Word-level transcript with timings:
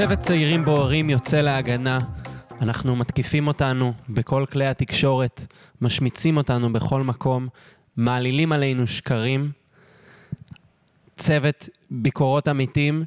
צוות 0.00 0.18
צעירים 0.18 0.64
בוערים 0.64 1.10
יוצא 1.10 1.40
להגנה. 1.40 1.98
אנחנו 2.60 2.96
מתקיפים 2.96 3.48
אותנו 3.48 3.92
בכל 4.08 4.44
כלי 4.52 4.66
התקשורת, 4.66 5.46
משמיצים 5.80 6.36
אותנו 6.36 6.72
בכל 6.72 7.02
מקום, 7.02 7.48
מעלילים 7.96 8.52
עלינו 8.52 8.86
שקרים. 8.86 9.50
צוות 11.16 11.68
ביקורות 11.90 12.48
עמיתים 12.48 13.04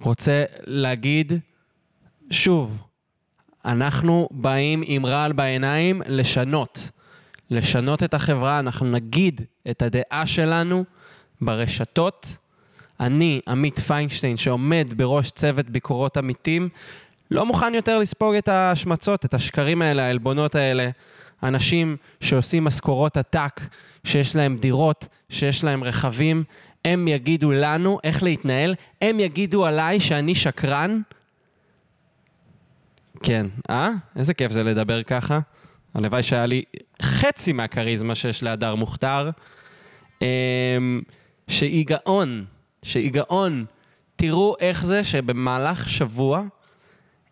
רוצה 0.00 0.44
להגיד, 0.66 1.32
שוב, 2.30 2.82
אנחנו 3.64 4.28
באים 4.30 4.82
עם 4.86 5.06
רעל 5.06 5.32
בעיניים 5.32 6.02
לשנות. 6.08 6.90
לשנות 7.50 8.02
את 8.02 8.14
החברה, 8.14 8.58
אנחנו 8.58 8.86
נגיד 8.86 9.40
את 9.70 9.82
הדעה 9.82 10.26
שלנו 10.26 10.84
ברשתות. 11.40 12.36
אני, 13.00 13.40
עמית 13.48 13.78
פיינשטיין, 13.78 14.36
שעומד 14.36 14.94
בראש 14.96 15.30
צוות 15.30 15.70
ביקורות 15.70 16.16
עמיתים, 16.16 16.68
לא 17.30 17.46
מוכן 17.46 17.74
יותר 17.74 17.98
לספוג 17.98 18.34
את 18.34 18.48
ההשמצות, 18.48 19.24
את 19.24 19.34
השקרים 19.34 19.82
האלה, 19.82 20.04
העלבונות 20.04 20.54
האלה. 20.54 20.90
אנשים 21.42 21.96
שעושים 22.20 22.64
משכורות 22.64 23.16
עתק, 23.16 23.60
שיש 24.04 24.36
להם 24.36 24.56
דירות, 24.56 25.06
שיש 25.30 25.64
להם 25.64 25.84
רכבים, 25.84 26.44
הם 26.84 27.08
יגידו 27.08 27.52
לנו 27.52 27.98
איך 28.04 28.22
להתנהל, 28.22 28.74
הם 29.02 29.20
יגידו 29.20 29.66
עליי 29.66 30.00
שאני 30.00 30.34
שקרן. 30.34 31.00
כן, 33.22 33.46
אה? 33.70 33.90
איזה 34.16 34.34
כיף 34.34 34.52
זה 34.52 34.62
לדבר 34.62 35.02
ככה. 35.02 35.38
הלוואי 35.94 36.22
שהיה 36.22 36.46
לי 36.46 36.62
חצי 37.02 37.52
מהכריזמה 37.52 38.14
שיש 38.14 38.42
להדר 38.42 38.74
מוכתר. 38.74 39.30
אמ, 40.22 40.26
שהיא 41.48 41.86
גאון, 41.86 42.44
שהיא 42.82 43.12
גאון. 43.12 43.64
תראו 44.16 44.56
איך 44.60 44.84
זה 44.84 45.04
שבמהלך 45.04 45.90
שבוע 45.90 46.42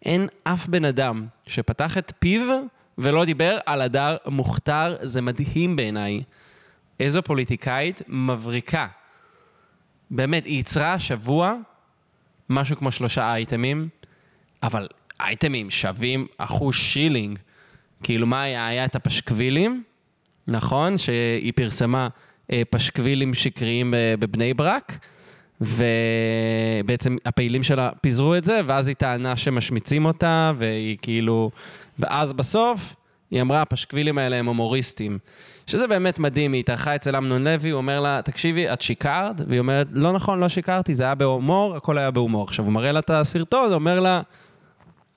אין 0.04 0.28
אף 0.44 0.66
בן 0.66 0.84
אדם 0.84 1.26
שפתח 1.46 1.98
את 1.98 2.12
פיו 2.18 2.62
ולא 2.98 3.24
דיבר 3.24 3.58
על 3.66 3.80
הדר 3.80 4.16
מוכתר. 4.26 4.96
זה 5.02 5.22
מדהים 5.22 5.76
בעיניי. 5.76 6.22
איזו 7.00 7.22
פוליטיקאית 7.22 8.02
מבריקה. 8.08 8.86
באמת, 10.10 10.44
היא 10.44 10.56
ייצרה 10.56 10.92
השבוע 10.92 11.54
משהו 12.50 12.76
כמו 12.76 12.92
שלושה 12.92 13.34
אייטמים, 13.34 13.88
אבל 14.62 14.88
אייטמים 15.20 15.70
שווים 15.70 16.26
אחוז 16.38 16.74
שילינג. 16.74 17.38
כאילו, 18.02 18.26
מה 18.26 18.42
היה? 18.42 18.66
היה 18.66 18.84
את 18.84 18.96
הפשקווילים, 18.96 19.82
נכון? 20.46 20.98
שהיא 20.98 21.52
פרסמה 21.56 22.08
אה, 22.52 22.62
פשקווילים 22.70 23.34
שקריים 23.34 23.94
אה, 23.94 24.14
בבני 24.18 24.54
ברק, 24.54 24.98
ובעצם 25.60 27.16
הפעילים 27.24 27.62
שלה 27.62 27.90
פיזרו 28.00 28.34
את 28.34 28.44
זה, 28.44 28.60
ואז 28.66 28.88
היא 28.88 28.96
טענה 28.96 29.36
שמשמיצים 29.36 30.04
אותה, 30.04 30.52
והיא 30.58 30.96
כאילו... 31.02 31.50
ואז 31.98 32.32
בסוף 32.32 32.96
היא 33.30 33.40
אמרה, 33.40 33.62
הפשקווילים 33.62 34.18
האלה 34.18 34.36
הם 34.36 34.46
הומוריסטים. 34.46 35.18
שזה 35.66 35.86
באמת 35.86 36.18
מדהים, 36.18 36.52
היא 36.52 36.60
התארחה 36.60 36.94
אצל 36.94 37.16
אמנון 37.16 37.44
לוי, 37.44 37.70
הוא 37.70 37.78
אומר 37.78 38.00
לה, 38.00 38.20
תקשיבי, 38.24 38.72
את 38.72 38.80
שיקרת? 38.80 39.40
והיא 39.48 39.60
אומרת, 39.60 39.86
לא 39.90 40.12
נכון, 40.12 40.40
לא 40.40 40.48
שיקרתי, 40.48 40.94
זה 40.94 41.04
היה 41.04 41.14
בהומור, 41.14 41.76
הכל 41.76 41.98
היה 41.98 42.10
בהומור. 42.10 42.44
עכשיו, 42.44 42.64
הוא 42.64 42.72
מראה 42.72 42.92
לה 42.92 42.98
את 42.98 43.10
הסרטון, 43.10 43.72
אומר 43.72 44.00
לה, 44.00 44.20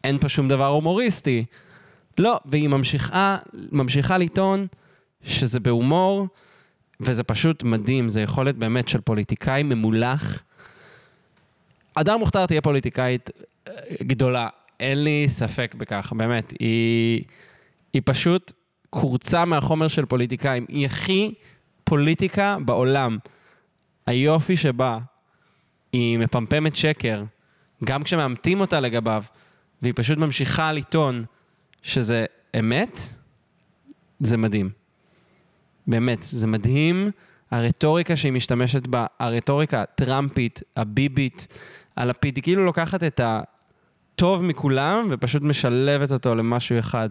אין 0.03 0.17
פה 0.17 0.29
שום 0.29 0.47
דבר 0.47 0.67
הומוריסטי. 0.67 1.45
לא, 2.17 2.39
והיא 2.45 2.69
ממשיכה, 2.69 3.37
ממשיכה 3.71 4.17
לטעון 4.17 4.67
שזה 5.23 5.59
בהומור, 5.59 6.27
וזה 6.99 7.23
פשוט 7.23 7.63
מדהים, 7.63 8.09
זה 8.09 8.21
יכולת 8.21 8.55
באמת 8.55 8.87
של 8.87 9.01
פוליטיקאי 9.01 9.63
ממולח. 9.63 10.43
הדר 11.95 12.17
מוכתר 12.17 12.45
תהיה 12.45 12.61
פוליטיקאית 12.61 13.29
אה, 13.67 13.73
גדולה, 14.03 14.49
אין 14.79 15.03
לי 15.03 15.25
ספק 15.27 15.75
בכך, 15.77 16.13
באמת. 16.17 16.53
היא, 16.59 17.23
היא 17.93 18.01
פשוט 18.05 18.53
קורצה 18.89 19.45
מהחומר 19.45 19.87
של 19.87 20.05
פוליטיקאים. 20.05 20.65
היא 20.69 20.85
הכי 20.85 21.33
פוליטיקה 21.83 22.57
בעולם. 22.65 23.17
היופי 24.05 24.57
שבה 24.57 24.99
היא 25.93 26.17
מפמפמת 26.17 26.75
שקר, 26.75 27.23
גם 27.83 28.03
כשמאמתים 28.03 28.59
אותה 28.61 28.79
לגביו, 28.79 29.23
והיא 29.81 29.93
פשוט 29.95 30.17
ממשיכה 30.17 30.71
לטעון 30.71 31.25
שזה 31.81 32.25
אמת, 32.59 32.99
זה 34.19 34.37
מדהים. 34.37 34.78
באמת, 35.87 36.21
זה 36.21 36.47
מדהים. 36.47 37.11
הרטוריקה 37.51 38.15
שהיא 38.15 38.31
משתמשת 38.31 38.87
בה, 38.87 39.05
הרטוריקה 39.19 39.81
הטראמפית, 39.81 40.63
הביבית, 40.77 41.47
הלפיד, 41.97 42.35
היא 42.35 42.43
כאילו 42.43 42.65
לוקחת 42.65 43.03
את 43.03 43.21
הטוב 43.23 44.43
מכולם 44.43 45.07
ופשוט 45.11 45.43
משלבת 45.43 46.11
אותו 46.11 46.35
למשהו 46.35 46.79
אחד. 46.79 47.09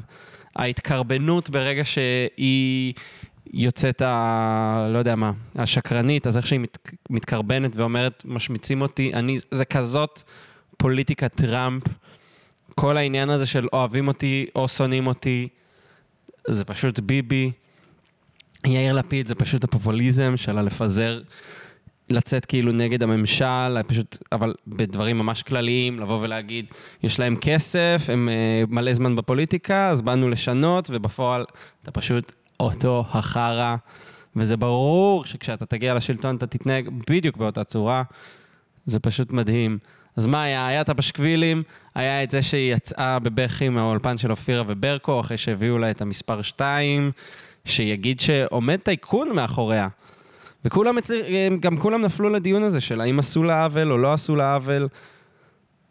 ההתקרבנות 0.57 1.51
ברגע 1.51 1.85
שהיא 1.85 2.95
יוצאת, 3.53 4.03
ה... 4.03 4.89
לא 4.93 4.99
יודע 4.99 5.17
מה, 5.17 5.33
השקרנית, 5.57 6.27
אז 6.27 6.37
איך 6.37 6.47
שהיא 6.47 6.61
מת... 6.61 6.79
מתקרבנת 7.11 7.77
ואומרת, 7.77 8.23
משמיצים 8.27 8.81
אותי, 8.83 9.15
אני, 9.15 9.39
זה 9.51 9.65
כזאת 9.65 10.23
פוליטיקה 10.77 11.29
טראמפ. 11.29 11.83
כל 12.75 12.97
העניין 12.97 13.31
הזה 13.31 13.47
של 13.47 13.67
אוהבים 13.73 14.09
אותי 14.09 14.47
או 14.57 14.69
שונאים 14.69 15.07
אותי, 15.07 15.49
זה 16.49 16.65
פשוט 16.65 17.01
ביבי. 17.01 17.51
יאיר 18.67 18.93
לפיד 18.93 19.27
זה 19.27 19.35
פשוט 19.35 19.65
הפופוליזם 19.65 20.37
של 20.37 20.59
הלפזר, 20.59 21.21
לצאת 22.11 22.45
כאילו 22.45 22.73
נגד 22.73 23.03
הממשל, 23.03 23.83
פשוט, 23.87 24.19
אבל 24.33 24.55
בדברים 24.67 25.19
ממש 25.19 25.43
כלליים, 25.43 26.01
לבוא 26.01 26.19
ולהגיד, 26.21 26.67
יש 27.03 27.21
להם 27.21 27.37
כסף, 27.37 28.07
הם 28.09 28.29
uh, 28.29 28.73
מלא 28.73 28.95
זמן 28.95 29.17
בפוליטיקה, 29.17 29.89
אז 29.89 30.03
באנו 30.03 30.29
לשנות, 30.29 30.91
ובפועל 30.93 31.45
אתה 31.83 31.91
פשוט 31.91 32.33
אותו 32.61 33.05
החרא, 33.11 33.77
וזה 34.37 34.57
ברור 34.57 35.25
שכשאתה 35.25 35.67
תגיע 35.67 35.95
לשלטון 35.95 36.37
אתה 36.37 36.47
תתנהג 36.47 36.89
בדיוק 37.11 37.37
באותה 37.37 37.65
צורה, 37.65 38.03
זה 38.87 39.01
פשוט 39.01 39.33
מדהים. 39.33 39.79
אז 40.17 40.27
מה 40.27 40.43
היה? 40.43 40.67
היה 40.67 40.81
את 40.81 40.89
הפשקווילים, 40.89 41.63
היה 41.95 42.23
את 42.23 42.31
זה 42.31 42.43
שהיא 42.43 42.75
יצאה 42.75 43.19
בבכי 43.19 43.69
מהאולפן 43.69 44.19
של 44.19 44.31
אופירה 44.31 44.63
וברקו, 44.67 45.21
אחרי 45.21 45.39
שהביאו 45.39 45.79
לה 45.79 45.91
את 45.91 46.03
המספר 46.03 46.43
2, 46.43 47.11
שיגיד 47.69 48.21
שעומד 48.21 48.77
טייקון 48.77 49.37
מאחוריה. 49.37 49.89
וכולם 50.65 50.99
אצלי, 50.99 51.51
גם 51.61 51.77
כולם 51.77 52.03
נפלו 52.03 52.31
לדיון 52.31 52.63
הזה 52.63 52.81
של 52.81 53.01
האם 53.01 53.19
עשו 53.19 53.43
לה 53.43 53.65
עוול 53.65 53.93
או 53.93 53.99
לא 53.99 54.13
עשו 54.13 54.37
לה 54.37 54.55
עוול. 54.55 54.89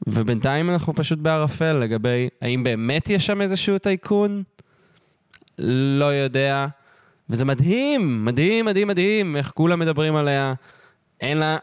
ובינתיים 0.08 0.70
אנחנו 0.70 0.96
פשוט 0.96 1.20
בערפל 1.20 1.74
לגבי 1.74 2.30
האם 2.42 2.64
באמת 2.64 3.10
יש 3.10 3.26
שם 3.26 3.42
איזשהו 3.42 3.78
טייקון? 3.78 4.44
לא 5.60 6.06
יודע. 6.06 6.68
וזה 7.30 7.46
מדהים, 7.46 8.26
מדהים, 8.26 8.66
מדהים, 8.66 8.88
מדהים, 8.88 9.36
איך 9.36 9.52
כולם 9.56 9.80
מדברים 9.80 10.16
עליה. 10.16 10.54
אין 11.22 11.38
לה 11.38 11.58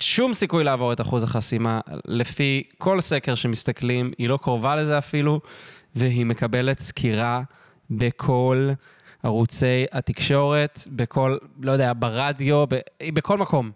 שום 0.00 0.34
סיכוי 0.34 0.64
לעבור 0.64 0.92
את 0.92 1.00
אחוז 1.00 1.22
החסימה. 1.22 1.80
לפי 2.06 2.62
כל 2.78 3.00
סקר 3.00 3.34
שמסתכלים, 3.34 4.12
היא 4.18 4.28
לא 4.28 4.38
קרובה 4.42 4.76
לזה 4.76 4.98
אפילו, 4.98 5.40
והיא 5.94 6.26
מקבלת 6.26 6.80
סקירה 6.80 7.42
בכל 7.90 8.70
ערוצי 9.22 9.84
התקשורת, 9.92 10.80
בכל, 10.86 11.36
לא 11.60 11.72
יודע, 11.72 11.92
ברדיו, 11.98 12.64
ב, 12.68 12.80
בכל 13.14 13.38
מקום. 13.38 13.70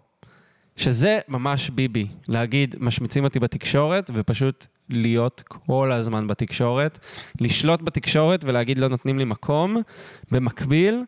שזה 0.75 1.19
ממש 1.27 1.69
ביבי, 1.69 2.07
להגיד, 2.27 2.75
משמיצים 2.79 3.23
אותי 3.23 3.39
בתקשורת, 3.39 4.11
ופשוט 4.13 4.65
להיות 4.89 5.43
כל 5.47 5.91
הזמן 5.91 6.27
בתקשורת, 6.27 6.99
לשלוט 7.41 7.81
בתקשורת 7.81 8.43
ולהגיד 8.43 8.77
לא 8.77 8.87
נותנים 8.87 9.19
לי 9.19 9.25
מקום. 9.25 9.77
במקביל, 10.31 11.03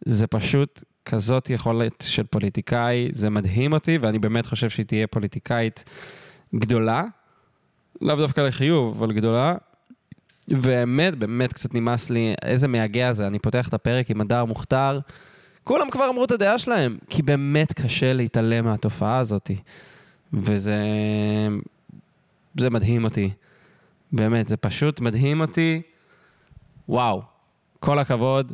זה 0.00 0.26
פשוט 0.26 0.82
כזאת 1.04 1.50
יכולת 1.50 2.04
של 2.06 2.22
פוליטיקאי, 2.22 3.08
זה 3.12 3.30
מדהים 3.30 3.72
אותי, 3.72 3.98
ואני 3.98 4.18
באמת 4.18 4.46
חושב 4.46 4.68
שהיא 4.68 4.86
תהיה 4.86 5.06
פוליטיקאית 5.06 5.84
גדולה, 6.54 7.04
לאו 8.00 8.16
דווקא 8.16 8.40
לחיוב, 8.40 9.02
אבל 9.02 9.12
גדולה. 9.12 9.54
באמת, 10.48 11.18
באמת 11.18 11.52
קצת 11.52 11.74
נמאס 11.74 12.10
לי, 12.10 12.34
איזה 12.42 12.68
מייגע 12.68 13.12
זה, 13.12 13.26
אני 13.26 13.38
פותח 13.38 13.68
את 13.68 13.74
הפרק 13.74 14.10
עם 14.10 14.20
הדר 14.20 14.44
מוכתר, 14.44 15.00
כולם 15.64 15.90
כבר 15.90 16.10
אמרו 16.10 16.24
את 16.24 16.30
הדעה 16.30 16.58
שלהם, 16.58 16.98
כי 17.10 17.22
באמת 17.22 17.72
קשה 17.72 18.12
להתעלם 18.12 18.64
מהתופעה 18.64 19.18
הזאת. 19.18 19.50
וזה 20.32 20.78
זה 22.58 22.70
מדהים 22.70 23.04
אותי. 23.04 23.30
באמת, 24.12 24.48
זה 24.48 24.56
פשוט 24.56 25.00
מדהים 25.00 25.40
אותי. 25.40 25.82
וואו, 26.88 27.22
כל 27.80 27.98
הכבוד. 27.98 28.52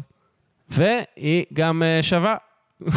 והיא 0.71 1.45
גם 1.53 1.83
uh, 1.83 2.03
שווה. 2.03 2.37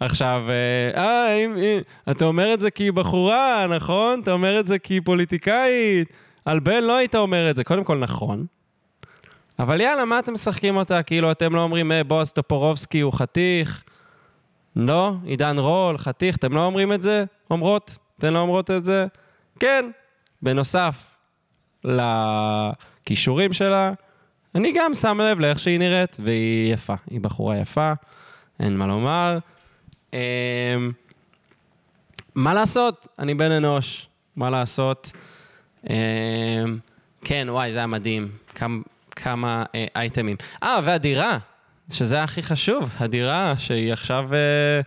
עכשיו, 0.00 0.42
אה, 0.48 1.02
אה 1.04 1.34
אם, 1.34 1.56
אם, 1.56 1.78
אתה 2.10 2.24
אומר 2.24 2.54
את 2.54 2.60
זה 2.60 2.70
כי 2.70 2.84
היא 2.84 2.92
בחורה, 2.92 3.66
נכון? 3.76 4.20
אתה 4.20 4.32
אומר 4.32 4.60
את 4.60 4.66
זה 4.66 4.78
כי 4.78 4.94
היא 4.94 5.00
פוליטיקאית. 5.04 6.12
על 6.44 6.60
בן 6.60 6.84
לא 6.84 6.96
היית 6.96 7.14
אומר 7.14 7.50
את 7.50 7.56
זה. 7.56 7.64
קודם 7.64 7.84
כל, 7.84 7.98
נכון. 7.98 8.46
אבל 9.58 9.80
יאללה, 9.80 10.04
מה 10.04 10.18
אתם 10.18 10.32
משחקים 10.32 10.76
אותה? 10.76 11.02
כאילו, 11.02 11.30
אתם 11.30 11.54
לא 11.54 11.60
אומרים, 11.60 11.92
אה, 11.92 12.04
בועז 12.04 12.32
טופורובסקי 12.32 13.00
הוא 13.00 13.12
חתיך. 13.12 13.84
לא, 14.76 15.12
עידן 15.24 15.58
רול, 15.58 15.98
חתיך, 15.98 16.36
אתם 16.36 16.54
לא 16.54 16.64
אומרים 16.64 16.92
את 16.92 17.02
זה? 17.02 17.24
אומרות? 17.50 17.98
אתן 18.18 18.32
לא 18.32 18.38
אומרות 18.38 18.70
את 18.70 18.84
זה? 18.84 19.06
כן, 19.60 19.90
בנוסף 20.42 21.16
לכישורים 21.84 23.52
שלה, 23.52 23.92
אני 24.54 24.72
גם 24.74 24.94
שם 24.94 25.20
לב 25.20 25.40
לאיך 25.40 25.58
שהיא 25.58 25.78
נראית, 25.78 26.16
והיא 26.20 26.72
יפה, 26.74 26.94
היא 27.10 27.20
בחורה 27.20 27.56
יפה, 27.56 27.92
אין 28.60 28.76
מה 28.76 28.86
לומר. 28.86 29.38
אמ, 30.12 30.18
מה 32.34 32.54
לעשות? 32.54 33.08
אני 33.18 33.34
בן 33.34 33.50
אנוש, 33.50 34.06
מה 34.36 34.50
לעשות? 34.50 35.12
אמ, 35.90 35.94
כן, 37.24 37.46
וואי, 37.50 37.72
זה 37.72 37.78
היה 37.78 37.86
מדהים. 37.86 38.28
כמה, 39.10 39.64
אה, 39.74 39.86
אייטמים. 39.96 40.36
אה, 40.62 40.78
והדירה, 40.84 41.38
שזה 41.92 42.22
הכי 42.22 42.42
חשוב, 42.42 42.90
הדירה 42.98 43.54
שהיא 43.58 43.92
עכשיו... 43.92 44.28
אה, 44.34 44.80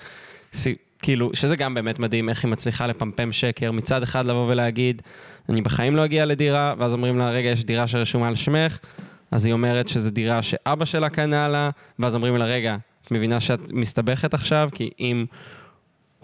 כאילו, 1.02 1.32
שזה 1.34 1.56
גם 1.56 1.74
באמת 1.74 2.00
מדהים, 2.00 2.30
איך 2.30 2.44
היא 2.44 2.52
מצליחה 2.52 2.88
לפמפם 2.88 3.32
שקר. 3.32 3.72
מצד 3.72 4.04
אחד 4.04 4.26
לבוא 4.26 4.48
ולהגיד, 4.52 5.02
אני 5.50 5.62
בחיים 5.62 5.96
לא 5.96 6.06
אגיע 6.06 6.26
לדירה, 6.26 6.74
ואז 6.78 6.94
אומרים 6.94 7.18
לה, 7.18 7.30
רגע, 7.30 7.50
יש 7.50 7.64
דירה 7.64 7.88
שרשומה 7.88 8.28
על 8.28 8.36
שמך, 8.36 8.80
אז 9.32 9.46
היא 9.46 9.54
אומרת 9.54 9.88
שזו 9.88 10.10
דירה 10.10 10.42
שאבא 10.42 10.86
שלה 10.86 11.10
קנה 11.10 11.48
לה, 11.48 11.70
ואז 12.00 12.16
אומרים 12.16 12.38
לה, 12.38 12.46
רגע, 12.46 12.78
מבינה 13.12 13.40
שאת 13.40 13.72
מסתבכת 13.72 14.34
עכשיו? 14.34 14.70
כי 14.74 14.90
אם 15.00 15.26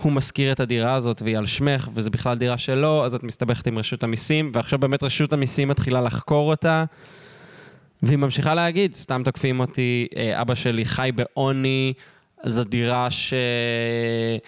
הוא 0.02 0.12
משכיר 0.12 0.52
את 0.52 0.60
הדירה 0.60 0.94
הזאת 0.94 1.22
והיא 1.22 1.38
על 1.38 1.46
שמך, 1.46 1.90
וזו 1.94 2.12
בכלל 2.12 2.38
דירה 2.38 2.58
שלו, 2.58 3.06
אז 3.06 3.16
את 3.16 3.24
מסתבכת 3.24 3.68
עם 3.68 3.78
רשות 3.78 4.04
המיסים, 4.04 4.52
ועכשיו 4.54 4.80
באמת 4.80 5.04
רשות 5.04 5.34
המיסים 5.34 5.68
מתחילה 5.68 6.02
לחקור 6.02 6.50
אותה, 6.50 6.86
והיא 8.04 8.18
ממשיכה 8.18 8.56
להגיד, 8.56 8.96
סתם 8.96 9.22
תוקפים 9.26 9.60
אותי, 9.60 10.08
אה, 10.18 10.42
אבא 10.42 10.56
שלי 10.56 10.86
חי 10.86 11.10
בעוני, 11.16 11.94
זו 12.46 12.64
דירה 12.64 13.08
שהוא 13.12 14.40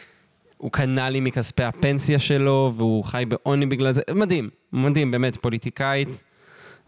קנה 0.72 1.10
לי 1.10 1.20
מכספי 1.20 1.64
הפנסיה 1.64 2.20
שלו, 2.20 2.74
והוא 2.78 3.04
חי 3.04 3.24
בעוני 3.28 3.66
בגלל 3.66 3.92
זה. 3.92 4.02
מדהים, 4.14 4.50
מדהים, 4.74 5.12
באמת, 5.12 5.38
פוליטיקאית 5.38 6.24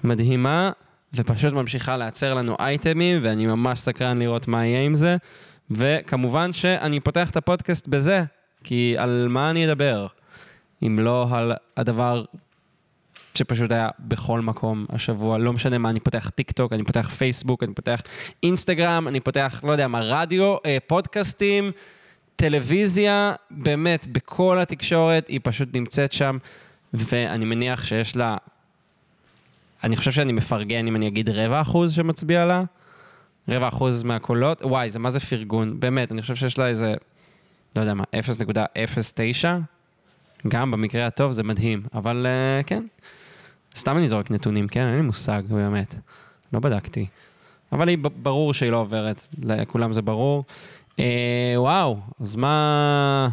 מדהימה, 0.03 0.71
ופשוט 1.13 1.53
ממשיכה 1.53 1.97
לייצר 1.97 2.33
לנו 2.33 2.55
אייטמים, 2.59 3.19
ואני 3.23 3.45
ממש 3.45 3.79
סקרן 3.79 4.19
לראות 4.19 4.47
מה 4.47 4.65
יהיה 4.65 4.81
עם 4.81 4.95
זה. 4.95 5.17
וכמובן 5.71 6.53
שאני 6.53 6.99
פותח 6.99 7.29
את 7.29 7.37
הפודקאסט 7.37 7.87
בזה, 7.87 8.23
כי 8.63 8.95
על 8.97 9.27
מה 9.29 9.49
אני 9.49 9.65
אדבר? 9.65 10.07
אם 10.83 10.99
לא 10.99 11.27
על 11.31 11.53
הדבר 11.77 12.23
שפשוט 13.35 13.71
היה 13.71 13.89
בכל 13.99 14.41
מקום 14.41 14.85
השבוע, 14.89 15.37
לא 15.37 15.53
משנה 15.53 15.77
מה, 15.77 15.89
אני 15.89 15.99
פותח 15.99 16.29
טיק 16.35 16.51
טוק, 16.51 16.73
אני 16.73 16.83
פותח 16.83 17.09
פייסבוק, 17.17 17.63
אני 17.63 17.73
פותח 17.73 18.01
אינסטגרם, 18.43 19.07
אני 19.07 19.19
פותח, 19.19 19.61
לא 19.63 19.71
יודע 19.71 19.87
מה, 19.87 20.01
רדיו, 20.01 20.55
אה, 20.65 20.77
פודקאסטים, 20.87 21.71
טלוויזיה, 22.35 23.33
באמת, 23.51 24.07
בכל 24.07 24.59
התקשורת, 24.59 25.27
היא 25.27 25.39
פשוט 25.43 25.75
נמצאת 25.75 26.11
שם, 26.11 26.37
ואני 26.93 27.45
מניח 27.45 27.85
שיש 27.85 28.15
לה, 28.15 28.37
אני 29.83 29.97
חושב 29.97 30.11
שאני 30.11 30.31
מפרגן 30.31 30.87
אם 30.87 30.95
אני 30.95 31.07
אגיד 31.07 31.29
רבע 31.29 31.61
אחוז 31.61 31.93
שמצביע 31.93 32.45
לה, 32.45 32.63
רבע 33.47 33.67
אחוז 33.67 34.03
מהקולות, 34.03 34.61
וואי, 34.61 34.89
זה 34.89 34.99
מה 34.99 35.09
זה 35.09 35.19
פרגון, 35.19 35.79
באמת, 35.79 36.11
אני 36.11 36.21
חושב 36.21 36.35
שיש 36.35 36.57
לה 36.57 36.67
איזה, 36.67 36.93
לא 37.75 37.81
יודע 37.81 37.93
מה, 37.93 38.03
0.09, 38.83 39.47
גם 40.47 40.71
במקרה 40.71 41.07
הטוב 41.07 41.31
זה 41.31 41.43
מדהים, 41.43 41.83
אבל 41.93 42.25
uh, 42.25 42.63
כן, 42.63 42.83
סתם 43.75 43.97
אני 43.97 44.07
זורק 44.07 44.31
נתונים, 44.31 44.67
כן? 44.67 44.87
אין 44.87 44.95
לי 44.95 45.01
מושג, 45.01 45.43
באמת. 45.49 45.95
לא 46.53 46.59
בדקתי. 46.59 47.07
אבל 47.71 47.87
היא 47.87 47.97
ברור 48.15 48.53
שהיא 48.53 48.71
לא 48.71 48.77
עוברת, 48.77 49.27
לכולם 49.43 49.93
זה 49.93 50.01
ברור. 50.01 50.43
אה, 50.99 51.53
וואו, 51.55 51.97
אז 52.19 52.35
מה... 52.35 53.29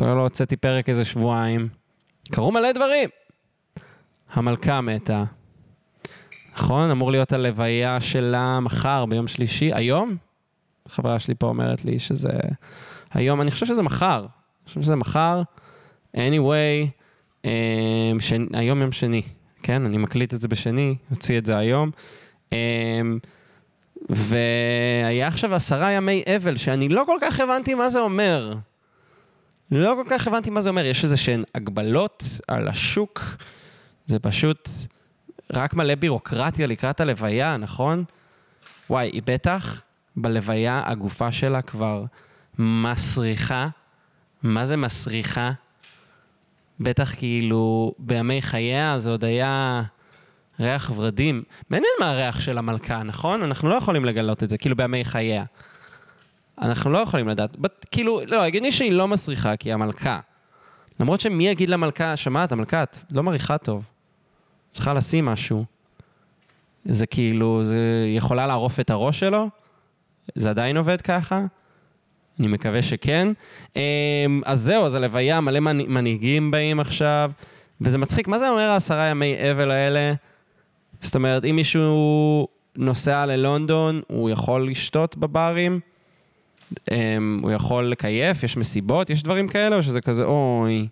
לא, 0.00 0.16
לא 0.16 0.20
הוצאתי 0.20 0.56
פרק 0.56 0.88
איזה 0.88 1.04
שבועיים. 1.04 1.68
קרו 2.32 2.52
מלא 2.52 2.72
דברים. 2.72 3.08
המלכה 4.32 4.80
מתה. 4.80 5.24
נכון? 6.56 6.90
אמור 6.90 7.10
להיות 7.10 7.32
הלוויה 7.32 8.00
שלה 8.00 8.60
מחר, 8.60 9.06
ביום 9.06 9.26
שלישי. 9.26 9.70
היום? 9.74 10.16
חברה 10.88 11.18
שלי 11.18 11.34
פה 11.34 11.46
אומרת 11.46 11.84
לי 11.84 11.98
שזה... 11.98 12.30
היום, 13.14 13.40
אני 13.40 13.50
חושב 13.50 13.66
שזה 13.66 13.82
מחר. 13.82 14.20
אני 14.20 14.66
חושב 14.68 14.82
שזה 14.82 14.96
מחר. 14.96 15.42
anyway, 16.16 16.88
אה, 17.44 18.12
ש... 18.20 18.32
היום 18.52 18.80
יום 18.80 18.92
שני. 18.92 19.22
כן? 19.62 19.84
אני 19.84 19.96
מקליט 19.96 20.34
את 20.34 20.40
זה 20.40 20.48
בשני, 20.48 20.96
הוציא 21.10 21.38
את 21.38 21.46
זה 21.46 21.56
היום. 21.56 21.90
אמ, 22.52 23.18
והיה 24.08 25.26
עכשיו 25.26 25.54
עשרה 25.54 25.92
ימי 25.92 26.22
אבל, 26.36 26.56
שאני 26.56 26.88
לא 26.88 27.02
כל 27.06 27.16
כך 27.20 27.40
הבנתי 27.40 27.74
מה 27.74 27.90
זה 27.90 28.00
אומר. 28.00 28.54
לא 29.70 29.94
כל 30.02 30.10
כך 30.10 30.26
הבנתי 30.26 30.50
מה 30.50 30.60
זה 30.60 30.70
אומר. 30.70 30.84
יש 30.84 31.04
איזה 31.04 31.16
שהן 31.16 31.44
הגבלות 31.54 32.24
על 32.48 32.68
השוק, 32.68 33.22
זה 34.06 34.18
פשוט 34.18 34.68
רק 35.52 35.74
מלא 35.74 35.94
בירוקרטיה 35.94 36.66
לקראת 36.66 37.00
הלוויה, 37.00 37.56
נכון? 37.56 38.04
וואי, 38.90 39.10
היא 39.12 39.22
בטח 39.26 39.82
בלוויה 40.16 40.82
הגופה 40.84 41.32
שלה 41.32 41.62
כבר 41.62 42.02
מסריחה. 42.58 43.68
מה 44.42 44.66
זה 44.66 44.76
מסריחה? 44.76 45.52
בטח 46.80 47.14
כאילו 47.14 47.94
בימי 47.98 48.42
חייה 48.42 48.98
זה 48.98 49.10
עוד 49.10 49.24
היה 49.24 49.82
ריח 50.60 50.92
ורדים. 50.94 51.42
מעניין 51.70 51.92
מה 52.00 52.10
הריח 52.10 52.40
של 52.40 52.58
המלכה, 52.58 53.02
נכון? 53.02 53.42
אנחנו 53.42 53.68
לא 53.68 53.74
יכולים 53.74 54.04
לגלות 54.04 54.42
את 54.42 54.50
זה, 54.50 54.58
כאילו 54.58 54.76
בימי 54.76 55.04
חייה. 55.04 55.44
אנחנו 56.62 56.90
לא 56.90 56.98
יכולים 56.98 57.28
לדעת. 57.28 57.56
But, 57.56 57.86
כאילו, 57.90 58.20
לא, 58.26 58.42
הגיוני 58.42 58.72
שהיא 58.72 58.92
לא 58.92 59.08
מסריחה, 59.08 59.56
כי 59.56 59.68
היא 59.68 59.74
המלכה. 59.74 60.20
למרות 61.00 61.20
שמי 61.20 61.48
יגיד 61.48 61.68
למלכה, 61.68 62.16
שמעת, 62.16 62.52
המלכה, 62.52 62.82
את 62.82 62.96
לא 63.10 63.22
מריחה 63.22 63.58
טוב. 63.58 63.84
צריכה 64.70 64.94
לשים 64.94 65.24
משהו. 65.24 65.64
זה 66.84 67.06
כאילו, 67.06 67.64
זה 67.64 68.06
יכולה 68.16 68.46
לערוף 68.46 68.80
את 68.80 68.90
הראש 68.90 69.20
שלו? 69.20 69.48
זה 70.34 70.50
עדיין 70.50 70.76
עובד 70.76 71.00
ככה? 71.00 71.44
אני 72.40 72.48
מקווה 72.48 72.82
שכן. 72.82 73.28
אמ, 73.76 73.80
אז 74.44 74.60
זהו, 74.60 74.86
אז 74.86 74.94
הלוויה, 74.94 75.40
מלא 75.40 75.60
מנהיגים 75.60 76.50
באים 76.50 76.80
עכשיו, 76.80 77.30
וזה 77.80 77.98
מצחיק. 77.98 78.28
מה 78.28 78.38
זה 78.38 78.48
אומר 78.48 78.70
העשרה 78.70 79.06
ימי 79.06 79.36
אבל 79.50 79.70
האלה? 79.70 80.12
זאת 81.00 81.14
אומרת, 81.14 81.44
אם 81.44 81.56
מישהו 81.56 82.48
נוסע 82.76 83.26
ללונדון, 83.26 84.00
הוא 84.08 84.30
יכול 84.30 84.68
לשתות 84.68 85.16
בברים? 85.16 85.80
אמ, 86.90 87.40
הוא 87.42 87.50
יכול 87.50 87.84
לקייף? 87.84 88.42
יש 88.42 88.56
מסיבות? 88.56 89.10
יש 89.10 89.22
דברים 89.22 89.48
כאלה? 89.48 89.76
או 89.76 89.82
שזה 89.82 90.00
כזה, 90.00 90.24
אוי, 90.24 90.88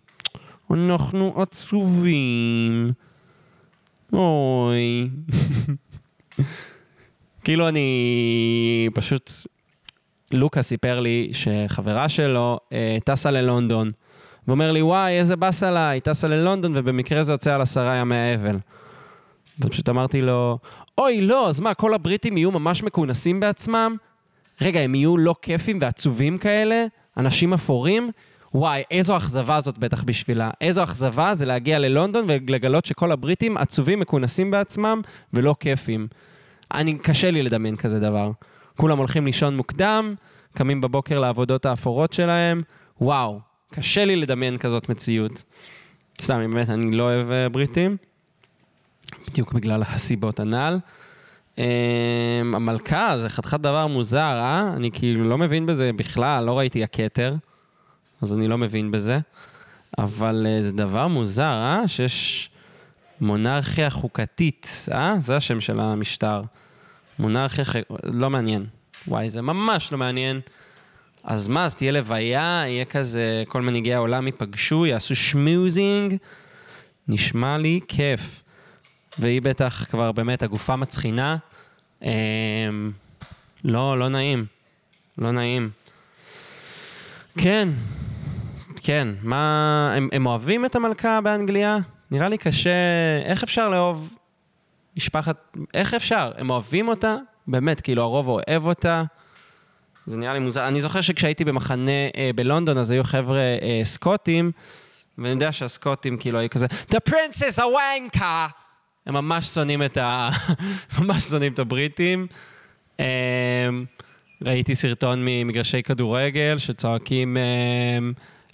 אנחנו 0.71 1.43
עצובים. 1.43 2.93
אוי. 4.13 5.11
כאילו 7.45 7.69
אני 7.69 8.89
פשוט 8.95 9.31
לוקה 10.33 10.63
סיפר 10.63 11.01
לי 11.01 11.31
שחברה 11.33 12.09
שלו 12.09 12.59
אה, 12.73 12.97
טסה 13.05 13.31
ללונדון, 13.31 13.93
ואומר 14.49 14.73
לי, 14.73 14.83
וואי, 14.83 15.13
איזה 15.13 15.37
באס 15.37 15.63
עליי, 15.63 16.01
טסה 16.01 16.29
ללונדון, 16.29 16.73
ובמקרה 16.75 17.25
זה 17.25 17.33
יוצא 17.33 17.55
על 17.55 17.61
עשרה 17.61 17.97
ימי 17.97 18.35
אבל. 18.35 18.59
ופשוט 19.61 19.89
אמרתי 19.89 20.23
לו, 20.23 20.59
אוי, 20.99 21.21
לא, 21.21 21.49
אז 21.49 21.61
מה, 21.61 21.75
כל 21.75 21.95
הבריטים 21.95 22.37
יהיו 22.37 22.51
ממש 22.51 22.83
מכונסים 22.83 23.41
בעצמם? 23.41 23.97
רגע, 24.61 24.81
הם 24.81 24.95
יהיו 24.95 25.19
לא 25.19 25.35
כיפים 25.43 25.79
ועצובים 25.81 26.39
כאלה? 26.39 26.85
אנשים 27.17 27.53
אפורים? 27.53 28.11
וואי, 28.55 28.83
איזו 28.91 29.17
אכזבה 29.17 29.61
זאת 29.61 29.79
בטח 29.79 30.03
בשבילה. 30.03 30.51
איזו 30.61 30.85
אכזבה 30.85 31.35
זה 31.35 31.47
להגיע 31.47 31.79
ללונדון 31.79 32.25
ולגלות 32.29 32.87
שכל 32.87 33.13
הבריטים 33.13 33.57
עצובים, 33.57 34.01
מכונסים 34.01 34.51
בעצמם 34.51 35.01
ולא 35.33 35.55
כיפים. 35.61 36.09
אני, 36.75 36.99
קשה 36.99 37.31
לי 37.31 37.43
לדמיין 37.43 37.77
כזה 37.77 38.01
דבר. 38.01 38.31
כולם 38.77 38.99
הולכים 38.99 39.27
לישון 39.27 39.57
מוקדם, 39.57 40.15
קמים 40.55 40.81
בבוקר 40.81 41.19
לעבודות 41.19 41.67
האפורות 41.67 42.13
שלהם, 42.13 42.63
וואו, 43.01 43.41
קשה 43.73 44.05
לי 44.05 44.17
לדמיין 44.17 44.59
כזאת 44.59 44.89
מציאות. 44.89 45.45
סתם, 46.23 46.39
באמת, 46.39 46.71
אני 46.71 46.97
לא 46.97 47.03
אוהב 47.03 47.31
אה, 47.31 47.49
בריטים, 47.49 47.97
בדיוק 49.29 49.53
בגלל 49.53 49.83
הסיבות 49.83 50.41
הנ"ל. 50.41 50.79
Um, 51.57 51.61
המלכה 52.57 53.19
זה 53.19 53.29
חתיכת 53.29 53.61
דבר 53.61 53.87
מוזר, 53.87 54.19
אה? 54.21 54.73
אני 54.77 54.91
כאילו 54.91 55.29
לא 55.29 55.39
מבין 55.39 55.67
בזה 55.67 55.91
בכלל, 55.97 56.45
לא 56.45 56.59
ראיתי 56.59 56.85
הכתר, 56.85 57.35
אז 58.23 58.33
אני 58.33 58.49
לא 58.49 58.59
מבין 58.59 58.91
בזה. 58.91 59.19
אבל 59.99 60.47
uh, 60.47 60.63
זה 60.63 60.73
דבר 60.73 61.09
מוזר, 61.09 61.43
אה? 61.43 61.83
שיש 61.87 62.51
מונרכיה 63.21 63.91
חוקתית, 63.91 64.87
אה? 64.93 65.15
זה 65.21 65.37
השם 65.37 65.61
של 65.61 65.81
המשטר. 65.81 66.43
מונרכיה, 67.19 67.65
לא 68.03 68.31
מעניין. 68.31 68.67
וואי, 69.09 69.31
זה 69.31 69.43
ממש 69.43 69.93
לא 69.93 69.99
מעניין. 69.99 70.41
אז 71.25 71.49
מה, 71.49 71.65
אז 71.65 71.75
תהיה 71.75 71.93
לוויה, 71.93 72.63
יהיה 72.67 72.85
כזה, 72.85 73.45
כל 73.49 73.63
מנהיגי 73.63 73.95
העולם 73.95 74.27
ייפגשו, 74.27 74.87
יעשו 74.87 75.17
שמוזינג. 75.17 76.17
נשמע 77.09 77.59
לי 77.59 77.81
כיף. 77.89 78.43
והיא 79.19 79.43
בטח 79.43 79.85
כבר 79.91 80.13
באמת 80.13 80.43
הגופה 80.43 80.77
מצחינה. 80.77 81.37
אה, 82.05 82.11
לא, 83.65 83.99
לא 83.99 84.09
נעים. 84.09 84.47
לא 85.19 85.31
נעים. 85.31 85.71
כן, 87.39 87.69
כן, 88.89 89.09
מה... 89.23 89.93
הם, 89.97 90.09
הם 90.13 90.27
אוהבים 90.27 90.65
את 90.65 90.77
המלכה 90.77 91.21
באנגליה? 91.21 91.79
נראה 92.11 92.29
לי 92.29 92.39
קשה... 92.39 92.71
איך 93.25 93.43
אפשר 93.43 93.69
לאהוב 93.69 94.17
משפחת... 94.97 95.57
איך 95.75 95.95
אפשר? 95.95 96.33
הם 96.37 96.51
אוהבים 96.51 96.89
אותה? 96.89 97.17
באמת, 97.47 97.81
כאילו 97.81 98.03
הרוב 98.03 98.29
אוהב 98.29 98.67
אותה. 98.67 99.03
זה 100.07 100.19
נראה 100.19 100.33
לי 100.33 100.39
מוזר. 100.39 100.69
אני 100.69 100.81
זוכר 100.81 101.01
שכשהייתי 101.01 101.45
במחנה 101.45 101.91
אה, 102.17 102.31
בלונדון, 102.35 102.79
אז 102.79 102.91
היו 102.91 103.05
חבר'ה 103.05 103.39
אה, 103.39 103.81
סקוטים, 103.85 104.53
ואני 105.19 105.31
יודע 105.31 105.53
שהסקוטים 105.53 106.17
כאילו 106.17 106.39
היו 106.39 106.51
כזה, 106.51 106.67
The 106.91 106.99
Princess 107.11 107.59
a 107.59 107.63
wanker! 107.63 108.51
הם 109.07 109.15
ממש 109.15 109.47
שונאים 109.47 109.83
את 109.83 109.97
ה... 109.97 110.29
ממש 110.99 111.25
שונאים 111.25 111.53
את 111.53 111.59
הבריטים. 111.59 112.27
אה, 113.01 113.69
ראיתי 114.43 114.75
סרטון 114.75 115.25
ממגרשי 115.25 115.83
כדורגל 115.83 116.59
שצועקים 116.59 117.37
אה, 117.37 117.99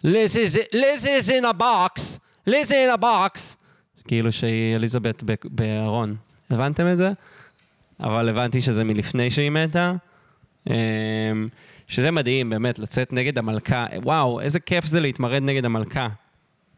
Liz 0.04 0.36
is, 0.36 0.58
Liz 0.74 1.04
is 1.04 1.28
in 1.30 1.44
a 1.44 1.52
box, 1.58 2.18
Liz 2.46 2.70
in 2.70 2.90
a 2.94 3.00
box. 3.00 3.56
כאילו 4.08 4.32
שהיא 4.32 4.76
אליזבת 4.76 5.22
בארון. 5.44 6.16
הבנתם 6.50 6.92
את 6.92 6.96
זה? 6.96 7.12
אבל 8.00 8.28
הבנתי 8.28 8.60
שזה 8.60 8.84
מלפני 8.84 9.30
שהיא 9.30 9.50
מתה. 9.50 9.92
אמ, 10.70 10.74
שזה 11.88 12.10
מדהים, 12.10 12.50
באמת, 12.50 12.78
לצאת 12.78 13.12
נגד 13.12 13.38
המלכה. 13.38 13.86
וואו, 14.02 14.40
איזה 14.40 14.60
כיף 14.60 14.86
זה 14.86 15.00
להתמרד 15.00 15.42
נגד 15.42 15.64
המלכה. 15.64 16.08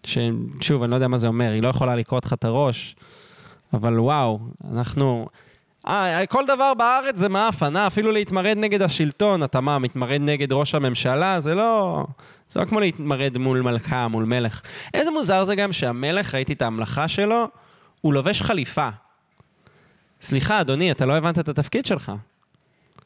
ששוב, 0.04 0.82
אני 0.82 0.90
לא 0.90 0.94
יודע 0.94 1.08
מה 1.08 1.18
זה 1.18 1.26
אומר, 1.26 1.50
היא 1.50 1.62
לא 1.62 1.68
יכולה 1.68 1.96
לקרוא 1.96 2.20
לך 2.24 2.32
את 2.32 2.44
הראש, 2.44 2.96
אבל 3.72 4.00
וואו, 4.00 4.38
אנחנו... 4.70 5.26
אה, 5.88 6.26
כל 6.26 6.44
דבר 6.46 6.74
בארץ 6.74 7.16
זה 7.16 7.28
מאפן, 7.28 7.76
אה? 7.76 7.86
אפילו 7.86 8.12
להתמרד 8.12 8.56
נגד 8.56 8.82
השלטון, 8.82 9.42
אתה 9.42 9.60
מה, 9.60 9.78
מתמרד 9.78 10.20
נגד 10.20 10.52
ראש 10.52 10.74
הממשלה? 10.74 11.40
זה 11.40 11.54
לא... 11.54 12.04
זה 12.50 12.60
לא 12.60 12.64
כמו 12.64 12.80
להתמרד 12.80 13.38
מול 13.38 13.60
מלכה, 13.60 14.08
מול 14.08 14.24
מלך. 14.24 14.62
איזה 14.94 15.10
מוזר 15.10 15.44
זה 15.44 15.54
גם 15.54 15.72
שהמלך, 15.72 16.34
ראיתי 16.34 16.52
את 16.52 16.62
ההמלכה 16.62 17.08
שלו, 17.08 17.48
הוא 18.00 18.14
לובש 18.14 18.42
חליפה. 18.42 18.88
סליחה, 20.20 20.60
אדוני, 20.60 20.90
אתה 20.90 21.06
לא 21.06 21.16
הבנת 21.16 21.38
את 21.38 21.48
התפקיד 21.48 21.86
שלך. 21.86 22.12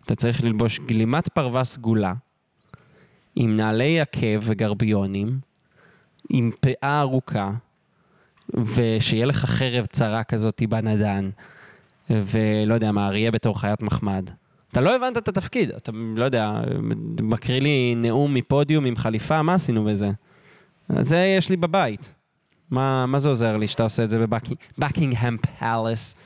אתה 0.07 0.15
צריך 0.15 0.45
ללבוש 0.45 0.79
גלימת 0.79 1.29
פרווה 1.29 1.65
סגולה, 1.65 2.13
עם 3.37 3.57
נעלי 3.57 4.01
עקב 4.01 4.39
וגרביונים, 4.41 5.39
עם 6.31 6.51
פאה 6.61 7.01
ארוכה, 7.01 7.51
ושיהיה 8.55 9.27
לך 9.27 9.45
חרב 9.45 9.87
צרה 9.87 10.25
כזאת 10.25 10.63
בנדן, 10.69 11.31
ולא 12.11 12.75
יודע 12.75 12.93
מה, 12.93 13.07
אריה 13.07 13.31
בתור 13.31 13.61
חיית 13.61 13.83
מחמד. 13.83 14.31
אתה 14.73 14.81
לא 14.81 14.97
הבנת 14.97 15.17
את 15.17 15.29
התפקיד, 15.29 15.71
אתה 15.71 15.93
לא 16.17 16.25
יודע, 16.25 16.61
מקריא 17.23 17.61
לי 17.61 17.95
נאום 17.97 18.35
מפודיום 18.35 18.85
עם 18.85 18.97
חליפה, 18.97 19.43
מה 19.43 19.55
עשינו 19.55 19.85
בזה? 19.85 20.11
זה 20.89 21.35
יש 21.39 21.49
לי 21.49 21.57
בבית. 21.57 22.15
מה, 22.71 23.07
מה 23.07 23.19
זה 23.19 23.29
עוזר 23.29 23.57
לי 23.57 23.67
שאתה 23.67 23.83
עושה 23.83 24.05
את 24.05 24.11
זה 24.11 24.27
בבקינגהם 24.79 25.37
פאלאס? 25.59 26.17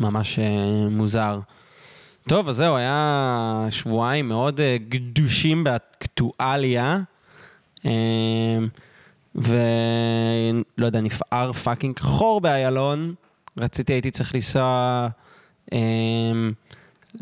ממש 0.00 0.38
uh, 0.38 0.90
מוזר. 0.90 1.40
טוב, 2.28 2.48
אז 2.48 2.56
זהו, 2.56 2.76
היה 2.76 3.66
שבועיים 3.70 4.28
מאוד 4.28 4.60
uh, 4.60 4.62
גדושים 4.88 5.64
באקטואליה. 5.64 7.00
Uh, 7.78 7.86
ולא 9.34 10.86
יודע, 10.86 11.00
נפער 11.00 11.52
fucking 11.52 11.98
חור 11.98 12.40
באיילון. 12.40 13.14
רציתי, 13.58 13.92
הייתי 13.92 14.10
צריך 14.10 14.34
לנסוע, 14.34 15.08
um, 15.70 15.74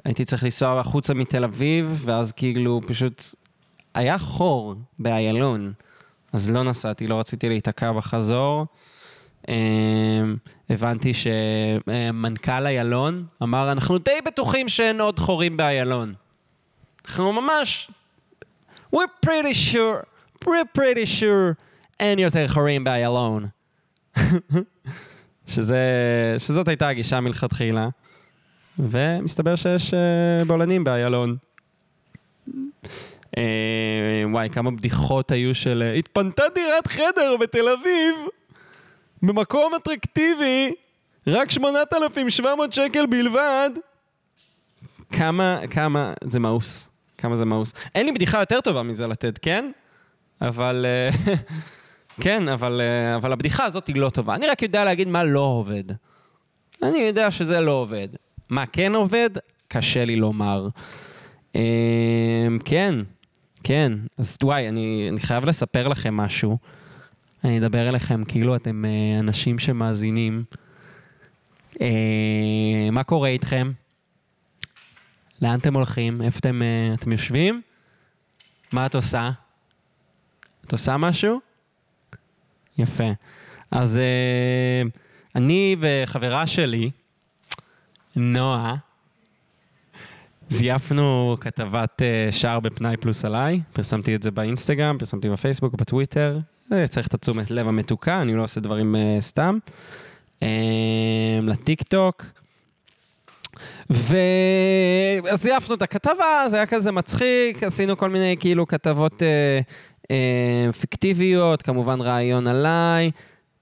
הייתי 0.04 0.24
צריך 0.24 0.44
לנסוע 0.44 0.80
החוצה 0.80 1.14
מתל 1.14 1.44
אביב, 1.44 2.02
ואז 2.04 2.32
כאילו 2.32 2.80
פשוט 2.86 3.22
היה 3.94 4.18
חור 4.18 4.74
באיילון. 4.98 5.72
אז 6.32 6.50
לא 6.50 6.62
נסעתי, 6.62 7.06
לא 7.06 7.20
רציתי 7.20 7.48
להיתקע 7.48 7.92
בחזור. 7.92 8.66
אמ, 9.48 10.36
הבנתי 10.70 11.12
שמנכ"ל 11.14 12.66
איילון 12.66 13.26
אמר, 13.42 13.72
אנחנו 13.72 13.98
די 13.98 14.18
בטוחים 14.26 14.68
שאין 14.68 15.00
עוד 15.00 15.18
חורים 15.18 15.56
באיילון. 15.56 16.14
אנחנו 17.06 17.32
ממש... 17.32 17.90
We're 18.96 19.26
pretty 19.26 19.54
sure, 19.72 20.04
we're 20.44 20.78
pretty 20.78 21.20
sure 21.20 21.54
אין 22.00 22.18
יותר 22.18 22.48
חורים 22.48 22.84
באיילון. 22.84 23.46
שזה, 25.46 25.80
שזאת 26.38 26.68
הייתה 26.68 26.88
הגישה 26.88 27.20
מלכתחילה, 27.20 27.88
ומסתבר 28.78 29.56
שיש 29.56 29.90
uh, 29.90 30.44
בולענים 30.46 30.84
באיילון. 30.84 31.36
Uh, 32.48 33.38
וואי, 34.30 34.48
כמה 34.50 34.70
בדיחות 34.70 35.30
היו 35.30 35.54
של... 35.54 35.92
התפנתה 35.98 36.42
דירת 36.54 36.86
חדר 36.86 37.36
בתל 37.40 37.68
אביב! 37.68 38.14
במקום 39.22 39.74
אטרקטיבי, 39.74 40.72
רק 41.26 41.50
8,700 41.50 42.72
שקל 42.72 43.06
בלבד. 43.06 43.70
כמה, 45.12 45.60
כמה, 45.70 46.12
זה 46.24 46.40
מאוס. 46.40 46.88
כמה 47.18 47.36
זה 47.36 47.44
מאוס. 47.44 47.72
אין 47.94 48.06
לי 48.06 48.12
בדיחה 48.12 48.40
יותר 48.40 48.60
טובה 48.60 48.82
מזה 48.82 49.06
לתת, 49.06 49.38
כן? 49.42 49.70
אבל... 50.40 50.86
כן, 52.22 52.48
אבל, 52.48 52.80
אה, 52.80 53.16
אבל 53.16 53.32
הבדיחה 53.32 53.64
הזאת 53.64 53.86
היא 53.86 53.96
לא 53.96 54.10
טובה. 54.10 54.34
אני 54.34 54.46
רק 54.46 54.62
יודע 54.62 54.84
להגיד 54.84 55.08
מה 55.08 55.24
לא 55.24 55.40
עובד. 55.40 55.84
אני 56.82 56.98
יודע 56.98 57.30
שזה 57.30 57.60
לא 57.60 57.72
עובד. 57.72 58.08
מה 58.48 58.66
כן 58.66 58.94
עובד? 58.94 59.30
קשה 59.68 60.04
לי 60.04 60.16
לומר. 60.16 60.68
אמ, 61.54 61.60
כן, 62.64 62.94
כן. 63.64 63.92
אז 64.18 64.38
וואי, 64.42 64.68
אני, 64.68 65.06
אני 65.10 65.20
חייב 65.20 65.44
לספר 65.44 65.88
לכם 65.88 66.16
משהו. 66.16 66.58
אני 67.44 67.58
אדבר 67.58 67.88
אליכם 67.88 68.24
כאילו 68.24 68.56
אתם 68.56 68.84
אה, 68.84 69.20
אנשים 69.20 69.58
שמאזינים. 69.58 70.44
אה, 71.80 72.88
מה 72.92 73.02
קורה 73.04 73.28
איתכם? 73.28 73.72
לאן 75.42 75.58
אתם 75.58 75.74
הולכים? 75.74 76.22
איפה 76.22 76.38
אתם, 76.38 76.62
אתם 76.94 77.12
יושבים? 77.12 77.62
מה 78.72 78.86
את 78.86 78.94
עושה? 78.94 79.30
את 80.66 80.72
עושה 80.72 80.96
משהו? 80.96 81.51
יפה. 82.78 83.10
אז 83.70 83.98
אני 85.34 85.76
וחברה 85.80 86.46
שלי, 86.46 86.90
נועה, 88.16 88.76
זייפנו 90.48 91.36
כתבת 91.40 92.02
שער 92.30 92.60
בפנאי 92.60 92.96
פלוס 92.96 93.24
עליי, 93.24 93.60
פרסמתי 93.72 94.14
את 94.14 94.22
זה 94.22 94.30
באינסטגרם, 94.30 94.98
פרסמתי 94.98 95.28
בפייסבוק, 95.30 95.74
בטוויטר, 95.74 96.38
צריך 96.88 97.06
את 97.06 97.14
התשומת 97.14 97.50
לב 97.50 97.68
המתוקה, 97.68 98.22
אני 98.22 98.34
לא 98.34 98.42
עושה 98.42 98.60
דברים 98.60 98.94
uh, 98.94 99.20
סתם. 99.20 99.58
Uh, 100.40 100.44
לטיק 101.42 101.82
טוק. 101.82 102.24
ואז 103.90 105.42
זייפנו 105.42 105.74
את 105.74 105.82
הכתבה, 105.82 106.44
זה 106.48 106.56
היה 106.56 106.66
כזה 106.66 106.92
מצחיק, 106.92 107.62
עשינו 107.62 107.96
כל 107.96 108.10
מיני 108.10 108.36
כאילו 108.40 108.66
כתבות 108.66 109.12
uh, 109.12 109.16
uh, 109.18 109.91
פיקטיביות, 110.80 111.62
כמובן 111.62 112.00
רעיון 112.00 112.46
עליי. 112.46 113.10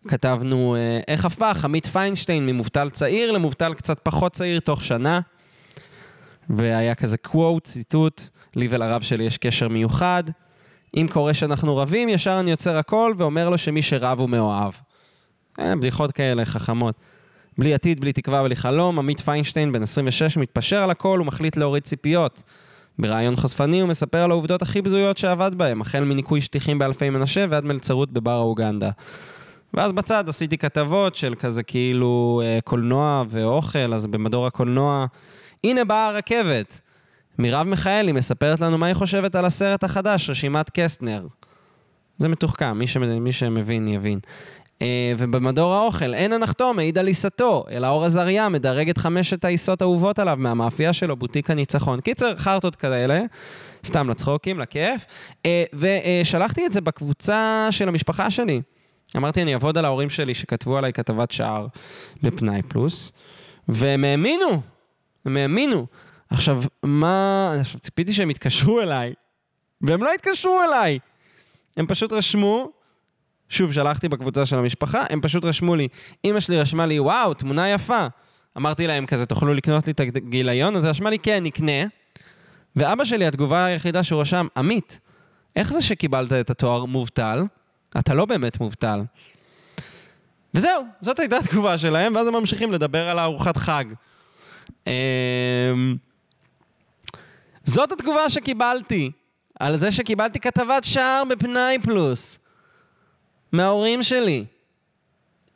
כתבנו 0.09 0.77
uh, 0.77 1.05
איך 1.09 1.25
הפך 1.25 1.65
עמית 1.65 1.87
פיינשטיין 1.87 2.47
ממובטל 2.47 2.91
צעיר 2.91 3.33
למובטל 3.33 3.75
קצת 3.75 3.99
פחות 4.03 4.33
צעיר 4.33 4.61
תוך 4.61 4.85
שנה. 4.85 5.21
והיה 6.51 6.95
כזה 6.95 7.17
קוואט, 7.17 7.65
ציטוט, 7.65 8.23
לי 8.57 8.69
ולרב 8.71 9.03
שלי 9.03 9.25
יש 9.25 9.39
קשר 9.39 9.69
מיוחד. 9.69 10.25
אם 10.97 11.07
קורה 11.13 11.35
שאנחנו 11.35 11.77
רבים, 11.77 12.09
ישר 12.09 12.41
אני 12.41 12.51
יוצר 12.51 12.79
הכל 12.79 13.15
ואומר 13.17 13.51
לו 13.51 13.59
שמי 13.59 13.83
שרב 13.83 14.21
הוא 14.21 14.29
מאוהב. 14.29 14.73
אה, 15.61 15.77
בדיחות 15.77 16.13
כאלה 16.13 16.45
חכמות. 16.45 16.95
בלי 17.59 17.75
עתיד, 17.75 18.01
בלי 18.01 18.13
תקווה, 18.13 18.43
בלי 18.43 18.57
חלום, 18.57 18.99
עמית 18.99 19.21
פיינשטיין, 19.21 19.73
בן 19.73 19.83
26, 19.83 20.37
מתפשר 20.37 20.83
על 20.83 20.91
הכל 20.91 21.19
ומחליט 21.23 21.57
להוריד 21.57 21.83
ציפיות. 21.83 22.43
בריאיון 23.01 23.37
חשפני 23.37 23.81
הוא 23.81 23.89
מספר 23.89 24.19
על 24.19 24.31
העובדות 24.31 24.63
הכי 24.63 24.83
בזויות 24.83 25.19
שעבד 25.19 25.51
בהם, 25.55 25.81
החל 25.81 26.05
מניקוי 26.05 26.41
שטיחים 26.41 26.79
באלפי 26.79 27.11
מנשה 27.11 27.47
ועד 27.51 27.65
מלצרות 27.65 28.13
בבר 28.13 28.31
האוגנדה. 28.31 28.91
ואז 29.75 29.93
בצד 29.93 30.29
עשיתי 30.29 30.59
כתבות 30.59 31.15
של 31.15 31.35
כזה 31.35 31.63
כאילו 31.63 32.43
אה, 32.45 32.59
קולנוע 32.65 33.25
ואוכל, 33.29 33.95
אז 33.95 34.07
במדור 34.07 34.47
הקולנוע, 34.47 35.07
הנה 35.65 35.85
באה 35.85 36.09
הרכבת. 36.09 36.81
מירב 37.39 37.67
מיכאלי 37.67 38.13
מספרת 38.13 38.61
לנו 38.61 38.79
מה 38.79 38.87
היא 38.87 38.95
חושבת 38.95 39.35
על 39.35 39.45
הסרט 39.45 39.85
החדש, 39.85 40.31
רשימת 40.31 40.71
קסטנר. 40.71 41.27
זה 42.19 42.29
מתוחכם, 42.29 42.79
מי, 42.79 42.87
שמבין, 42.87 43.25
מי 43.25 43.33
שמבין 43.33 43.89
יבין. 43.89 44.19
Uh, 44.81 44.83
ובמדור 45.19 45.75
האוכל, 45.75 46.15
אין 46.15 46.33
הנחתום 46.33 46.77
מעיד 46.77 46.99
על 46.99 47.07
עיסתו, 47.07 47.65
אלא 47.71 47.87
אור 47.87 48.05
עזריה 48.05 48.49
מדרג 48.49 48.91
את 48.91 48.99
חמשת 48.99 49.45
העיסות 49.45 49.83
האהובות 49.83 50.19
עליו 50.19 50.37
מהמאפייה 50.41 50.93
שלו, 50.93 51.17
בוטיק 51.17 51.51
הניצחון. 51.51 52.01
קיצר, 52.01 52.37
חרטות 52.37 52.77
כאלה, 52.77 53.23
סתם 53.85 54.11
לצחוקים, 54.11 54.59
לכיף. 54.59 55.05
Uh, 55.33 55.47
ושלחתי 55.75 56.67
את 56.67 56.73
זה 56.73 56.81
בקבוצה 56.81 57.69
של 57.71 57.89
המשפחה 57.89 58.31
שלי. 58.31 58.63
אמרתי, 59.17 59.43
אני 59.43 59.55
אעבוד 59.55 59.79
על 59.79 59.85
ההורים 59.85 60.11
שלי 60.11 60.35
שכתבו 60.35 60.79
עליי 60.79 60.93
כתבת 60.93 61.31
שער 61.31 61.67
בפנאי 62.23 62.63
פלוס, 62.63 63.13
והם 63.69 64.05
האמינו, 64.05 64.61
הם 65.25 65.37
האמינו. 65.37 65.87
עכשיו, 66.31 66.63
מה... 66.83 67.55
עכשיו, 67.61 67.81
ציפיתי 67.81 68.13
שהם 68.13 68.31
יתקשרו 68.31 68.81
אליי, 68.81 69.13
והם 69.81 70.03
לא 70.03 70.13
התקשרו 70.15 70.63
אליי. 70.63 70.99
הם 71.77 71.87
פשוט 71.87 72.13
רשמו, 72.13 72.71
שוב, 73.51 73.73
שלחתי 73.73 74.09
בקבוצה 74.09 74.47
של 74.47 74.59
המשפחה, 74.59 75.05
הם 75.11 75.21
פשוט 75.21 75.45
רשמו 75.45 75.77
לי, 75.77 75.89
אמא 76.25 76.41
שלי 76.41 76.61
רשמה 76.61 76.87
לי, 76.87 77.01
וואו, 77.01 77.35
תמונה 77.35 77.69
יפה. 77.69 78.07
אמרתי 78.57 78.87
להם 78.87 79.07
כזה, 79.07 79.27
תוכלו 79.27 79.55
לקנות 79.55 79.87
לי 79.87 79.93
את 79.93 80.01
הגיליון? 80.01 80.77
אז 80.77 80.85
היא 80.85 80.91
רשמה 80.91 81.11
לי, 81.11 81.19
כן, 81.19 81.45
נקנה. 81.45 81.83
ואבא 82.77 83.05
שלי, 83.05 83.27
התגובה 83.27 83.65
היחידה 83.65 84.03
שהוא 84.03 84.21
רשם, 84.21 84.47
עמית, 84.57 85.01
איך 85.57 85.73
זה 85.73 85.83
שקיבלת 85.83 86.33
את 86.33 86.51
התואר 86.51 86.85
מובטל? 86.85 87.43
אתה 87.99 88.15
לא 88.15 88.25
באמת 88.25 88.61
מובטל. 88.61 89.01
וזהו, 90.55 90.85
זאת 91.01 91.19
הייתה 91.19 91.37
התגובה 91.37 91.79
שלהם, 91.79 92.15
ואז 92.15 92.27
הם 92.27 92.35
ממשיכים 92.35 92.73
לדבר 92.73 93.09
על 93.09 93.19
הארוחת 93.19 93.57
חג. 93.57 93.85
אמ, 94.87 94.93
זאת 97.65 97.93
התגובה 97.93 98.31
שקיבלתי, 98.31 99.11
על 99.61 99.77
זה 99.77 99.93
שקיבלתי 99.93 100.41
כתבת 100.41 100.85
שער 100.85 101.23
בפנאי 101.31 101.79
פלוס, 101.83 102.39
מההורים 103.53 104.03
שלי. 104.03 104.45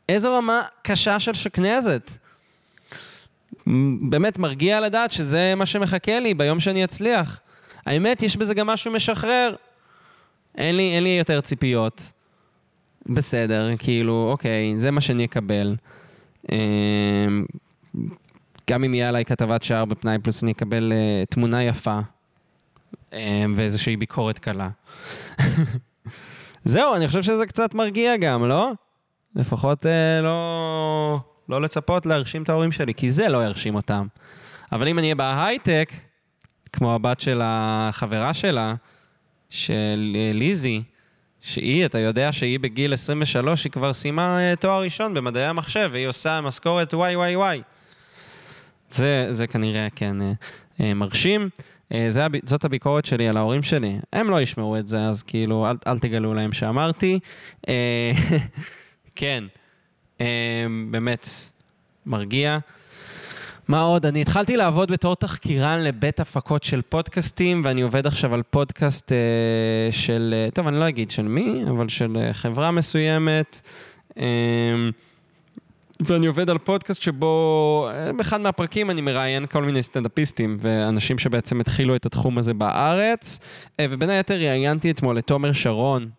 איזו 0.08 0.36
רמה 0.38 0.60
קשה 0.82 1.20
של 1.20 1.34
שקנזת. 1.34 2.10
באמת 4.00 4.38
מרגיע 4.38 4.80
לדעת 4.80 5.12
שזה 5.12 5.54
מה 5.56 5.66
שמחכה 5.66 6.20
לי 6.20 6.34
ביום 6.34 6.60
שאני 6.60 6.84
אצליח. 6.84 7.40
האמת, 7.86 8.22
יש 8.22 8.36
בזה 8.36 8.54
גם 8.54 8.66
משהו 8.66 8.92
משחרר. 8.92 9.54
אין 10.58 10.76
לי, 10.76 10.94
אין 10.96 11.02
לי 11.02 11.08
יותר 11.18 11.40
ציפיות. 11.40 12.02
בסדר, 13.06 13.76
כאילו, 13.78 14.28
אוקיי, 14.30 14.74
זה 14.76 14.90
מה 14.90 15.00
שאני 15.00 15.24
אקבל. 15.24 15.76
אמ, 16.52 17.44
גם 18.70 18.84
אם 18.84 18.94
יהיה 18.94 19.08
עליי 19.08 19.24
כתבת 19.24 19.62
שער 19.62 19.84
בפנאי 19.84 20.18
פלוס, 20.18 20.42
אני 20.42 20.52
אקבל 20.52 20.92
uh, 20.92 21.26
תמונה 21.34 21.64
יפה 21.64 21.98
um, 23.10 23.14
ואיזושהי 23.56 23.96
ביקורת 23.96 24.38
קלה. 24.38 24.68
זהו, 26.64 26.94
אני 26.94 27.08
חושב 27.08 27.22
שזה 27.22 27.46
קצת 27.46 27.74
מרגיע 27.74 28.16
גם, 28.16 28.48
לא? 28.48 28.72
לפחות 29.36 29.86
uh, 29.86 30.22
לא, 30.22 31.20
לא 31.48 31.62
לצפות 31.62 32.06
להרשים 32.06 32.42
את 32.42 32.48
ההורים 32.48 32.72
שלי, 32.72 32.94
כי 32.94 33.10
זה 33.10 33.28
לא 33.28 33.44
ירשים 33.44 33.74
אותם. 33.74 34.06
אבל 34.72 34.88
אם 34.88 34.98
אני 34.98 35.06
אהיה 35.06 35.14
בהייטק, 35.14 35.92
כמו 36.72 36.94
הבת 36.94 37.20
של 37.20 37.40
החברה 37.44 38.34
שלה, 38.34 38.74
של 39.50 40.16
ליזי, 40.34 40.82
שהיא, 41.40 41.86
אתה 41.86 41.98
יודע 41.98 42.32
שהיא 42.32 42.60
בגיל 42.60 42.92
23, 42.92 43.64
היא 43.64 43.72
כבר 43.72 43.92
סיימה 43.92 44.38
תואר 44.60 44.82
ראשון 44.82 45.14
במדעי 45.14 45.46
המחשב, 45.46 45.88
והיא 45.92 46.06
עושה 46.06 46.40
משכורת 46.40 46.94
וואי 46.94 47.16
וואי 47.16 47.36
וואי. 47.36 47.62
זה, 48.90 49.26
זה 49.30 49.46
כנראה 49.46 49.88
כן 49.96 50.22
אה, 50.22 50.32
אה, 50.80 50.94
מרשים. 50.94 51.48
אה, 51.92 52.08
זאת 52.44 52.64
הביקורת 52.64 53.04
שלי 53.04 53.28
על 53.28 53.36
ההורים 53.36 53.62
שלי. 53.62 53.98
הם 54.12 54.30
לא 54.30 54.40
ישמעו 54.40 54.78
את 54.78 54.88
זה, 54.88 55.04
אז 55.04 55.22
כאילו, 55.22 55.70
אל, 55.70 55.76
אל 55.86 55.98
תגלו 55.98 56.34
להם 56.34 56.52
שאמרתי. 56.52 57.18
אה, 57.68 58.12
כן, 59.16 59.44
אה, 60.20 60.66
באמת, 60.90 61.28
מרגיע. 62.06 62.58
מה 63.68 63.80
עוד? 63.80 64.06
אני 64.06 64.22
התחלתי 64.22 64.56
לעבוד 64.56 64.90
בתור 64.90 65.16
תחקירן 65.16 65.80
לבית 65.80 66.20
הפקות 66.20 66.62
של 66.62 66.82
פודקאסטים, 66.82 67.62
ואני 67.64 67.82
עובד 67.82 68.06
עכשיו 68.06 68.34
על 68.34 68.42
פודקאסט 68.42 69.12
אה, 69.12 69.88
של, 69.90 70.34
טוב, 70.54 70.66
אני 70.66 70.78
לא 70.78 70.88
אגיד 70.88 71.10
של 71.10 71.22
מי, 71.22 71.64
אבל 71.70 71.88
של 71.88 72.28
חברה 72.32 72.70
מסוימת. 72.70 73.60
אה, 74.18 74.24
ואני 76.00 76.26
עובד 76.26 76.50
על 76.50 76.58
פודקאסט 76.58 77.02
שבו 77.02 77.88
אה, 77.90 78.12
באחד 78.12 78.40
מהפרקים 78.40 78.90
אני 78.90 79.00
מראיין 79.00 79.46
כל 79.46 79.64
מיני 79.64 79.82
סטנדאפיסטים 79.82 80.56
ואנשים 80.60 81.18
שבעצם 81.18 81.60
התחילו 81.60 81.96
את 81.96 82.06
התחום 82.06 82.38
הזה 82.38 82.54
בארץ. 82.54 83.40
אה, 83.80 83.86
ובין 83.90 84.10
היתר 84.10 84.34
ראיינתי 84.34 84.90
אתמול 84.90 85.18
את 85.18 85.26
תומר 85.26 85.52
שרון, 85.52 86.10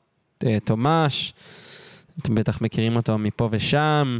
אה, 0.45 0.57
תומש, 0.63 1.33
אתם 2.21 2.35
בטח 2.35 2.61
מכירים 2.61 2.95
אותו 2.95 3.17
מפה 3.17 3.49
ושם, 3.51 4.19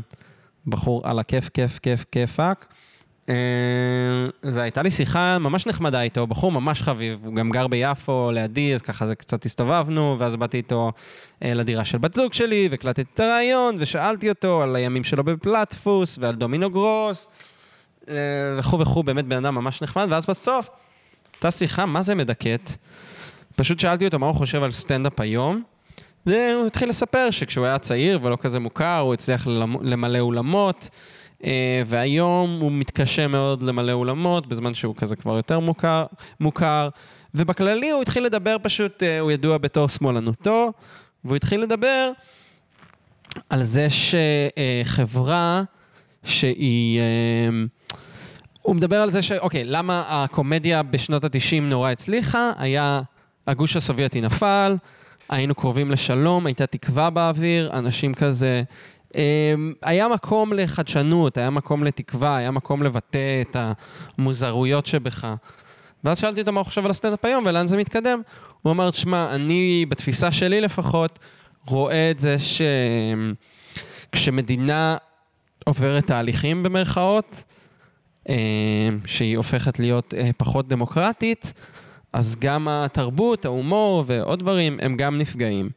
בחור 0.68 1.02
על 1.08 1.20
הכיף, 1.20 1.50
כיף, 1.50 1.80
כיף, 1.80 2.06
כיפאק. 2.12 2.74
והייתה 4.44 4.82
לי 4.82 4.92
שיחה 4.92 5.38
ממש 5.40 5.68
נחמדה 5.68 6.02
איתו, 6.02 6.28
בחור 6.28 6.52
ממש 6.52 6.82
חביב, 6.82 7.20
הוא 7.26 7.36
גם 7.36 7.50
גר 7.50 7.68
ביפו 7.68 8.32
לידי, 8.34 8.74
אז 8.74 8.82
ככה 8.82 9.08
זה 9.08 9.16
קצת 9.16 9.46
הסתובבנו, 9.46 10.16
ואז 10.20 10.36
באתי 10.36 10.58
איתו 10.58 10.92
לדירה 11.42 11.86
של 11.86 11.98
בת 11.98 12.14
זוג 12.14 12.34
שלי, 12.34 12.68
והקלטתי 12.72 13.02
את 13.14 13.20
הרעיון, 13.20 13.76
ושאלתי 13.80 14.30
אותו 14.30 14.64
על 14.64 14.76
הימים 14.76 15.04
שלו 15.04 15.24
בפלטפוס, 15.24 16.18
ועל 16.22 16.36
דומינו 16.36 16.70
גרוס, 16.70 17.30
וכו' 18.58 18.80
וכו', 18.80 19.04
באמת 19.04 19.26
בן 19.26 19.46
אדם 19.46 19.56
ממש 19.56 19.82
נחמד, 19.82 20.08
ואז 20.10 20.26
בסוף, 20.26 20.70
אותה 21.36 21.52
שיחה, 21.52 21.86
מה 21.86 22.02
זה 22.02 22.16
מדכאת? 22.16 22.72
פשוט 23.56 23.80
שאלתי 23.80 24.06
אותו 24.06 24.20
מה 24.20 24.26
הוא 24.26 24.36
חושב 24.36 24.64
על 24.64 24.72
סטנדאפ 24.72 25.20
היום, 25.20 25.64
והוא 26.26 26.68
התחיל 26.68 26.90
לספר 26.90 27.28
שכשהוא 27.32 27.66
היה 27.66 27.80
צעיר 27.80 28.20
ולא 28.22 28.38
כזה 28.42 28.60
מוכר, 28.60 28.98
הוא 28.98 29.14
הצליח 29.14 29.48
למלא 29.82 30.20
אולמות. 30.20 30.90
אה, 31.46 31.82
והיום 31.86 32.60
הוא 32.62 32.72
מתקשה 32.72 33.28
מאוד 33.28 33.64
למלא 33.64 33.92
אולמות, 33.92 34.48
בזמן 34.48 34.74
שהוא 34.74 34.96
כזה 34.96 35.16
כבר 35.16 35.36
יותר 35.36 35.60
מוכר, 35.60 36.06
מוכר. 36.40 36.90
ובכללי 37.36 37.90
הוא 37.90 38.02
התחיל 38.02 38.26
לדבר 38.26 38.56
פשוט, 38.62 39.04
אה, 39.04 39.20
הוא 39.20 39.32
ידוע 39.32 39.58
בתור 39.58 39.90
שמאלנותו, 39.90 40.72
והוא 41.26 41.36
התחיל 41.36 41.62
לדבר 41.62 42.12
על 43.50 43.64
זה 43.64 43.88
שחברה 44.86 45.64
שהיא... 46.24 47.00
אה, 47.00 47.50
הוא 48.62 48.76
מדבר 48.76 49.02
על 49.02 49.10
זה 49.10 49.22
ש... 49.22 49.32
אוקיי, 49.32 49.64
למה 49.64 50.04
הקומדיה 50.08 50.84
בשנות 50.84 51.24
ה-90 51.24 51.62
נורא 51.62 51.92
הצליחה? 51.92 52.52
היה... 52.58 53.02
הגוש 53.48 53.76
הסובייטי 53.76 54.22
נפל, 54.22 54.76
היינו 55.30 55.56
קרובים 55.56 55.92
לשלום, 55.92 56.46
הייתה 56.46 56.68
תקווה 56.68 57.10
באוויר, 57.10 57.72
אנשים 57.74 58.14
כזה 58.14 58.64
אמ, 58.64 58.95
היה 59.82 60.08
מקום 60.08 60.54
לחדשנות, 60.54 61.38
היה 61.38 61.50
מקום 61.50 61.84
לתקווה, 61.84 62.38
היה 62.38 62.52
מקום 62.52 62.84
לבטא 62.84 63.42
את 63.42 63.56
המוזרויות 64.18 64.86
שבך. 64.86 65.28
ואז 66.04 66.20
שאלתי 66.20 66.42
אותו 66.42 66.52
מה 66.52 66.60
הוא 66.60 66.66
חושב 66.66 66.86
על 66.86 66.92
הסטנדאפ 66.92 67.26
היום 67.26 67.44
ולאן 67.46 67.68
זה 67.68 67.78
מתקדם. 67.78 68.22
הוא 68.62 68.72
אמר, 68.72 68.92
שמע, 68.92 69.36
אני, 69.36 69.86
בתפיסה 69.90 70.32
שלי 70.32 70.62
לפחות, 70.62 71.20
רואה 71.68 72.12
את 72.12 72.20
זה 72.20 72.38
שכשמדינה 74.12 74.98
עוברת 75.66 76.08
תהליכים 76.08 76.64
במרכאות, 76.64 77.44
אמ, 78.30 78.36
שהיא 79.06 79.38
הופכת 79.38 79.80
להיות 79.80 80.14
אה, 80.14 80.30
פחות 80.38 80.68
דמוקרטית, 80.68 81.54
אז 82.14 82.36
גם 82.40 82.68
התרבות, 82.68 83.46
ההומור 83.46 84.04
ועוד 84.08 84.40
דברים, 84.40 84.78
הם 84.82 84.98
גם 84.98 85.18
נפגעים. 85.18 85.70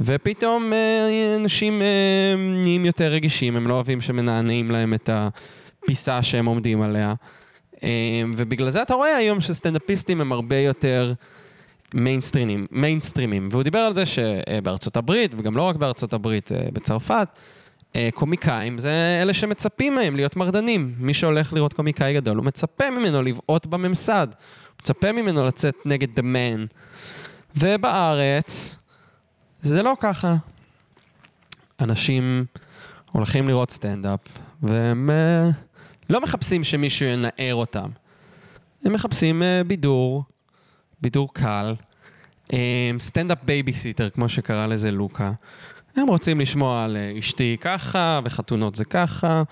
ופתאום 0.00 0.72
אה, 0.72 1.36
אנשים 1.36 1.82
אה, 1.82 2.34
נהיים 2.36 2.84
יותר 2.84 3.12
רגישים, 3.12 3.56
הם 3.56 3.68
לא 3.68 3.74
אוהבים 3.74 4.00
שמנענעים 4.00 4.70
להם 4.70 4.94
את 4.94 5.10
הפיסה 5.12 6.22
שהם 6.22 6.46
עומדים 6.46 6.82
עליה. 6.82 7.14
אה, 7.82 8.22
ובגלל 8.36 8.70
זה 8.70 8.82
אתה 8.82 8.94
רואה 8.94 9.16
היום 9.16 9.40
שסטנדאפיסטים 9.40 10.20
הם 10.20 10.32
הרבה 10.32 10.56
יותר 10.56 11.12
מיינסטרימים, 11.94 12.66
מיינסטרימים. 12.70 13.48
והוא 13.50 13.62
דיבר 13.62 13.78
על 13.78 13.92
זה 13.92 14.06
שבארצות 14.06 14.96
הברית, 14.96 15.34
וגם 15.38 15.56
לא 15.56 15.62
רק 15.62 15.76
בארצות 15.76 16.12
הברית, 16.12 16.50
בצרפת, 16.72 17.28
קומיקאים 18.14 18.78
זה 18.78 19.18
אלה 19.22 19.34
שמצפים 19.34 19.94
מהם 19.94 20.16
להיות 20.16 20.36
מרדנים. 20.36 20.94
מי 20.98 21.14
שהולך 21.14 21.52
לראות 21.52 21.72
קומיקאי 21.72 22.14
גדול, 22.14 22.36
הוא 22.36 22.44
מצפה 22.44 22.90
ממנו 22.90 23.22
לבעוט 23.22 23.66
בממסד. 23.66 24.26
הוא 24.30 24.76
מצפה 24.80 25.12
ממנו 25.12 25.46
לצאת 25.46 25.74
נגד 25.84 26.18
the 26.18 26.22
man. 26.22 26.74
ובארץ, 27.56 28.76
זה 29.66 29.82
לא 29.82 29.96
ככה. 30.00 30.36
אנשים 31.80 32.44
הולכים 33.12 33.48
לראות 33.48 33.70
סטנדאפ, 33.70 34.20
והם 34.62 35.10
uh, 35.10 35.54
לא 36.10 36.20
מחפשים 36.20 36.64
שמישהו 36.64 37.08
ינער 37.08 37.54
אותם. 37.54 37.88
הם 38.84 38.92
מחפשים 38.92 39.42
uh, 39.42 39.66
בידור, 39.66 40.24
בידור 41.00 41.34
קל, 41.34 41.74
uh, 42.46 42.52
סטנדאפ 42.98 43.38
בייביסיטר, 43.42 44.10
כמו 44.10 44.28
שקרא 44.28 44.66
לזה 44.66 44.90
לוקה. 44.90 45.32
הם 45.96 46.06
רוצים 46.06 46.40
לשמוע 46.40 46.84
על 46.84 46.96
אשתי 47.18 47.56
ככה, 47.60 48.20
וחתונות 48.24 48.74
זה 48.74 48.84
ככה. 48.84 49.42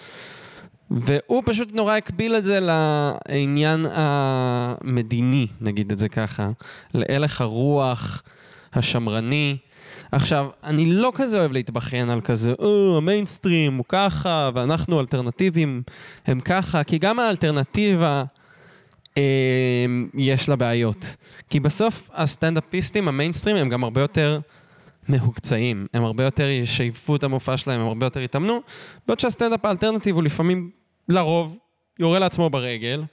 והוא 0.90 1.42
פשוט 1.46 1.72
נורא 1.72 1.96
הקביל 1.96 2.37
את 2.37 2.44
זה 2.44 2.61
לעניין 2.61 3.87
המדיני, 3.92 5.46
נגיד 5.61 5.92
את 5.92 5.98
זה 5.98 6.09
ככה, 6.09 6.50
להלך 6.94 7.40
הרוח 7.40 8.22
השמרני. 8.72 9.57
עכשיו, 10.12 10.49
אני 10.64 10.87
לא 10.87 11.12
כזה 11.14 11.38
אוהב 11.38 11.53
להתבכיין 11.53 12.11
על 12.11 12.21
כזה, 12.21 12.53
או, 12.59 12.95
המיינסטרים 12.97 13.77
הוא 13.77 13.85
ככה, 13.88 14.51
ואנחנו 14.55 15.01
אלטרנטיביים 15.01 15.83
הם 16.27 16.40
ככה, 16.40 16.85
כי 16.85 16.99
גם 16.99 17.19
האלטרנטיבה, 17.19 18.25
אה, 19.19 19.87
יש 20.14 20.49
לה 20.49 20.57
בעיות. 20.57 21.17
כי 21.51 21.61
בסוף 21.61 22.11
הסטנדאפיסטים, 22.14 23.09
המיינסטרים, 23.09 23.57
הם 23.57 23.69
גם 23.69 23.85
הרבה 23.85 24.01
יותר 24.01 24.40
מהוקצעים. 25.09 25.87
הם 25.95 26.05
הרבה 26.05 26.25
יותר 26.25 26.49
ישייפו 26.49 27.17
את 27.17 27.23
המופע 27.23 27.57
שלהם, 27.57 27.81
הם 27.81 27.87
הרבה 27.87 28.07
יותר 28.07 28.21
יתאמנו, 28.21 28.61
בעוד 29.07 29.21
שהסטנדאפ 29.21 29.64
האלטרנטיב 29.64 30.14
הוא 30.14 30.23
לפעמים, 30.23 30.71
לרוב, 31.09 31.57
יורה 31.99 32.19
לעצמו 32.19 32.51
ברגל. 32.51 33.05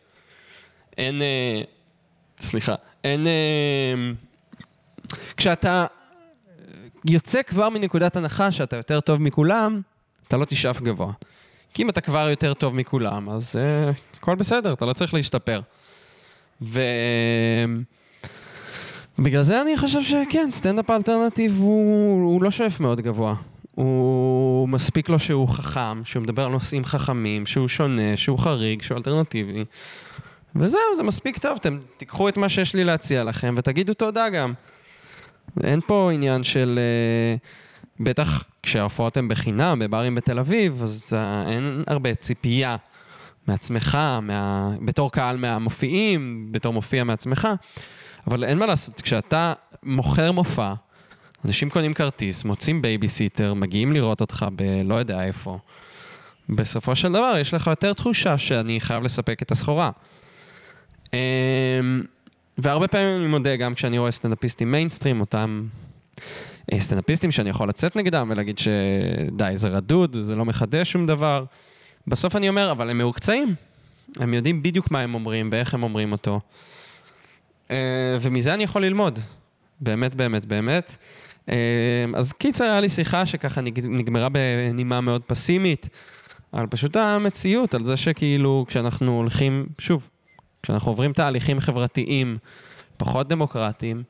אין... 0.98 1.22
אה, 1.22 1.62
סליחה. 2.38 2.76
אין... 3.04 3.28
אה, 3.28 4.12
כשאתה 5.38 5.86
יוצא 7.06 7.42
כבר 7.42 7.70
מנקודת 7.70 8.16
הנחה 8.16 8.52
שאתה 8.52 8.76
יותר 8.76 9.00
טוב 9.00 9.22
מכולם, 9.22 9.82
אתה 10.28 10.38
לא 10.38 10.46
תשאף 10.46 10.82
גבוה. 10.82 11.12
כי 11.74 11.84
אם 11.84 11.90
אתה 11.90 12.02
כבר 12.02 12.30
יותר 12.30 12.54
טוב 12.54 12.76
מכולם, 12.76 13.30
אז 13.30 13.56
uh, 13.56 13.60
הכל 14.18 14.36
בסדר, 14.36 14.74
אתה 14.74 14.86
לא 14.86 14.94
צריך 14.94 15.14
להשתפר. 15.14 15.62
ובגלל 16.62 16.84
זה 19.42 19.62
אני 19.62 19.78
חושב 19.78 20.02
שכן, 20.02 20.50
סטנדאפ 20.52 20.90
האלטרנטיב 20.90 21.58
הוא, 21.58 22.32
הוא 22.32 22.44
לא 22.44 22.52
שואף 22.52 22.80
מאוד 22.80 23.02
גבוה. 23.02 23.36
הוא 23.76 24.70
מספיק 24.70 25.10
לו 25.10 25.20
שהוא 25.20 25.48
חכם, 25.48 26.06
שהוא 26.06 26.24
מדבר 26.24 26.46
על 26.46 26.52
נושאים 26.52 26.86
חכמים, 26.86 27.46
שהוא 27.46 27.68
שונה, 27.68 28.18
שהוא 28.18 28.40
חריג, 28.40 28.82
שהוא 28.82 28.98
אלטרנטיבי. 28.98 29.66
וזהו, 30.56 30.80
זה 30.96 31.04
מספיק 31.04 31.38
טוב, 31.38 31.58
אתם 31.62 31.80
תיקחו 31.98 32.30
את 32.30 32.38
מה 32.38 32.50
שיש 32.50 32.76
לי 32.76 32.84
להציע 32.84 33.24
לכם 33.24 33.56
ותגידו 33.58 33.94
תודה 33.94 34.30
גם. 34.30 34.54
אין 35.64 35.80
פה 35.88 36.10
עניין 36.14 36.44
של... 36.44 36.80
Uh, 37.40 38.04
בטח 38.04 38.44
כשההופעות 38.64 39.18
הן 39.18 39.28
בחינם, 39.28 39.80
בברים 39.80 40.16
בתל 40.16 40.40
אביב, 40.40 40.84
אז 40.84 41.14
uh, 41.14 41.50
אין 41.50 41.84
הרבה 41.88 42.16
ציפייה 42.16 42.76
מעצמך, 43.48 43.98
מה... 44.22 44.72
בתור 44.86 45.12
קהל 45.12 45.38
מהמופיעים, 45.38 46.48
בתור 46.52 46.74
מופיע 46.74 47.04
מעצמך, 47.04 47.48
אבל 48.28 48.44
אין 48.44 48.58
מה 48.58 48.66
לעשות, 48.66 49.02
כשאתה 49.02 49.54
מוכר 49.84 50.32
מופע, 50.32 50.74
אנשים 51.46 51.70
קונים 51.70 51.94
כרטיס, 51.94 52.44
מוצאים 52.44 52.82
בייביסיטר, 52.82 53.54
מגיעים 53.54 53.94
לראות 53.94 54.22
אותך 54.22 54.46
בלא 54.56 54.96
יודע 54.96 55.24
איפה. 55.24 55.60
בסופו 56.50 56.96
של 56.96 57.12
דבר 57.12 57.34
יש 57.40 57.54
לך 57.54 57.68
יותר 57.68 57.94
תחושה 57.94 58.38
שאני 58.38 58.80
חייב 58.80 59.04
לספק 59.04 59.42
את 59.42 59.52
הסחורה. 59.52 59.92
והרבה 62.58 62.88
פעמים 62.88 63.20
אני 63.20 63.28
מודה, 63.28 63.56
גם 63.56 63.74
כשאני 63.74 63.98
רואה 63.98 64.12
סטנדאפיסטים 64.12 64.72
מיינסטרים, 64.72 65.20
אותם 65.20 65.68
אה, 66.74 66.80
סטנדאפיסטים 66.80 67.32
שאני 67.32 67.50
יכול 67.50 67.70
לצאת 67.70 67.96
נגדם 67.96 68.28
ולהגיד 68.32 68.58
שדי, 68.58 69.54
זה 69.56 69.68
רדוד, 69.68 70.18
זה 70.20 70.36
לא 70.36 70.46
מחדש 70.46 70.92
שום 70.92 71.06
דבר. 71.06 71.46
בסוף 72.08 72.36
אני 72.36 72.50
אומר, 72.50 72.72
אבל 72.72 72.90
הם 72.90 72.98
מעוקצעים. 72.98 73.56
הם 74.20 74.34
יודעים 74.34 74.64
בדיוק 74.64 74.92
מה 74.92 75.00
הם 75.00 75.14
אומרים 75.14 75.50
ואיך 75.52 75.74
הם 75.74 75.84
אומרים 75.84 76.12
אותו. 76.12 76.40
אה, 77.72 78.18
ומזה 78.22 78.54
אני 78.54 78.64
יכול 78.64 78.86
ללמוד. 78.86 79.20
באמת, 79.82 80.16
באמת, 80.16 80.46
באמת. 80.46 80.96
אה, 81.50 82.06
אז 82.16 82.34
קיצר, 82.34 82.64
היה 82.64 82.80
לי 82.80 82.90
שיחה 82.90 83.26
שככה 83.26 83.62
נגמרה 83.62 84.28
בנימה 84.30 85.02
מאוד 85.02 85.22
פסימית, 85.28 85.90
על 86.52 86.68
פשוט 86.68 86.96
המציאות, 86.96 87.74
על 87.74 87.86
זה 87.86 87.98
שכאילו 87.98 88.66
כשאנחנו 88.68 89.18
הולכים, 89.18 89.66
שוב, 89.78 90.10
כשאנחנו 90.64 90.92
עוברים 90.92 91.14
תהליכים 91.14 91.60
חברתיים 91.60 92.38
פחות 92.98 93.28
דמוקרטיים, 93.28 94.04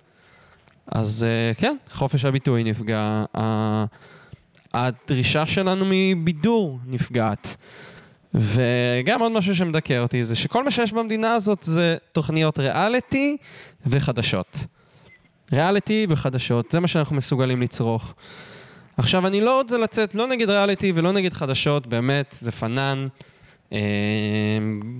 אז 0.87 1.23
אה, 1.23 1.53
כן, 1.53 1.77
חופש 1.91 2.25
הביטוי 2.25 2.63
נפגע, 2.63 3.23
הדרישה 4.73 5.45
שלנו 5.45 5.85
מבידור 5.89 6.79
נפגעת. 6.85 7.55
וגם 8.33 9.21
עוד 9.21 9.31
משהו 9.31 9.55
שמדכא 9.55 9.99
אותי 9.99 10.23
זה 10.23 10.35
שכל 10.35 10.63
מה 10.63 10.71
שיש 10.71 10.93
במדינה 10.93 11.33
הזאת 11.33 11.63
זה 11.63 11.97
תוכניות 12.11 12.59
ריאליטי 12.59 13.37
וחדשות. 13.85 14.65
ריאליטי 15.51 16.05
וחדשות, 16.09 16.71
זה 16.71 16.79
מה 16.79 16.87
שאנחנו 16.87 17.15
מסוגלים 17.15 17.61
לצרוך. 17.61 18.13
עכשיו, 18.97 19.27
אני 19.27 19.41
לא 19.41 19.57
רוצה 19.57 19.77
לצאת 19.77 20.15
לא 20.15 20.27
נגד 20.27 20.49
ריאליטי 20.49 20.91
ולא 20.95 21.11
נגד 21.11 21.33
חדשות, 21.33 21.87
באמת, 21.87 22.35
זה 22.39 22.51
פנן. 22.51 23.07
אה, 23.73 23.79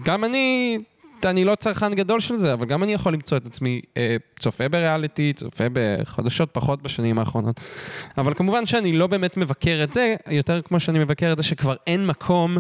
גם 0.04 0.24
אני, 0.24 0.78
אני 1.26 1.44
לא 1.44 1.56
צרכן 1.56 1.94
גדול 1.94 2.20
של 2.20 2.36
זה, 2.36 2.54
אבל 2.54 2.66
גם 2.66 2.84
אני 2.84 2.94
יכול 2.94 3.14
למצוא 3.14 3.38
את 3.38 3.46
עצמי 3.46 3.82
אה, 3.98 4.16
צופה 4.40 4.70
בריאליטי, 4.70 5.34
צופה 5.34 5.64
בחדשות 5.74 6.50
פחות 6.52 6.82
בשנים 6.82 7.20
האחרונות. 7.20 7.60
אבל 8.18 8.34
כמובן 8.34 8.66
שאני 8.66 8.94
לא 8.94 9.08
באמת 9.08 9.38
מבקר 9.38 9.80
את 9.84 9.94
זה, 9.94 10.16
יותר 10.30 10.62
כמו 10.62 10.80
שאני 10.80 11.00
מבקר 11.00 11.32
את 11.32 11.38
זה 11.38 11.44
שכבר 11.44 11.76
אין 11.88 12.08
מקום 12.08 12.58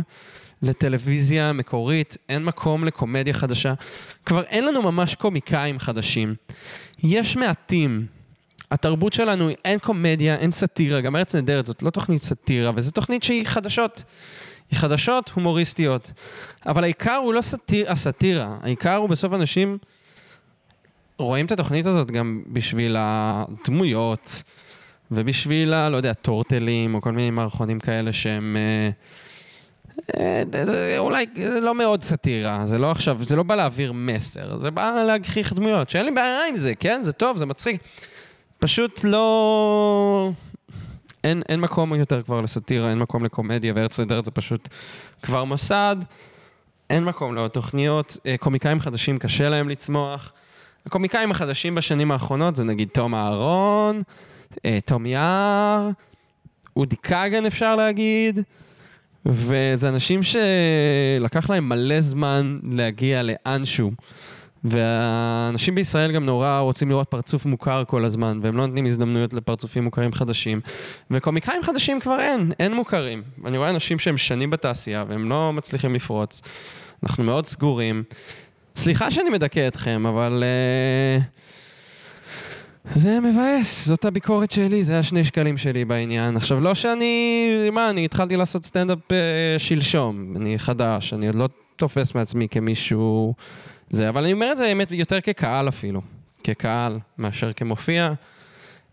לטלוויזיה 0.61 1.53
מקורית, 1.53 2.17
אין 2.29 2.43
מקום 2.43 2.83
לקומדיה 2.85 3.33
חדשה. 3.33 3.73
כבר 4.25 4.43
אין 4.43 4.65
לנו 4.65 4.81
ממש 4.81 5.15
קומיקאים 5.15 5.79
חדשים. 5.79 6.35
יש 7.03 7.37
מעטים. 7.37 8.05
התרבות 8.71 9.13
שלנו, 9.13 9.49
אין 9.65 9.79
קומדיה, 9.79 10.35
אין 10.35 10.51
סאטירה, 10.51 11.01
גם 11.01 11.15
ארץ 11.15 11.35
נהדרת 11.35 11.65
זאת 11.65 11.83
לא 11.83 11.89
תוכנית 11.89 12.21
סאטירה, 12.21 12.71
וזו 12.75 12.91
תוכנית 12.91 13.23
שהיא 13.23 13.45
חדשות. 13.45 14.03
היא 14.71 14.79
חדשות 14.79 15.31
הומוריסטיות. 15.33 16.11
אבל 16.65 16.83
העיקר 16.83 17.15
הוא 17.15 17.33
לא 17.33 17.41
סאטיר, 17.41 17.91
הסאטירה, 17.91 18.57
העיקר 18.61 18.95
הוא 18.95 19.09
בסוף 19.09 19.33
אנשים 19.33 19.77
רואים 21.17 21.45
את 21.45 21.51
התוכנית 21.51 21.85
הזאת 21.85 22.11
גם 22.11 22.41
בשביל 22.47 22.95
הדמויות, 22.99 24.43
ובשביל, 25.11 25.73
ה, 25.73 25.89
לא 25.89 25.97
יודע, 25.97 26.13
טורטלים, 26.13 26.95
או 26.95 27.01
כל 27.01 27.11
מיני 27.11 27.29
מערכונים 27.29 27.79
כאלה 27.79 28.13
שהם... 28.13 28.57
אה, 28.57 28.89
אה, 30.19 30.97
אולי 30.97 31.25
לא 31.61 31.75
מאוד 31.75 32.03
סאטירה, 32.03 32.65
זה 32.65 32.77
לא 32.77 32.91
עכשיו, 32.91 33.17
זה 33.23 33.35
לא 33.35 33.43
בא 33.43 33.55
להעביר 33.55 33.91
מסר, 33.91 34.59
זה 34.59 34.71
בא 34.71 35.03
להגחיך 35.07 35.53
דמויות, 35.53 35.89
שאין 35.89 36.05
לי 36.05 36.11
בעיה 36.11 36.47
עם 36.49 36.55
זה, 36.55 36.75
כן? 36.75 37.01
זה 37.03 37.13
טוב, 37.13 37.37
זה 37.37 37.45
מצחיק. 37.45 37.81
פשוט 38.59 39.01
לא... 39.03 40.31
אין, 41.23 41.41
אין 41.49 41.59
מקום 41.59 41.95
יותר 41.95 42.21
כבר 42.23 42.41
לסאטירה, 42.41 42.89
אין 42.89 42.99
מקום 42.99 43.25
לקומדיה, 43.25 43.73
וארץ 43.75 43.99
נהדרת 43.99 44.25
זה 44.25 44.31
פשוט 44.31 44.69
כבר 45.21 45.43
מוסד. 45.43 45.95
אין 46.89 47.03
מקום 47.03 47.35
לעוד 47.35 47.51
תוכניות. 47.51 48.17
אה, 48.25 48.35
קומיקאים 48.37 48.79
חדשים 48.79 49.19
קשה 49.19 49.49
להם 49.49 49.69
לצמוח. 49.69 50.31
הקומיקאים 50.85 51.31
החדשים 51.31 51.75
בשנים 51.75 52.11
האחרונות 52.11 52.55
זה 52.55 52.63
נגיד 52.63 52.89
תום 52.93 53.15
אהרון, 53.15 54.01
אה, 54.65 54.79
תום 54.85 55.05
יער, 55.05 55.89
אודי 56.75 56.95
כגן 56.95 57.45
אפשר 57.45 57.75
להגיד. 57.75 58.39
וזה 59.25 59.89
אנשים 59.89 60.21
שלקח 60.23 61.49
להם 61.49 61.69
מלא 61.69 62.01
זמן 62.01 62.59
להגיע 62.63 63.21
לאנשהו. 63.23 63.91
והאנשים 64.63 65.75
בישראל 65.75 66.11
גם 66.11 66.25
נורא 66.25 66.59
רוצים 66.59 66.89
לראות 66.89 67.07
פרצוף 67.07 67.45
מוכר 67.45 67.83
כל 67.87 68.05
הזמן, 68.05 68.39
והם 68.43 68.57
לא 68.57 68.65
נותנים 68.65 68.85
הזדמנויות 68.85 69.33
לפרצופים 69.33 69.83
מוכרים 69.83 70.13
חדשים. 70.13 70.61
וקומיקאים 71.11 71.63
חדשים 71.63 71.99
כבר 71.99 72.19
אין, 72.19 72.51
אין 72.59 72.73
מוכרים. 72.73 73.23
אני 73.45 73.57
רואה 73.57 73.69
אנשים 73.69 73.99
שהם 73.99 74.17
שנים 74.17 74.49
בתעשייה, 74.49 75.05
והם 75.07 75.29
לא 75.29 75.53
מצליחים 75.53 75.95
לפרוץ. 75.95 76.41
אנחנו 77.03 77.23
מאוד 77.23 77.45
סגורים. 77.45 78.03
סליחה 78.75 79.11
שאני 79.11 79.29
מדכא 79.29 79.67
אתכם, 79.67 80.05
אבל... 80.05 80.43
Uh... 80.43 81.23
זה 82.95 83.19
מבאס, 83.19 83.85
זאת 83.85 84.05
הביקורת 84.05 84.51
שלי, 84.51 84.83
זה 84.83 84.99
השני 84.99 85.23
שקלים 85.23 85.57
שלי 85.57 85.85
בעניין. 85.85 86.37
עכשיו, 86.37 86.61
לא 86.61 86.75
שאני, 86.75 87.47
מה, 87.71 87.89
אני 87.89 88.05
התחלתי 88.05 88.37
לעשות 88.37 88.65
סטנדאפ 88.65 88.97
uh, 89.07 89.13
שלשום, 89.57 90.33
אני 90.35 90.59
חדש, 90.59 91.13
אני 91.13 91.27
עוד 91.27 91.35
לא 91.35 91.49
תופס 91.75 92.15
מעצמי 92.15 92.47
כמישהו 92.51 93.33
זה, 93.91 94.09
אבל 94.09 94.23
אני 94.23 94.33
אומר 94.33 94.51
את 94.51 94.57
זה 94.57 94.63
באמת 94.63 94.91
יותר 94.91 95.21
כקהל 95.21 95.67
אפילו, 95.67 96.01
כקהל 96.43 96.99
מאשר 97.17 97.53
כמופיע. 97.53 98.13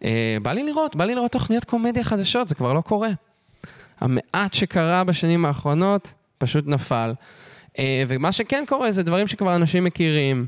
Uh, 0.00 0.04
בא 0.42 0.52
לי 0.52 0.62
לראות, 0.62 0.96
בא 0.96 1.04
לי 1.04 1.14
לראות 1.14 1.32
תוכניות 1.32 1.64
קומדיה 1.64 2.04
חדשות, 2.04 2.48
זה 2.48 2.54
כבר 2.54 2.72
לא 2.72 2.80
קורה. 2.80 3.08
המעט 4.00 4.54
שקרה 4.54 5.04
בשנים 5.04 5.44
האחרונות 5.44 6.12
פשוט 6.38 6.66
נפל. 6.66 7.14
Uh, 7.72 7.78
ומה 8.08 8.32
שכן 8.32 8.64
קורה 8.68 8.90
זה 8.90 9.02
דברים 9.02 9.26
שכבר 9.26 9.56
אנשים 9.56 9.84
מכירים. 9.84 10.46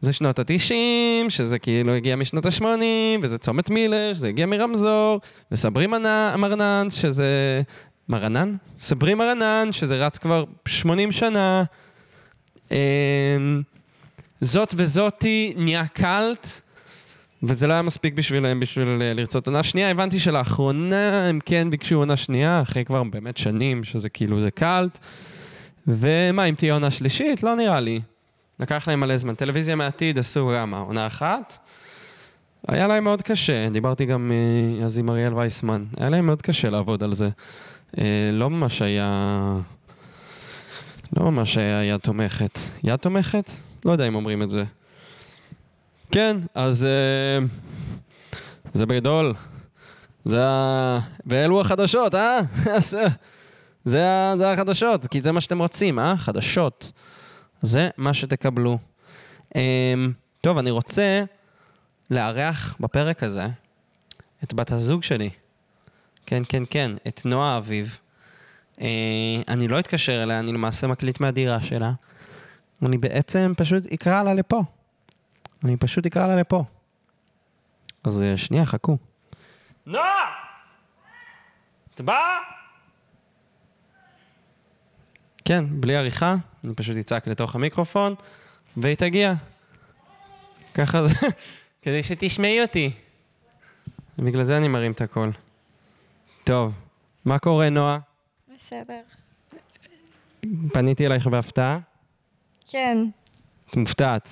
זה 0.00 0.12
שנות 0.12 0.38
ה-90, 0.38 1.30
שזה 1.30 1.58
כאילו 1.58 1.94
הגיע 1.94 2.16
משנות 2.16 2.46
ה-80, 2.46 2.64
וזה 3.22 3.38
צומת 3.38 3.70
מילר, 3.70 4.12
שזה 4.14 4.28
הגיע 4.28 4.46
מרמזור, 4.46 5.20
וסברי 5.52 5.86
מרנן, 5.86 6.86
שזה... 6.90 7.62
מרנן? 8.08 8.56
סברי 8.78 9.14
מרנן, 9.14 9.68
שזה 9.72 10.06
רץ 10.06 10.18
כבר 10.18 10.44
80 10.66 11.12
שנה. 11.12 11.64
זאת 14.40 14.74
וזאתי 14.76 15.54
נהיה 15.56 15.86
קאלט, 15.86 16.60
וזה 17.42 17.66
לא 17.66 17.72
היה 17.72 17.82
מספיק 17.82 18.14
בשבילם 18.14 18.60
בשביל 18.60 18.88
לרצות 18.88 19.46
עונה 19.46 19.62
שנייה. 19.62 19.90
הבנתי 19.90 20.20
שלאחרונה 20.20 21.28
הם 21.28 21.38
כן 21.44 21.70
ביקשו 21.70 21.94
עונה 21.94 22.16
שנייה, 22.16 22.62
אחרי 22.62 22.84
כבר 22.84 23.02
באמת 23.02 23.36
שנים 23.36 23.84
שזה 23.84 24.08
כאילו 24.08 24.40
זה 24.40 24.50
קאלט. 24.50 24.98
ומה, 25.86 26.44
אם 26.44 26.54
תהיה 26.54 26.74
עונה 26.74 26.90
שלישית? 26.90 27.42
לא 27.42 27.56
נראה 27.56 27.80
לי. 27.80 28.00
לקח 28.60 28.88
להם 28.88 29.00
מלא 29.00 29.16
זמן. 29.16 29.34
טלוויזיה 29.34 29.76
מהעתיד 29.76 30.18
עשו 30.18 30.52
גם 30.56 30.74
עונה 30.74 31.06
אחת. 31.06 31.58
היה 32.68 32.86
להם 32.86 33.04
מאוד 33.04 33.22
קשה, 33.22 33.68
דיברתי 33.68 34.04
גם 34.04 34.30
uh, 34.80 34.84
אז 34.84 34.98
עם 34.98 35.10
אריאל 35.10 35.34
וייסמן, 35.34 35.84
היה 35.96 36.08
להם 36.08 36.26
מאוד 36.26 36.42
קשה 36.42 36.70
לעבוד 36.70 37.02
על 37.02 37.14
זה. 37.14 37.28
לא 38.32 38.50
ממש 38.50 38.82
היה... 38.82 39.40
לא 41.16 41.30
ממש 41.30 41.58
היה 41.58 41.84
יד 41.84 42.00
תומכת. 42.00 42.58
יד 42.84 42.96
תומכת? 42.96 43.50
לא 43.84 43.92
יודע 43.92 44.08
אם 44.08 44.14
אומרים 44.14 44.42
את 44.42 44.50
זה. 44.50 44.64
כן, 46.10 46.36
אז 46.54 46.86
uh, 46.86 47.44
זה 48.74 48.86
בגדול. 48.86 49.34
זה 50.24 50.46
ה... 50.46 50.98
ואלו 51.26 51.60
החדשות, 51.60 52.14
אה? 52.14 52.40
זה, 53.84 54.34
זה 54.38 54.52
החדשות, 54.52 55.06
כי 55.06 55.22
זה 55.22 55.32
מה 55.32 55.40
שאתם 55.40 55.58
רוצים, 55.58 55.98
אה? 55.98 56.16
חדשות. 56.16 56.92
זה 57.62 57.88
מה 57.96 58.14
שתקבלו. 58.14 58.78
Um, 59.50 59.56
טוב, 60.40 60.58
אני 60.58 60.70
רוצה 60.70 61.24
לארח 62.10 62.76
בפרק 62.80 63.22
הזה 63.22 63.46
את 64.44 64.54
בת 64.54 64.72
הזוג 64.72 65.02
שלי. 65.02 65.30
כן, 66.26 66.42
כן, 66.48 66.62
כן, 66.70 66.92
את 67.08 67.22
נועה 67.24 67.58
אביב. 67.58 67.98
אה, 68.80 68.86
אני 69.48 69.68
לא 69.68 69.78
אתקשר 69.78 70.22
אליה, 70.22 70.38
אני 70.38 70.52
למעשה 70.52 70.86
מקליט 70.86 71.20
מהדירה 71.20 71.60
שלה. 71.60 71.92
אני 72.86 72.98
בעצם 72.98 73.52
פשוט 73.56 73.86
אקרא 73.92 74.22
לה 74.22 74.34
לפה. 74.34 74.62
אני 75.64 75.76
פשוט 75.76 76.06
אקרא 76.06 76.26
לה 76.26 76.36
לפה. 76.36 76.64
אז 78.04 78.22
אה, 78.22 78.36
שנייה, 78.36 78.66
חכו. 78.66 78.96
נועה! 79.86 80.44
את 81.94 82.00
באה? 82.00 82.38
כן, 85.44 85.64
בלי 85.80 85.96
עריכה, 85.96 86.34
אני 86.64 86.74
פשוט 86.74 86.96
אצעק 86.96 87.26
לתוך 87.26 87.54
המיקרופון, 87.54 88.14
והיא 88.76 88.96
תגיע. 88.96 89.34
ככה 90.74 91.06
זה, 91.06 91.14
כדי 91.82 92.02
שתשמעי 92.02 92.62
אותי. 92.62 92.90
בגלל 94.18 94.44
זה 94.44 94.56
אני 94.56 94.68
מרים 94.68 94.92
את 94.92 95.00
הקול. 95.00 95.32
טוב, 96.44 96.74
מה 97.24 97.38
קורה, 97.38 97.70
נועה? 97.70 97.98
בסדר. 98.54 99.00
פניתי 100.72 101.06
אלייך 101.06 101.26
בהפתעה? 101.26 101.78
כן. 102.66 102.98
את 103.70 103.76
מופתעת. 103.76 104.28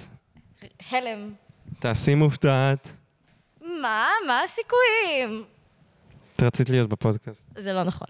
הלם. 0.91 1.33
תעשי 1.79 2.15
מופתעת. 2.15 2.89
מה? 3.61 4.07
מה 4.27 4.41
הסיכויים? 4.45 5.45
את 6.37 6.43
רצית 6.43 6.69
להיות 6.71 6.89
בפודקאסט. 6.89 7.49
זה 7.59 7.73
לא 7.73 7.83
נכון. 7.83 8.09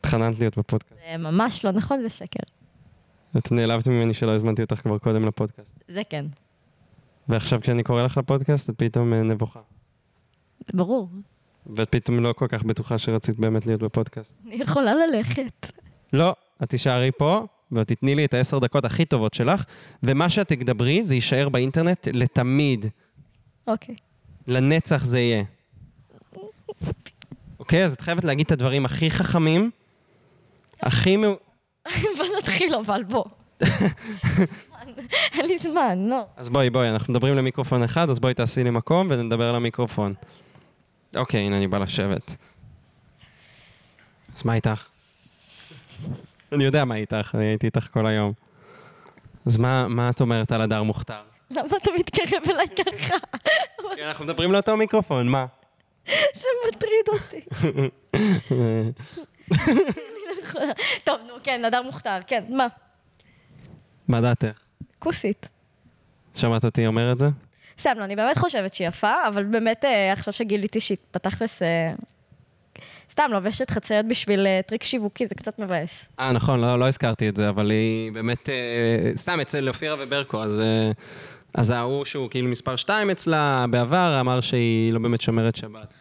התחננת 0.00 0.38
להיות 0.38 0.58
בפודקאסט. 0.58 1.00
זה 1.10 1.16
ממש 1.16 1.64
לא 1.64 1.70
נכון, 1.70 2.02
זה 2.02 2.10
שקר. 2.10 2.42
את 3.38 3.52
נעלבת 3.52 3.86
ממני 3.86 4.14
שלא 4.14 4.34
הזמנתי 4.34 4.62
אותך 4.62 4.80
כבר 4.80 4.98
קודם 4.98 5.24
לפודקאסט. 5.24 5.84
זה 5.88 6.02
כן. 6.10 6.26
ועכשיו 7.28 7.60
כשאני 7.60 7.82
קורא 7.82 8.02
לך 8.02 8.16
לפודקאסט, 8.16 8.70
את 8.70 8.74
פתאום 8.78 9.12
אה, 9.12 9.22
נבוכה. 9.22 9.60
ברור. 10.74 11.08
ואת 11.76 11.88
פתאום 11.90 12.20
לא 12.20 12.32
כל 12.32 12.46
כך 12.48 12.62
בטוחה 12.62 12.98
שרצית 12.98 13.38
באמת 13.38 13.66
להיות 13.66 13.82
בפודקאסט. 13.82 14.34
אני 14.46 14.54
יכולה 14.54 14.92
ללכת. 14.94 15.66
לא, 16.12 16.34
את 16.62 16.68
תישארי 16.68 17.10
פה, 17.18 17.46
ואת 17.76 17.88
תתני 17.88 18.14
לי 18.14 18.24
את 18.24 18.34
העשר 18.34 18.58
דקות 18.58 18.84
הכי 18.84 19.04
טובות 19.04 19.34
שלך, 19.34 19.64
ומה 20.02 20.30
שאת 20.30 20.48
תדברי 20.48 21.02
זה 21.04 21.14
יישאר 21.14 21.48
באינטרנט 21.48 22.08
לתמיד. 22.12 22.86
אוקיי. 23.66 23.94
לנצח 24.46 25.04
זה 25.04 25.20
יהיה. 25.20 25.44
אוקיי, 27.58 27.84
אז 27.84 27.92
את 27.92 28.00
חייבת 28.00 28.24
להגיד 28.24 28.46
את 28.46 28.52
הדברים 28.52 28.84
הכי 28.84 29.10
חכמים, 29.10 29.70
הכי... 30.82 31.16
מאו- 31.16 31.38
בוא 32.18 32.26
נתחיל 32.38 32.74
אבל, 32.74 33.02
בוא. 33.04 33.24
אין 35.32 35.46
לי 35.46 35.58
זמן, 35.58 35.98
לא. 36.08 36.26
אז 36.36 36.48
בואי, 36.48 36.70
בואי, 36.70 36.88
אנחנו 36.90 37.12
מדברים 37.14 37.34
למיקרופון 37.34 37.82
אחד, 37.82 38.10
אז 38.10 38.18
בואי 38.20 38.34
תעשי 38.34 38.64
לי 38.64 38.70
מקום 38.70 39.06
ונדבר 39.10 39.52
למיקרופון. 39.52 40.14
אוקיי, 41.16 41.40
הנה 41.40 41.56
אני 41.56 41.66
בא 41.68 41.78
לשבת. 41.78 42.36
אז 44.36 44.42
מה 44.44 44.54
איתך? 44.54 44.86
אני 46.54 46.64
יודע 46.64 46.84
מה 46.84 46.94
איתך, 46.94 47.34
אני 47.34 47.44
הייתי 47.44 47.66
איתך 47.66 47.86
כל 47.90 48.06
היום. 48.06 48.32
אז 49.46 49.56
מה, 49.56 49.88
מה 49.88 50.10
את 50.10 50.20
אומרת 50.20 50.52
על 50.52 50.60
הדר 50.60 50.82
מוכתר? 50.82 51.22
למה 51.50 51.76
אתה 51.82 51.90
מתקרב 51.98 52.42
אליי 52.50 52.66
ככה? 52.68 53.16
כי 53.94 54.04
אנחנו 54.04 54.24
מדברים 54.24 54.52
לאותו 54.52 54.76
מיקרופון, 54.76 55.28
מה? 55.28 55.46
זה 56.34 56.48
מטריד 56.68 57.08
אותי. 57.08 57.40
טוב, 61.04 61.20
נו, 61.26 61.34
כן, 61.42 61.64
נדר 61.64 61.82
מוכתר, 61.82 62.18
כן, 62.26 62.44
מה? 62.48 62.66
מה 64.08 64.20
דעתך? 64.20 64.58
כוסית. 64.98 65.48
שמעת 66.34 66.64
אותי 66.64 66.86
אומר 66.86 67.12
את 67.12 67.18
זה? 67.18 67.26
סתם, 67.80 67.92
לא, 67.96 68.04
אני 68.04 68.16
באמת 68.16 68.38
חושבת 68.38 68.74
שהיא 68.74 68.88
יפה, 68.88 69.12
אבל 69.28 69.44
באמת 69.44 69.84
אה, 69.84 70.12
עכשיו 70.12 70.32
שגיליתי 70.32 70.80
שהיא 70.80 70.98
בתכלס... 71.14 71.62
סתם, 73.14 73.30
לובשת 73.32 73.70
חצאיות 73.70 74.06
בשביל 74.08 74.46
אה, 74.46 74.60
טריק 74.66 74.82
שיווקי, 74.82 75.26
זה 75.26 75.34
קצת 75.34 75.58
מבאס. 75.58 76.08
אה, 76.20 76.32
נכון, 76.32 76.60
לא, 76.60 76.78
לא 76.78 76.88
הזכרתי 76.88 77.28
את 77.28 77.36
זה, 77.36 77.48
אבל 77.48 77.70
היא 77.70 78.12
באמת, 78.12 78.48
אה, 78.48 79.12
סתם 79.16 79.40
אצל 79.40 79.68
אופירה 79.68 79.96
וברקו, 79.98 80.42
אז, 80.42 80.60
אה, 80.60 80.90
אז 81.54 81.70
ההוא 81.70 82.04
שהוא 82.04 82.30
כאילו 82.30 82.48
מספר 82.48 82.76
2 82.76 83.10
אצלה 83.10 83.66
בעבר, 83.70 84.20
אמר 84.20 84.40
שהיא 84.40 84.92
לא 84.92 84.98
באמת 84.98 85.20
שומרת 85.20 85.56
שבת. 85.56 85.94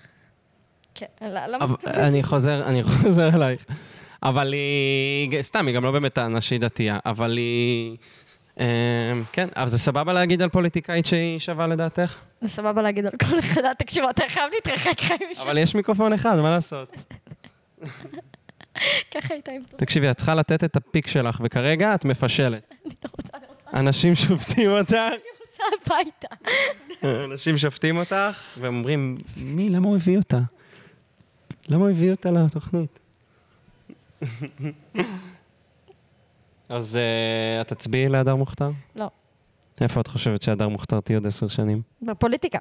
כן, 0.96 1.06
למה 1.22 1.58
אבל, 1.62 1.76
אתה... 1.76 2.08
אני 2.08 2.24
חוזר, 2.24 2.64
אני 2.66 2.84
חוזר 2.84 3.36
אלייך. 3.36 3.66
אבל 4.24 4.54
היא, 4.54 5.42
סתם, 5.42 5.68
היא 5.68 5.76
גם 5.76 5.84
לא 5.84 5.92
באמת 5.92 6.14
טענה 6.14 6.42
שהיא 6.42 6.60
דתייה, 6.60 7.00
אבל 7.06 7.38
היא... 7.38 7.98
אה, 8.60 8.66
כן, 9.32 9.48
אבל 9.56 9.70
זה 9.70 9.78
סבבה 9.78 10.14
להגיד 10.14 10.42
על 10.42 10.50
פוליטיקאית 10.50 11.06
שהיא 11.06 11.40
שווה 11.40 11.68
לדעתך? 11.68 12.20
זה 12.42 12.50
סבבה 12.50 12.82
להגיד 12.82 13.06
על 13.06 13.12
כל 13.30 13.40
אחד, 13.40 13.62
תקשיב, 13.80 14.04
אתה 14.10 14.24
חייב 14.28 14.52
להתרחק 14.54 15.02
חיים 15.02 15.30
משם. 15.32 15.44
אבל 15.44 15.58
יש 15.58 15.76
מיקרופון 15.76 16.14
אחד, 16.14 16.36
מה 16.40 16.52
לעשות? 16.52 16.96
ככה 19.12 19.34
הייתה 19.34 19.52
עם. 19.52 19.62
תקשיבי, 19.76 20.12
את 20.12 20.18
צריכה 20.18 20.36
לתת 20.36 20.64
את 20.64 20.76
הפיק 20.76 21.08
שלך, 21.08 21.42
וכרגע 21.44 21.96
את 21.96 22.06
מפשלת. 22.06 22.64
אני 22.86 22.94
לא 23.04 23.10
רוצה, 23.18 23.38
אני 23.38 23.46
רוצה, 23.48 23.80
אנשים 23.80 24.16
שופטים 24.16 24.72
אותך, 24.72 24.94
אני 24.94 25.16
רוצה 25.42 25.64
הביתה. 25.82 26.28
אנשים 27.26 27.58
שופטים 27.58 27.98
אותך, 27.98 28.58
והם 28.60 28.76
אומרים, 28.76 29.18
מי, 29.38 29.70
למה 29.70 29.88
הוא 29.88 29.96
הביא 29.96 30.18
אותה? 30.18 30.40
למה 31.68 31.82
הוא 31.82 31.90
הביא 31.90 32.12
אותה 32.12 32.32
לתוכנית? 32.32 33.00
אז 36.74 36.98
אה, 36.98 37.62
את 37.62 37.68
תצביעי 37.68 38.10
להדר 38.10 38.36
מוכתר? 38.36 38.70
לא. 38.96 39.10
איפה 39.82 40.02
את 40.02 40.08
חושבת 40.08 40.42
שהדר 40.42 40.68
מוכתר 40.68 41.00
תהיה 41.00 41.18
עוד 41.18 41.28
עשר 41.28 41.48
שנים? 41.48 41.82
בפוליטיקה. 42.02 42.60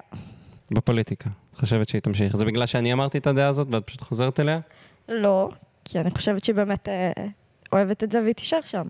בפוליטיקה. 0.71 1.29
את 1.53 1.59
חושבת 1.59 1.89
שהיא 1.89 2.01
תמשיך. 2.01 2.35
זה 2.37 2.45
בגלל 2.45 2.65
שאני 2.65 2.93
אמרתי 2.93 3.17
את 3.17 3.27
הדעה 3.27 3.47
הזאת 3.47 3.67
ואת 3.71 3.87
פשוט 3.87 4.01
חוזרת 4.01 4.39
אליה? 4.39 4.59
לא, 5.09 5.49
כי 5.85 5.99
אני 5.99 6.11
חושבת 6.11 6.43
שהיא 6.43 6.55
באמת 6.55 6.89
אה, 6.89 7.11
אוהבת 7.71 8.03
את 8.03 8.11
זה 8.11 8.21
והיא 8.21 8.33
תישאר 8.33 8.61
שם. 8.61 8.87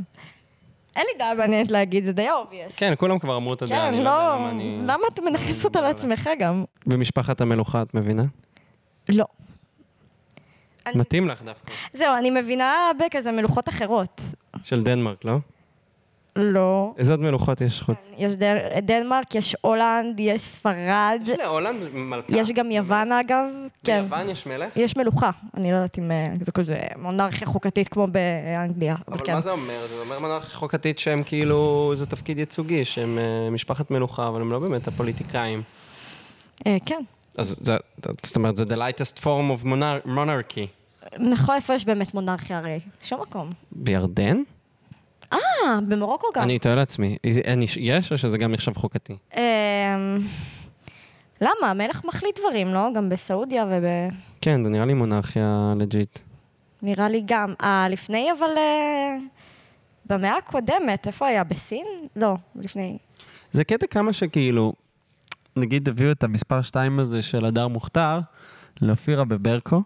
אין 0.96 1.06
לי 1.14 1.20
דעה 1.20 1.34
מעניינת 1.34 1.72
להגיד, 1.72 2.06
זה 2.06 2.12
די 2.12 2.28
obvious. 2.32 2.76
כן, 2.76 2.94
כולם 2.98 3.20
כבר 3.20 3.38
אמרו 3.38 3.54
את 3.54 3.62
הדעה, 3.62 3.80
כן, 3.80 3.86
אני 3.94 4.04
לא 4.04 4.10
יודע 4.10 4.28
לא, 4.28 4.36
למה 4.36 4.50
אני... 4.50 4.80
למה 4.84 5.04
אתה 5.14 5.22
מנכס 5.22 5.66
אותה 5.66 5.82
לעצמך 5.82 6.30
גם? 6.40 6.64
במשפחת 6.88 7.42
המלוכה, 7.42 7.82
את 7.82 7.94
מבינה? 7.94 8.24
לא. 9.10 9.26
אני- 10.86 10.96
מתאים 11.00 11.28
לך 11.28 11.42
דווקא. 11.44 11.72
זהו, 11.94 12.16
אני 12.18 12.30
מבינה 12.32 12.74
בכזה 13.06 13.32
מלוכות 13.32 13.70
אחרות. 13.70 14.22
של 14.64 14.84
דנמרק, 14.84 15.26
לא? 15.26 15.38
לא. 16.36 16.94
איזה 16.98 17.12
עוד 17.14 17.20
מלוכות 17.20 17.62
יש 17.62 17.82
חוץ? 17.82 17.96
יש 18.18 18.36
דר- 18.36 18.80
דנמרק, 18.82 19.36
יש 19.36 19.56
הולנד, 19.62 20.20
יש 20.20 20.42
ספרד, 20.42 21.22
יש 21.26 21.40
להולנד 21.40 21.84
מלכה. 21.94 22.28
יש 22.38 22.52
גם 22.52 22.72
יוון 22.72 23.12
אגב. 23.12 23.46
כן. 23.84 24.02
ביוון 24.04 24.30
יש 24.30 24.46
מלך? 24.48 24.78
יש 24.78 24.98
מלוכה, 24.98 25.30
אני 25.58 25.72
לא 25.72 25.76
יודעת 25.78 25.98
אם 25.98 26.12
אה, 26.12 26.26
זה 26.46 26.52
כזה 26.52 26.78
מונרכיה 26.98 27.48
חוקתית 27.48 27.88
כמו 27.88 28.08
באנגליה. 28.08 28.96
אבל 29.08 29.18
כן. 29.26 29.34
מה 29.34 29.42
זה 29.42 29.52
אומר? 29.52 29.88
זה 29.90 30.02
אומר 30.02 30.20
מנהיגה 30.20 30.40
חוקתית 30.40 31.00
שהם 31.00 31.24
כאילו, 31.24 31.92
זה 31.96 32.06
תפקיד 32.06 32.38
ייצוגי, 32.40 32.86
שהם 32.86 33.18
אה, 33.20 33.50
משפחת 33.50 33.92
מלוכה, 33.92 34.28
אבל 34.28 34.42
הם 34.42 34.52
לא 34.52 34.60
באמת 34.60 34.88
הפוליטיקאים. 34.88 35.62
אה, 36.68 36.78
כן. 36.86 37.02
אז 37.38 37.56
זה, 37.60 37.78
זאת 38.24 38.36
אומרת, 38.36 38.56
זה 38.56 38.64
the 38.64 38.78
lightest 38.78 39.20
form 39.20 39.26
of 39.62 39.66
monar- 39.66 40.08
monarchy. 40.08 40.68
נכון, 41.20 41.56
איפה 41.56 41.74
יש 41.74 41.86
באמת 41.86 42.14
מונרכיה 42.14 42.58
הרי? 42.58 42.80
שום 43.02 43.22
מקום. 43.22 43.52
בירדן? 43.72 44.38
אה, 45.34 45.40
במרוקו 45.88 46.28
גם. 46.36 46.44
אני 46.44 46.60
תוהה 46.60 46.76
לעצמי, 46.76 47.18
אני- 47.48 47.66
יש 47.80 48.12
או 48.12 48.18
שזה 48.18 48.38
גם 48.38 48.52
נחשב 48.52 48.74
חוקתי? 48.76 49.14
אמ, 49.38 49.40
למה? 51.42 51.70
המלך 51.70 52.06
מחליט 52.06 52.40
דברים, 52.40 52.68
לא? 52.74 52.88
גם 52.96 53.10
בסעודיה 53.10 53.66
וב... 53.66 53.84
כן, 54.42 54.64
זה 54.64 54.70
נראה 54.70 54.86
לי 54.86 54.94
מונרכיה 54.94 55.74
לג'יט. 55.78 56.20
נראה 56.82 57.10
לי 57.10 57.22
גם. 57.26 57.54
אה, 57.64 57.88
לפני, 57.90 58.30
אבל... 58.40 58.58
אה, 58.58 59.18
במאה 60.06 60.38
הקודמת, 60.38 61.08
איפה 61.08 61.28
היה? 61.28 61.44
בסין? 61.44 61.86
לא, 62.16 62.36
לפני. 62.56 62.98
זה 63.52 63.64
קטע 63.64 63.88
כמה 63.88 64.14
שכאילו, 64.14 64.74
נגיד 65.56 65.90
הביאו 65.90 66.12
את 66.12 66.24
המספר 66.24 66.62
2 66.62 67.00
הזה 67.00 67.22
של 67.22 67.46
הדר 67.46 67.68
מוכתר 67.68 68.20
לאופירה 68.82 69.26
בברקו. 69.26 69.82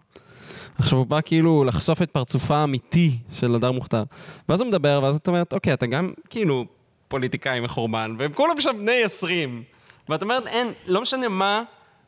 עכשיו 0.78 0.98
הוא 0.98 1.06
בא 1.06 1.20
כאילו 1.24 1.64
לחשוף 1.64 2.02
את 2.02 2.10
פרצופה 2.10 2.56
האמיתי 2.56 3.18
של 3.32 3.54
הדר 3.54 3.72
מוכתר. 3.72 4.02
ואז 4.48 4.60
הוא 4.60 4.68
מדבר, 4.68 5.00
ואז 5.02 5.16
את 5.16 5.28
אומרת, 5.28 5.52
אוקיי, 5.52 5.72
אתה 5.72 5.86
גם 5.86 6.12
כאילו 6.30 6.64
פוליטיקאי 7.08 7.60
מחורבן, 7.60 8.14
והם 8.18 8.32
כולם 8.32 8.60
שם 8.60 8.76
בני 8.78 9.02
20. 9.02 9.62
ואת 10.08 10.22
אומרת, 10.22 10.46
אין, 10.46 10.72
לא 10.86 11.02
משנה 11.02 11.28
מה, 11.28 11.62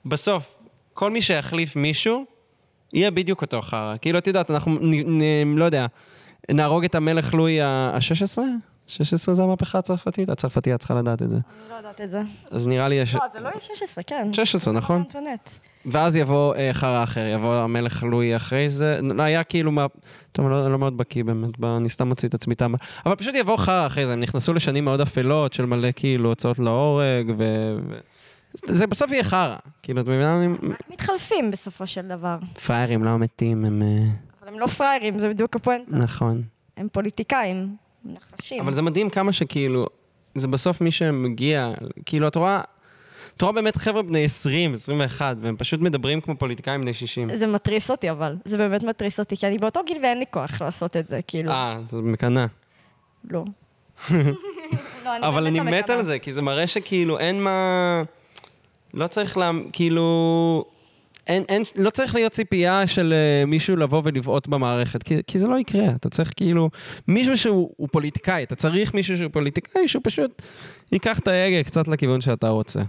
בסוף, 0.06 0.56
כל 0.94 1.10
מי 1.10 1.22
שיחליף 1.22 1.76
מישהו, 1.76 2.24
יהיה 2.92 3.10
בדיוק 3.10 3.42
אותו 3.42 3.62
חרא. 3.62 3.96
כאילו, 4.00 4.18
את 4.18 4.26
יודעת, 4.26 4.50
אנחנו, 4.50 4.78
נ, 4.80 5.22
נ, 5.22 5.58
לא 5.58 5.64
יודע, 5.64 5.86
נהרוג 6.50 6.84
את 6.84 6.94
המלך 6.94 7.34
לואי 7.34 7.60
ה-16? 7.60 8.38
16 8.86 9.34
זה 9.34 9.42
המהפכה 9.42 9.78
הצרפתית? 9.78 10.28
הצרפתייה 10.28 10.78
צריכה 10.78 10.94
לדעת 10.94 11.22
את 11.22 11.30
זה. 11.30 11.36
אני 11.36 11.70
לא 11.70 11.74
יודעת 11.74 12.00
את 12.00 12.10
זה. 12.10 12.20
אז 12.50 12.68
נראה 12.68 12.88
לי 12.88 12.94
יש... 12.94 13.14
לא, 13.14 13.20
זה 13.32 13.40
לא 13.40 13.48
יהיה 13.48 13.60
16, 13.60 14.04
כן. 14.04 14.32
16, 14.32 14.74
נכון? 14.74 15.04
ואז 15.86 16.16
יבוא 16.16 16.54
אה, 16.54 16.70
חרא 16.72 17.02
אחר, 17.02 17.26
יבוא 17.26 17.54
המלך 17.54 18.02
לואי 18.02 18.36
אחרי 18.36 18.70
זה, 18.70 19.00
היה 19.18 19.44
כאילו 19.44 19.72
מה... 19.72 19.86
טוב, 20.32 20.46
אני 20.46 20.54
לא, 20.54 20.72
לא 20.72 20.78
מאוד 20.78 20.96
בקיא 20.96 21.24
באמת, 21.24 21.50
אני 21.64 21.88
סתם 21.88 22.08
מוציא 22.08 22.28
את 22.28 22.34
עצמי 22.34 22.54
טעם. 22.54 22.74
אבל 23.06 23.14
פשוט 23.14 23.34
יבוא 23.34 23.56
חרא 23.56 23.86
אחרי 23.86 24.06
זה, 24.06 24.12
הם 24.12 24.20
נכנסו 24.20 24.52
לשנים 24.54 24.84
מאוד 24.84 25.00
אפלות 25.00 25.52
של 25.52 25.66
מלא 25.66 25.88
כאילו 25.96 26.28
הוצאות 26.28 26.58
להורג, 26.58 27.32
ו... 27.38 27.44
זה 28.54 28.86
בסוף 28.86 29.10
יהיה 29.10 29.24
חרא. 29.24 29.56
כאילו, 29.82 30.00
את 30.00 30.06
מבינה? 30.06 30.46
מתחלפים 30.90 31.50
בסופו 31.50 31.86
של 31.86 32.08
דבר. 32.08 32.36
פראיירים 32.66 33.04
לא 33.04 33.18
מתים, 33.18 33.64
הם... 33.64 33.82
אה, 33.82 33.88
אבל 34.40 34.48
הם 34.48 34.58
לא 34.58 34.66
פראיירים, 34.66 35.18
זה 35.18 35.28
בדיוק 35.28 35.56
הפואנטה. 35.56 35.96
נכון. 35.96 36.42
הם 36.76 36.88
פוליטיקאים, 36.92 37.76
נחשים. 38.04 38.60
אבל 38.60 38.74
זה 38.74 38.82
מדהים 38.82 39.10
כמה 39.10 39.32
שכאילו, 39.32 39.86
זה 40.34 40.48
בסוף 40.48 40.80
מי 40.80 40.90
שמגיע, 40.90 41.70
כאילו, 42.04 42.28
את 42.28 42.36
רואה, 42.36 42.60
את 43.40 43.42
רואה 43.42 43.52
באמת 43.52 43.76
חבר'ה 43.76 44.02
בני 44.02 44.24
20, 44.24 44.72
21, 44.72 45.36
והם 45.40 45.56
פשוט 45.56 45.80
מדברים 45.80 46.20
כמו 46.20 46.36
פוליטיקאים 46.36 46.80
בני 46.80 46.94
60. 46.94 47.36
זה 47.38 47.46
מתריס 47.46 47.90
אותי 47.90 48.10
אבל, 48.10 48.36
זה 48.44 48.56
באמת 48.56 48.82
מתריס 48.82 49.20
אותי, 49.20 49.36
כי 49.36 49.46
אני 49.46 49.58
באותו 49.58 49.80
גיל 49.86 49.98
ואין 50.02 50.18
לי 50.18 50.24
כוח 50.30 50.62
לעשות 50.62 50.96
את 50.96 51.08
זה, 51.08 51.20
כאילו, 51.26 51.50
אה, 51.50 51.80
זה 51.88 51.96
מקנא. 51.96 52.46
לא. 53.30 53.44
לא, 55.04 55.10
אבל 55.22 55.44
באמת 55.44 55.46
אני 55.46 55.58
לא 55.58 55.64
מת 55.64 55.84
מקנאה. 55.84 55.96
על 55.96 56.02
זה, 56.02 56.18
כי 56.18 56.32
זה 56.32 56.42
מראה 56.42 56.66
שכאילו 56.66 57.18
אין 57.18 57.42
מה... 57.42 58.02
לא 58.94 59.06
צריך 59.06 59.36
לה... 59.36 59.50
כאילו... 59.72 60.64
אין, 61.26 61.44
אין, 61.48 61.62
לא 61.76 61.90
צריך 61.90 62.14
להיות 62.14 62.32
ציפייה 62.32 62.86
של 62.86 63.14
uh, 63.14 63.46
מישהו 63.46 63.76
לבוא 63.76 64.02
ולבעוט 64.04 64.46
במערכת, 64.46 65.02
כי, 65.02 65.16
כי 65.26 65.38
זה 65.38 65.48
לא 65.48 65.58
יקרה. 65.58 65.88
אתה 65.96 66.08
צריך 66.08 66.32
כאילו 66.36 66.70
מישהו 67.08 67.38
שהוא 67.38 67.70
הוא 67.76 67.88
פוליטיקאי, 67.92 68.42
אתה 68.42 68.54
צריך 68.54 68.94
מישהו 68.94 69.18
שהוא 69.18 69.30
פוליטיקאי, 69.32 69.88
שהוא 69.88 70.02
פשוט 70.04 70.42
ייקח 70.92 71.18
את 71.18 71.28
ההגה 71.28 71.62
קצת 71.62 71.88
לכיוון 71.88 72.20
שאתה 72.20 72.48
רוצה. 72.48 72.80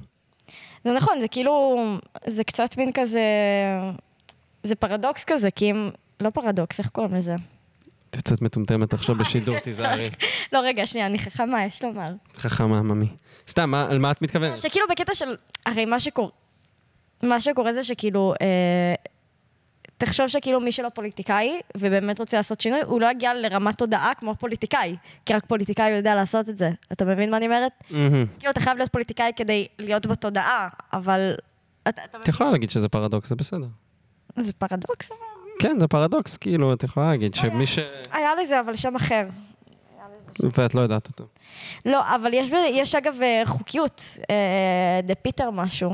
זה 0.84 0.94
נכון, 0.94 1.20
זה 1.20 1.28
כאילו, 1.28 1.84
זה 2.28 2.44
קצת 2.44 2.78
מין 2.78 2.92
כזה, 2.94 3.22
זה 4.64 4.76
פרדוקס 4.76 5.24
כזה, 5.24 5.52
כי 5.52 5.72
אם, 5.72 5.90
לא 6.20 6.30
פרדוקס, 6.30 6.80
איך 6.80 6.90
קוראים 6.90 7.16
לזה? 7.16 7.36
את 8.10 8.16
יוצאת 8.16 8.42
מטומטמת 8.42 8.94
עכשיו 8.94 9.16
בשידור, 9.20 9.60
תיזהרי. 9.60 10.10
לא, 10.54 10.60
רגע, 10.60 10.86
שנייה, 10.86 11.06
אני 11.06 11.20
חכמה, 11.20 11.66
יש 11.66 11.84
לומר. 11.84 12.14
חכמה, 12.36 12.82
ממי. 12.82 13.08
סתם, 13.48 13.74
על 13.74 14.00
מה 14.00 14.12
את 14.12 14.22
מתכוונת? 14.22 14.60
שכאילו 14.60 14.86
בקטע 14.90 15.16
של, 15.16 15.36
הרי 15.66 15.86
מה 15.86 16.00
שקורה, 16.00 16.30
מה 17.24 17.42
שקורה 17.42 17.74
זה 17.74 17.84
שכאילו, 17.84 18.34
אה, 18.42 18.48
תחשוב 20.02 20.28
שכאילו 20.28 20.60
מי 20.60 20.72
שלא 20.72 20.90
פוליטיקאי, 20.90 21.60
ובאמת 21.78 22.20
רוצה 22.20 22.38
לעשות 22.38 22.62
שינוי, 22.62 22.82
הוא 22.82 23.02
לא 23.02 23.12
יגיע 23.12 23.34
לרמת 23.34 23.78
תודעה 23.78 24.12
כמו 24.16 24.36
פוליטיקאי, 24.36 24.96
כי 25.26 25.34
רק 25.34 25.46
פוליטיקאי 25.46 25.90
יודע 25.90 26.16
לעשות 26.16 26.50
את 26.50 26.58
זה. 26.58 26.72
אתה 26.92 27.06
מבין 27.06 27.32
מה 27.32 27.38
אני 27.38 27.46
אומרת? 27.46 27.72
מהמם. 27.90 28.26
כאילו, 28.40 28.52
אתה 28.52 28.60
חייב 28.60 28.78
להיות 28.78 28.92
פוליטיקאי 28.92 29.32
כדי 29.36 29.68
להיות 29.80 30.06
בתודעה, 30.06 30.68
אבל... 30.94 31.36
את 31.88 32.28
יכולה 32.28 32.52
להגיד 32.52 32.70
שזה 32.70 32.90
פרדוקס, 32.90 33.30
זה 33.30 33.36
בסדר. 33.36 33.68
זה 34.38 34.54
פרדוקס? 34.54 35.10
כן, 35.60 35.80
זה 35.80 35.88
פרדוקס, 35.88 36.38
כאילו, 36.38 36.74
את 36.74 36.84
יכולה 36.84 37.10
להגיד 37.10 37.34
שמי 37.34 37.68
ש... 37.68 37.80
היה 38.12 38.30
לזה 38.44 38.60
אבל 38.60 38.76
שם 38.76 38.96
אחר. 38.96 39.28
ואת 40.58 40.76
לא 40.76 40.82
יודעת 40.82 41.08
אותו. 41.08 41.28
לא, 41.86 42.16
אבל 42.16 42.34
יש 42.70 42.96
אגב 42.96 43.22
אה, 43.22 43.42
חוקיות, 43.46 44.02
אה, 44.30 45.00
the 45.04 45.16
Peter 45.16 45.52
משהו, 45.52 45.94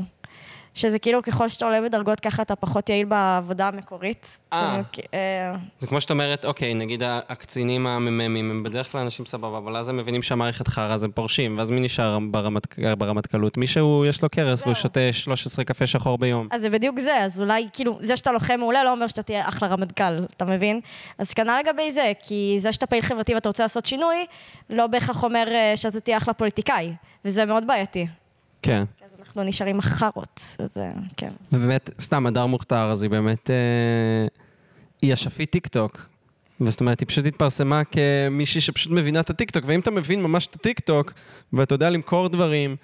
שזה 0.78 0.98
כאילו 0.98 1.22
ככל 1.22 1.48
שאתה 1.48 1.64
עולה 1.64 1.80
בדרגות 1.80 2.20
ככה 2.20 2.42
אתה 2.42 2.56
פחות 2.56 2.88
יעיל 2.88 3.06
בעבודה 3.06 3.68
המקורית. 3.68 4.26
אה. 4.52 4.80
אה, 5.14 5.54
זה 5.78 5.86
כמו 5.86 6.00
שאת 6.00 6.10
אומרת, 6.10 6.44
אוקיי, 6.44 6.74
נגיד 6.74 7.02
הקצינים 7.04 7.86
המ"מים 7.86 8.50
הם 8.50 8.62
בדרך 8.62 8.92
כלל 8.92 9.00
אנשים 9.00 9.26
סבבה, 9.26 9.58
אבל 9.58 9.76
אז 9.76 9.88
הם 9.88 9.96
מבינים 9.96 10.22
שהמערכת 10.22 10.68
חרא, 10.68 10.94
אז 10.94 11.02
הם 11.02 11.10
פורשים, 11.12 11.58
ואז 11.58 11.70
מי 11.70 11.80
נשאר 11.80 12.18
ברמת- 12.30 12.78
ברמטכ"לות? 12.98 13.56
מי 13.56 13.66
שהוא, 13.66 14.06
יש 14.06 14.22
לו 14.22 14.28
קרס 14.30 14.62
והוא. 14.62 14.74
שותה 14.74 15.00
13 15.12 15.64
קפה 15.64 15.86
שחור 15.86 16.18
ביום. 16.18 16.48
אז 16.50 16.60
זה 16.60 16.70
בדיוק 16.70 17.00
זה, 17.00 17.16
אז 17.18 17.40
אולי, 17.40 17.68
כאילו, 17.72 17.98
זה 18.02 18.16
שאתה 18.16 18.32
לוחם 18.32 18.56
מעולה 18.58 18.84
לא 18.84 18.90
אומר 18.92 19.06
שאתה 19.06 19.22
תהיה 19.22 19.48
אחלה 19.48 19.68
רמטכ"ל, 19.68 20.24
אתה 20.36 20.44
מבין? 20.44 20.80
אז 21.18 21.34
כנ"ל 21.34 21.60
לגבי 21.64 21.92
זה, 21.92 22.12
כי 22.26 22.56
זה 22.60 22.72
שאתה 22.72 22.86
פעיל 22.86 23.02
חברתי 23.02 23.34
ואתה 23.34 23.48
רוצה 23.48 23.62
לעשות 23.64 23.86
שינוי, 23.86 24.26
לא 24.70 24.86
בהכרח 24.86 25.24
אומר 25.24 25.48
אה, 25.50 25.76
שאתה 25.76 26.00
תהיה 26.00 26.16
אחלה 26.16 26.34
פוליטיקאי, 26.34 26.92
וזה 27.24 27.44
מאוד 27.44 27.66
בעייתי. 27.66 28.06
כן. 28.62 28.84
אנחנו 29.28 29.42
נשארים 29.42 29.78
אחרות, 29.78 30.56
אז 30.58 30.76
כן. 31.16 31.30
ובאמת, 31.52 31.90
סתם, 32.00 32.26
הדר 32.26 32.46
מוכתר, 32.46 32.90
אז 32.90 33.02
היא 33.02 33.10
באמת... 33.10 33.50
אה, 33.50 34.26
היא 35.02 35.14
אשפית 35.14 35.50
טיק 35.50 35.66
טוק. 35.66 36.06
וזאת 36.60 36.80
אומרת, 36.80 37.00
היא 37.00 37.08
פשוט 37.08 37.26
התפרסמה 37.26 37.82
כמישהי 37.84 38.60
שפשוט 38.60 38.92
מבינה 38.92 39.20
את 39.20 39.30
הטיק 39.30 39.50
טוק, 39.50 39.64
ואם 39.66 39.80
אתה 39.80 39.90
מבין 39.90 40.22
ממש 40.22 40.46
את 40.46 40.54
הטיק 40.54 40.80
טוק, 40.80 41.12
ואתה 41.52 41.74
יודע 41.74 41.90
למכור 41.90 42.28
דברים 42.28 42.76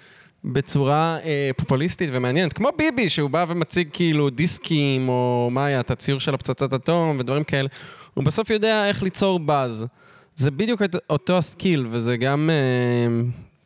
בצורה 0.43 1.17
אה, 1.23 1.51
פופוליסטית 1.57 2.09
ומעניינת, 2.13 2.53
כמו 2.53 2.69
ביבי, 2.77 3.09
שהוא 3.09 3.29
בא 3.29 3.45
ומציג 3.47 3.89
כאילו 3.93 4.29
דיסקים, 4.29 5.09
או 5.09 5.49
מה 5.51 5.65
היה, 5.65 5.79
את 5.79 5.91
הציור 5.91 6.19
של 6.19 6.33
הפצצת 6.33 6.73
אטום 6.73 7.19
ודברים 7.19 7.43
כאלה, 7.43 7.69
הוא 8.13 8.23
בסוף 8.23 8.49
יודע 8.49 8.87
איך 8.87 9.03
ליצור 9.03 9.39
באז. 9.39 9.85
זה 10.35 10.51
בדיוק 10.51 10.81
אותו 11.09 11.37
הסקיל, 11.37 11.87
וזה 11.91 12.17
גם... 12.17 12.49
אה, 12.49 13.21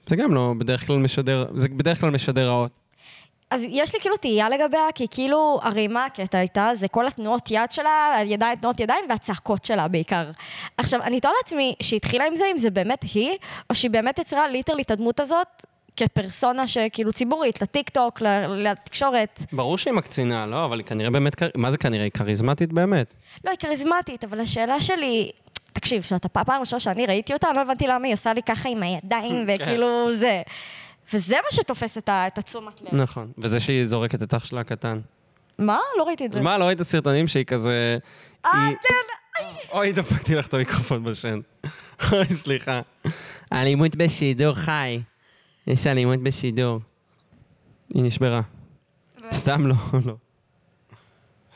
זה 0.10 0.16
גם 0.16 0.34
לא 0.34 0.54
בדרך 0.58 0.88
כלל 0.88 0.98
משדר, 0.98 1.46
זה 1.56 1.70
בדרך 1.70 2.02
כלל 2.02 2.10
משדר 2.10 2.48
רעות. 2.48 2.72
אז 3.52 3.62
יש 3.70 3.94
לי 3.94 4.00
כאילו 4.00 4.18
תהייה 4.18 4.50
לגביה, 4.50 4.82
כי 4.96 5.06
כאילו, 5.12 5.60
הרי 5.64 5.88
מה 5.88 6.06
הקטע 6.06 6.38
הייתה? 6.38 6.70
זה 6.76 6.88
כל 6.88 7.08
התנועות 7.08 7.52
יד 7.52 7.72
שלה, 7.72 8.16
הידיים, 8.18 8.56
תנועות 8.56 8.80
ידיים 8.80 9.06
והצעקות 9.10 9.66
שלה 9.66 9.88
בעיקר. 9.88 10.32
עכשיו, 10.78 11.02
אני 11.04 11.20
תוהה 11.20 11.34
לעצמי 11.44 11.76
שהתחילה 11.82 12.26
עם 12.26 12.36
זה, 12.36 12.46
אם 12.52 12.58
זה 12.58 12.70
באמת 12.70 13.06
היא, 13.14 13.38
או 13.70 13.76
שהיא 13.76 13.92
באמת 13.92 14.20
יצרה 14.20 14.48
literally 14.48 14.82
את 14.82 14.92
הדמות 14.92 15.20
הזאת 15.20 15.48
כפרסונה 15.98 16.68
שכאילו 16.68 17.14
ציבורית, 17.14 17.62
לטיק-טוק, 17.62 18.22
ל- 18.22 18.68
לתקשורת. 18.70 19.40
ברור 19.52 19.78
שהיא 19.78 19.94
מקצינה, 19.94 20.46
לא? 20.46 20.66
אבל 20.66 20.80
היא 20.80 20.86
כנראה 20.86 21.10
באמת, 21.10 21.34
מה 21.56 21.72
זה 21.72 21.78
כנראה? 21.78 22.04
היא 22.04 22.12
כריזמטית 22.12 22.74
באמת. 22.74 23.14
לא, 23.46 23.50
היא 23.52 23.60
כריזמטית, 23.60 24.24
אבל 24.24 24.40
השאלה 24.40 24.82
שלי... 24.82 25.32
תקשיב, 25.74 26.02
שאתה 26.02 26.30
פעם 26.30 26.60
ראשונה 26.60 26.80
שאני 26.80 27.06
ראיתי 27.06 27.34
אותה, 27.34 27.48
לא 27.56 27.62
הבנתי 27.62 27.88
למה 27.88 28.06
היא 28.06 28.14
עושה 28.14 28.34
לי 28.34 28.44
ככה 28.44 28.70
עם 28.70 28.84
הידיים, 28.84 29.46
וכאילו 29.48 30.16
זה. 30.16 30.42
וזה 31.14 31.36
מה 31.36 31.52
שתופס 31.52 31.98
את 31.98 32.38
התשומת 32.38 32.82
לב. 32.82 32.96
נכון. 33.02 33.32
וזה 33.38 33.60
שהיא 33.60 33.86
זורקת 33.86 34.24
את 34.24 34.34
אח 34.34 34.46
שלה 34.46 34.62
הקטן. 34.62 35.00
מה? 35.60 35.80
לא 35.98 36.04
ראיתי 36.04 36.26
את 36.26 36.34
זה. 36.34 36.42
מה, 36.42 36.58
לא 36.58 36.64
ראית 36.64 36.82
סרטונים 36.82 37.28
שהיא 37.28 37.46
כזה... 37.46 37.98
אה, 38.46 38.70
כן. 38.82 38.96
אוי, 39.72 39.92
דפקתי 39.92 40.36
לך 40.36 40.48
את 40.48 40.54
המיקרופון 40.54 41.04
בשן. 41.04 41.40
אוי, 42.12 42.26
סליחה. 42.26 42.82
אלימות 43.54 43.96
בשידור 43.96 44.54
חי. 44.56 45.02
יש 45.68 45.88
אלימות 45.88 46.24
בשידור. 46.24 46.80
היא 47.94 48.04
נשברה. 48.04 48.42
סתם 49.32 49.68
לא, 49.68 49.76
לא. 50.06 50.14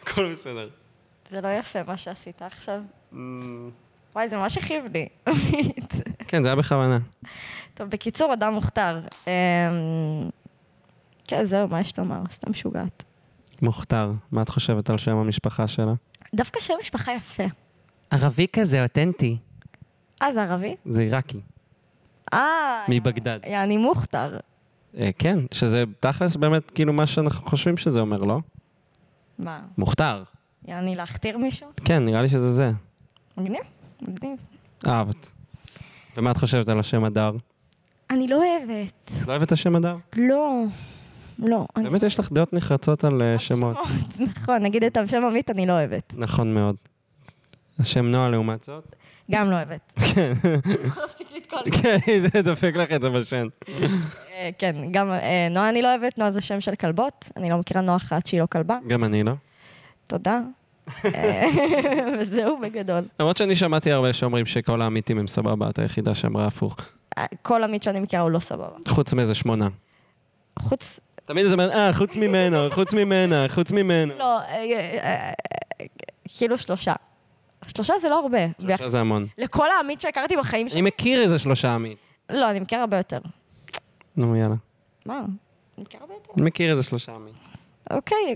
הכל 0.02 0.32
בסדר. 0.32 0.70
זה 1.32 1.42
לא 1.42 1.48
יפה 1.48 1.80
מה 1.88 1.98
שעשית 1.98 2.42
עכשיו. 2.42 2.82
וואי, 4.16 4.30
זה 4.30 4.38
ממש 4.38 4.58
הכאיב 4.58 4.86
לי. 4.94 5.08
כן, 6.28 6.44
זה 6.44 6.50
היה 6.50 6.56
בכוונה. 6.56 6.98
טוב, 7.74 7.90
בקיצור, 7.90 8.34
אדם 8.34 8.54
מוכתר. 8.54 9.00
אמ, 9.28 9.32
כן, 11.28 11.44
זהו, 11.44 11.68
מה 11.68 11.82
יש 11.82 12.00
לומר? 12.00 12.22
סתם 12.32 12.52
משוגעת. 12.52 13.04
מוכתר, 13.62 14.12
מה 14.32 14.42
את 14.42 14.50
חושבת 14.50 14.90
על 14.90 14.98
שם 14.98 15.16
המשפחה 15.16 15.68
שלה? 15.68 15.94
דווקא 16.36 16.60
שם 16.60 16.74
משפחה 16.80 17.14
יפה. 17.14 17.44
ערבי 18.12 18.48
כזה, 18.54 18.84
אותנטי. 18.84 19.38
אה, 20.22 20.34
זה 20.34 20.44
ערבי? 20.44 20.76
זה 20.86 21.02
עיראקי. 21.02 21.40
אה... 22.34 22.86
מבגדד. 22.90 23.40
יעני 23.46 23.78
מוכתר. 23.78 24.38
אה, 24.98 25.10
כן, 25.20 25.40
שזה 25.52 25.84
תכלס 26.00 26.36
באמת 26.36 26.72
כאילו 26.72 26.94
מה 26.94 27.08
שאנחנו 27.08 27.48
חושבים 27.48 27.78
שזה 27.78 28.00
אומר, 28.00 28.18
לא? 28.24 28.40
מה? 29.40 29.62
מוכתר. 29.78 30.24
יעני 30.68 30.96
להכתיר 30.96 31.38
מישהו? 31.38 31.68
כן, 31.86 32.06
נראה 32.06 32.22
לי 32.22 32.28
שזה 32.28 32.52
זה. 32.52 32.72
מגניב, 33.38 33.62
מגניב. 34.08 34.40
אהבת. 34.88 35.32
ומה 36.18 36.32
את 36.32 36.38
חושבת 36.38 36.70
על 36.70 36.80
השם 36.80 37.04
הדר? 37.04 37.32
אני 38.10 38.28
לא 38.28 38.36
אוהבת. 38.36 39.12
את 39.22 39.28
לא 39.28 39.32
אוהבת 39.32 39.48
את 39.48 39.52
השם 39.52 39.76
הדר? 39.76 39.98
לא. 40.16 40.64
לא. 41.40 41.66
באמת 41.76 42.04
יש 42.04 42.20
לך 42.20 42.32
דעות 42.32 42.54
נחרצות 42.54 43.04
על 43.04 43.22
אה, 43.22 43.40
שמות. 43.40 43.78
נכון, 44.28 44.62
נגיד 44.64 44.84
את 44.84 44.98
השם 44.98 45.24
עמית 45.24 45.50
אני 45.50 45.66
לא 45.66 45.74
אוהבת. 45.74 46.14
נכון 46.18 46.54
מאוד. 46.54 46.76
השם 47.80 48.06
נועה 48.06 48.30
לעומת 48.30 48.64
זאת? 48.64 48.96
גם 49.32 49.52
לא 49.52 49.56
אוהבת. 49.56 49.80
כן, 49.98 50.34
כן, 52.06 52.20
זה 52.34 52.42
דופק 52.42 52.76
לך 52.76 52.92
את 52.92 53.02
זה 53.02 53.10
בשן. 53.10 53.48
אה, 53.70 54.50
כן, 54.58 54.76
גם 54.92 55.12
אה, 55.12 55.48
נועה 55.52 55.70
אני 55.70 55.82
לא 55.82 55.88
אוהבת, 55.96 56.18
נועה 56.18 56.32
זה 56.32 56.42
שם 56.42 56.62
של 56.62 56.76
כלבות. 56.76 57.30
אני 57.38 57.50
לא 57.50 57.58
מכירה 57.58 57.82
נועה 57.82 57.98
אחת 57.98 58.26
שהיא 58.26 58.42
לא 58.42 58.46
כלבה. 58.46 58.78
גם 58.88 59.04
אני 59.04 59.24
לא. 59.24 59.32
תודה. 60.08 60.40
אה, 61.06 61.46
וזהו 62.20 62.58
בגדול. 62.62 63.02
למרות 63.20 63.38
שאני 63.38 63.56
שמעתי 63.56 63.92
הרבה 63.92 64.14
שאומרים 64.14 64.46
שכל 64.46 64.82
העמיתים 64.82 65.20
הם 65.20 65.28
סבבה, 65.28 65.70
את 65.70 65.80
היחידה 65.80 66.16
שאמרה 66.16 66.46
הפוך. 66.46 66.76
אה, 67.18 67.26
כל 67.42 67.64
עמית 67.64 67.84
שאני 67.84 68.00
מכירה 68.00 68.22
הוא 68.22 68.32
לא 68.32 68.40
סבבה. 68.40 68.78
חוץ 68.88 69.14
מאיזה 69.14 69.36
שמונה. 69.36 69.68
חוץ... 70.60 71.00
תמיד 71.26 71.46
זה 71.46 71.54
אומר, 71.54 71.72
אה, 71.72 71.94
חוץ 71.94 72.16
ממנו, 72.16 72.58
חוץ 72.76 72.94
ממנה, 72.94 73.46
חוץ 73.48 73.72
ממנו. 73.72 74.14
לא, 74.18 74.40
אה, 74.40 75.32
כאילו 76.38 76.58
שלושה. 76.58 76.94
שלושה 77.68 77.94
זה 78.02 78.10
לא 78.10 78.20
הרבה. 78.20 78.40
שלושה 78.62 78.90
זה 78.90 79.00
המון. 79.00 79.28
לכל 79.38 79.68
העמית 79.78 80.02
שהכרתי 80.02 80.38
בחיים 80.38 80.66
אני 80.66 80.70
שלי... 80.70 80.82
מכיר 80.82 81.22
איזה 81.22 81.40
שלושה 81.40 81.76
עמית. 81.76 81.98
לא, 82.30 82.50
אני 82.50 82.60
מכירה 82.60 82.82
הרבה 82.82 82.98
יותר. 82.98 83.20
נו, 84.18 84.36
יאללה. 84.36 84.56
מה? 85.06 85.18
אני 85.18 85.84
מכירה 85.84 86.04
הרבה 86.04 86.14
יותר? 86.14 86.32
אני 86.38 86.46
מכיר 86.46 86.72
איזה 86.72 86.84
שלושה 86.84 87.12
עמית. 87.12 87.53
אוקיי. 87.92 88.36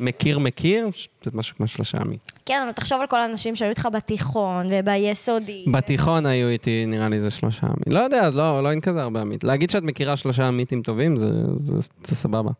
מכיר, 0.00 0.38
מכיר, 0.38 0.90
זה 1.22 1.30
משהו 1.34 1.56
כמו 1.56 1.68
שלושה 1.68 1.98
עמית. 1.98 2.32
כן, 2.46 2.60
אבל 2.62 2.72
תחשוב 2.72 3.00
על 3.00 3.06
כל 3.06 3.16
האנשים 3.16 3.56
שהיו 3.56 3.70
איתך 3.70 3.88
בתיכון 3.92 4.66
וביסודי. 4.70 5.64
בתיכון 5.72 6.26
היו 6.26 6.48
איתי, 6.48 6.86
נראה 6.86 7.08
לי 7.08 7.20
זה 7.20 7.30
שלושה 7.30 7.66
עמית. 7.66 7.86
לא 7.86 7.98
יודע, 7.98 8.20
אז 8.20 8.36
לא, 8.36 8.62
לא 8.62 8.70
אין 8.70 8.80
כזה 8.80 9.02
הרבה 9.02 9.20
עמית. 9.20 9.44
להגיד 9.44 9.70
שאת 9.70 9.82
מכירה 9.82 10.16
שלושה 10.16 10.48
עמיתים 10.48 10.82
טובים, 10.82 11.16
זה, 11.16 11.30
זה, 11.56 11.72
זה 12.04 12.16
סבבה. 12.16 12.50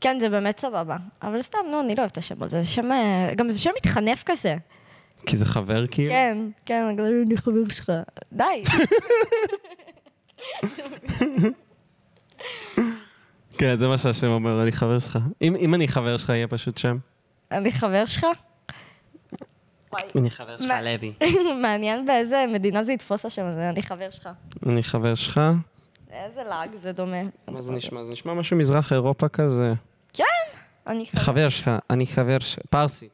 כן, 0.00 0.16
זה 0.20 0.28
באמת 0.28 0.60
סבבה. 0.60 0.96
אבל 1.22 1.42
סתם, 1.42 1.58
נו, 1.70 1.80
אני 1.80 1.94
לא 1.94 2.00
אוהבת 2.00 2.12
את 2.12 2.18
השם 2.18 2.42
הזה. 2.42 2.62
זה 2.62 2.68
שם... 2.68 2.92
אה, 2.92 3.30
גם 3.36 3.48
זה 3.48 3.58
שם 3.58 3.70
מתחנף 3.76 4.22
כזה. 4.26 4.56
כי 5.26 5.36
זה 5.36 5.46
חבר 5.46 5.86
כאילו? 5.86 6.10
כן, 6.10 6.38
כן, 6.66 6.84
אני 6.98 7.36
חבר 7.36 7.68
שלך. 7.68 7.92
די. 8.32 8.44
כן, 13.58 13.78
זה 13.78 13.88
מה 13.88 13.98
שהשם 13.98 14.26
אומר, 14.26 14.62
אני 14.62 14.72
חבר 14.72 14.98
שלך. 14.98 15.18
אם, 15.42 15.56
אם 15.56 15.74
אני 15.74 15.88
חבר 15.88 16.16
שלך, 16.16 16.28
יהיה 16.28 16.48
פשוט 16.48 16.78
שם. 16.78 16.96
אני 17.50 17.72
חבר 17.72 18.04
שלך? 18.04 18.26
אני 20.16 20.30
חבר 20.30 20.56
שלך? 20.56 20.72
לוי. 20.82 21.12
מעניין 21.62 22.06
באיזה 22.06 22.44
מדינה 22.52 22.84
זה 22.84 22.92
יתפוס 22.92 23.24
השם 23.24 23.44
הזה, 23.44 23.68
אני 23.68 23.82
חבר 23.82 24.10
שלך. 24.10 24.28
אני 24.66 24.82
חבר 24.82 25.14
שלך. 25.14 25.40
איזה 26.12 26.42
לעג 26.42 26.70
זה 26.82 26.92
דומה. 26.92 27.22
מה 27.48 27.62
זה 27.62 27.72
נשמע? 27.72 28.04
זה 28.04 28.12
נשמע 28.12 28.34
משהו 28.34 28.56
מזרח 28.56 28.92
אירופה 28.92 29.28
כזה. 29.28 29.72
כן, 30.12 30.24
אני 30.86 31.06
חבר. 31.06 31.20
חבר 31.20 31.48
שלך, 31.48 31.70
אני 31.90 32.06
חבר 32.06 32.38
שלך. 32.38 32.66
פרסית. 32.70 33.10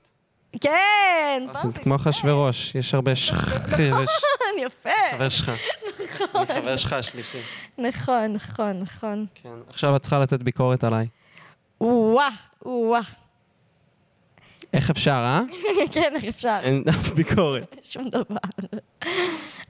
כן, 0.61 1.47
פרסית, 1.53 1.79
כמו 1.79 1.97
אחשוורוש, 1.97 2.75
יש 2.75 2.95
הרבה 2.95 3.17
שח... 3.27 3.79
יפה. 4.67 4.91
חבר 5.11 5.29
שלך. 5.29 5.53
אני 6.35 6.47
חבר 6.47 6.77
שלך 6.77 6.93
השלישי. 6.93 7.41
נכון, 7.79 8.33
נכון, 8.33 8.81
נכון. 8.81 9.27
כן. 9.35 9.49
עכשיו 9.69 9.97
את 9.97 10.01
צריכה 10.01 10.19
לתת 10.19 10.43
ביקורת 10.43 10.85
עליי. 10.85 11.07
וואה, 11.81 12.29
וואה. 12.63 13.01
איך 14.75 14.91
אפשר, 14.91 15.11
אה? 15.11 15.41
כן, 15.95 16.13
איך 16.15 16.25
אפשר? 16.25 16.59
אין 16.63 16.85
אף 16.89 17.11
ביקורת. 17.11 17.77
שום 17.93 18.09
דבר. 18.09 18.37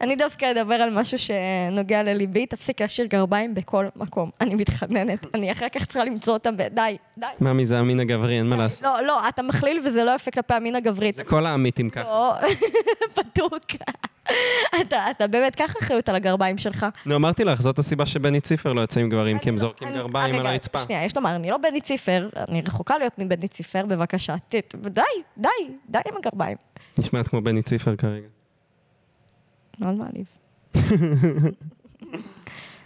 אני 0.01 0.17
דווקא 0.17 0.51
אדבר 0.51 0.75
על 0.75 0.91
משהו 0.91 1.19
שנוגע 1.19 2.03
לליבי, 2.03 2.47
תפסיק 2.47 2.81
להשאיר 2.81 3.07
גרביים 3.07 3.55
בכל 3.55 3.87
מקום. 3.97 4.31
אני 4.41 4.55
מתחננת, 4.55 5.27
אני 5.35 5.53
אחר 5.53 5.69
כך 5.69 5.85
צריכה 5.85 6.05
למצוא 6.05 6.35
אותם 6.35 6.57
ב... 6.57 6.63
די, 6.63 6.97
די. 7.19 7.27
מאמי, 7.41 7.67
זה 7.67 7.79
המין 7.79 8.01
הגברי, 8.01 8.39
אין 8.39 8.47
מה 8.47 8.57
לעשות. 8.57 8.83
לא, 8.83 9.03
לא, 9.03 9.29
אתה 9.29 9.43
מכליל 9.43 9.81
וזה 9.85 10.05
לא 10.05 10.11
יפה 10.11 10.31
כלפי 10.31 10.55
המין 10.55 10.77
הגברית. 10.77 11.15
זה 11.15 11.25
כל 11.25 11.47
העמיתים 11.47 11.91
ככה. 11.91 12.03
לא, 12.05 12.35
פתוק. 13.15 13.65
אתה, 14.81 15.11
אתה 15.11 15.27
באמת, 15.27 15.55
קח 15.55 15.75
אחריות 15.83 16.09
על 16.09 16.15
הגרביים 16.17 16.59
שלך. 16.59 16.87
נו, 17.07 17.17
אמרתי 17.17 17.45
לך, 17.45 17.61
זאת 17.63 17.79
הסיבה 17.79 18.07
שבני 18.07 18.41
ציפר 18.41 18.73
לא 18.73 18.81
יוצא 18.81 19.01
עם 19.01 19.09
גברים, 19.11 19.39
כי 19.39 19.49
הם 19.49 19.55
אני- 19.55 19.61
זורקים 19.61 19.89
אני- 19.89 19.97
גרביים 19.97 20.35
על 20.35 20.47
הרצפה. 20.47 20.79
שנייה, 20.79 21.05
יש 21.05 21.17
לומר, 21.17 21.37
אני 21.37 21.51
לא 21.51 21.57
בני 21.57 21.81
ציפר, 21.81 22.29
אני 22.49 22.61
רחוקה 22.67 22.99
להיות 22.99 23.19
מבני 23.19 23.49
ציפר, 23.49 23.87
בבקשה. 23.87 24.35
די, 24.51 24.61
די, 25.37 25.49
די 25.89 25.99
עם 26.09 26.15
הגרביים. 26.17 26.57
נשמעת 26.99 27.29
כמו 27.29 27.41
בני 27.41 27.63
ציפר 27.63 27.97
כרגע. 27.97 28.27
מאוד 29.79 29.95
מעליב. 29.95 30.27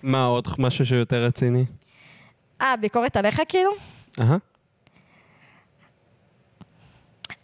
מה, 0.03 0.25
עוד 0.25 0.49
משהו 0.59 0.87
שהוא 0.87 0.99
יותר 0.99 1.25
רציני? 1.25 1.65
אה, 2.61 2.75
ביקורת 2.81 3.17
עליך 3.17 3.41
כאילו? 3.49 3.71
אהה. 4.21 4.37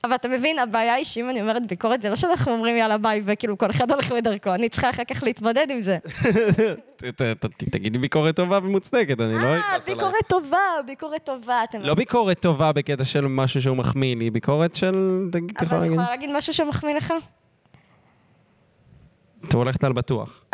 אבל 0.04 0.14
אתה 0.14 0.28
מבין, 0.28 0.58
הבעיה 0.58 0.94
היא 0.94 1.04
שאם 1.04 1.30
אני 1.30 1.40
אומרת 1.40 1.66
ביקורת, 1.66 2.02
זה 2.02 2.10
לא 2.10 2.16
שאנחנו 2.16 2.52
אומרים 2.52 2.76
יאללה 2.76 2.98
ביי, 2.98 3.22
וכאילו 3.24 3.58
כל 3.58 3.70
אחד 3.70 3.90
הולך 3.90 4.12
לדרכו, 4.12 4.54
אני 4.54 4.68
צריכה 4.68 4.90
אחר 4.90 5.04
כך 5.04 5.22
להתמודד 5.22 5.66
עם 5.70 5.80
זה. 5.80 5.98
תגידי 7.70 7.98
ביקורת 7.98 8.36
טובה 8.36 8.58
ומוצדקת, 8.62 9.20
אני 9.20 9.34
לא 9.34 9.40
אה, 9.40 9.60
אכעס 9.60 9.88
עלייך. 9.88 9.98
ביקורת 9.98 10.26
טובה, 10.28 10.58
ביקורת 10.86 11.24
טובה. 11.24 11.62
לא 11.80 11.94
ביקורת 11.94 12.40
טובה 12.40 12.72
בקטע 12.72 13.04
של 13.04 13.26
משהו 13.26 13.62
שהוא 13.62 13.76
מחמיא 13.76 14.16
לי, 14.16 14.30
ביקורת 14.30 14.74
של... 14.74 15.28
תגיד, 15.32 15.50
אתה 15.56 15.64
יכול 15.64 15.76
אבל 15.76 15.86
אני? 15.86 15.92
יכולה 15.92 16.10
להגיד 16.10 16.30
משהו 16.32 16.54
שמחמיא 16.54 16.94
לך? 16.94 17.14
אתה 19.48 19.56
הולכת 19.56 19.84
על 19.84 19.92
בטוח. 19.92 20.44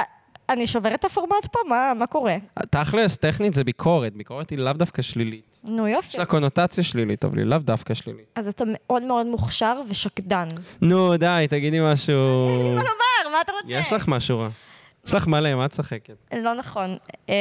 אני 0.49 0.67
שוברת 0.67 0.95
את 1.01 1.05
הפורמט 1.05 1.47
פה? 1.53 1.59
מה 1.69 1.93
מה 1.99 2.07
קורה? 2.07 2.37
תכלס, 2.71 3.17
טכנית 3.17 3.55
זה 3.55 3.65
ביקורת. 3.65 4.13
ביקורת 4.17 4.51
היא 4.51 4.59
לאו 4.59 4.73
דווקא 4.73 5.03
שלילית. 5.03 5.61
נו 5.65 5.89
יופי. 5.89 6.09
יש 6.09 6.15
לה 6.17 6.25
קונוטציה 6.25 6.85
שלילית, 6.85 7.25
אבל 7.25 7.39
היא 7.39 7.45
לאו 7.47 7.59
דווקא 7.59 7.95
שלילית. 7.95 8.27
אז 8.35 8.49
אתה 8.49 8.65
מאוד 8.67 9.03
מאוד 9.03 9.27
מוכשר 9.27 9.81
ושקדן. 9.89 10.49
נו, 10.81 11.17
די, 11.17 11.47
תגידי 11.51 11.79
משהו... 11.83 12.15
מה 12.63 12.83
לומר? 12.83 13.33
מה 13.33 13.41
אתה 13.41 13.53
רוצה? 13.53 13.67
יש 13.69 13.93
לך 13.93 14.09
משהו 14.09 14.39
רע. 14.39 14.49
יש 15.07 15.15
לך 15.15 15.27
מלא, 15.27 15.55
מה 15.55 15.65
את 15.67 15.71
צחקת? 15.71 16.15
לא 16.37 16.55
נכון. 16.55 16.97
אמ, 17.29 17.35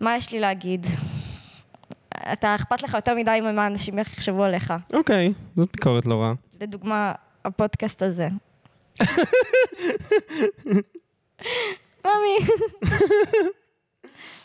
מה 0.00 0.16
יש 0.16 0.32
לי 0.32 0.40
להגיד? 0.40 0.86
אתה, 2.32 2.54
אכפת 2.54 2.82
לך 2.82 2.94
יותר 2.94 3.14
מדי 3.14 3.38
ממה 3.42 3.66
אנשים 3.66 3.98
יחשבו 3.98 4.44
עליך. 4.44 4.74
אוקיי, 4.92 5.32
זאת 5.56 5.68
ביקורת 5.72 6.06
לא 6.06 6.14
רעה. 6.22 6.32
לדוגמה, 6.60 7.12
הפודקאסט 7.44 8.02
הזה. 8.02 8.28
ממי. 12.04 12.38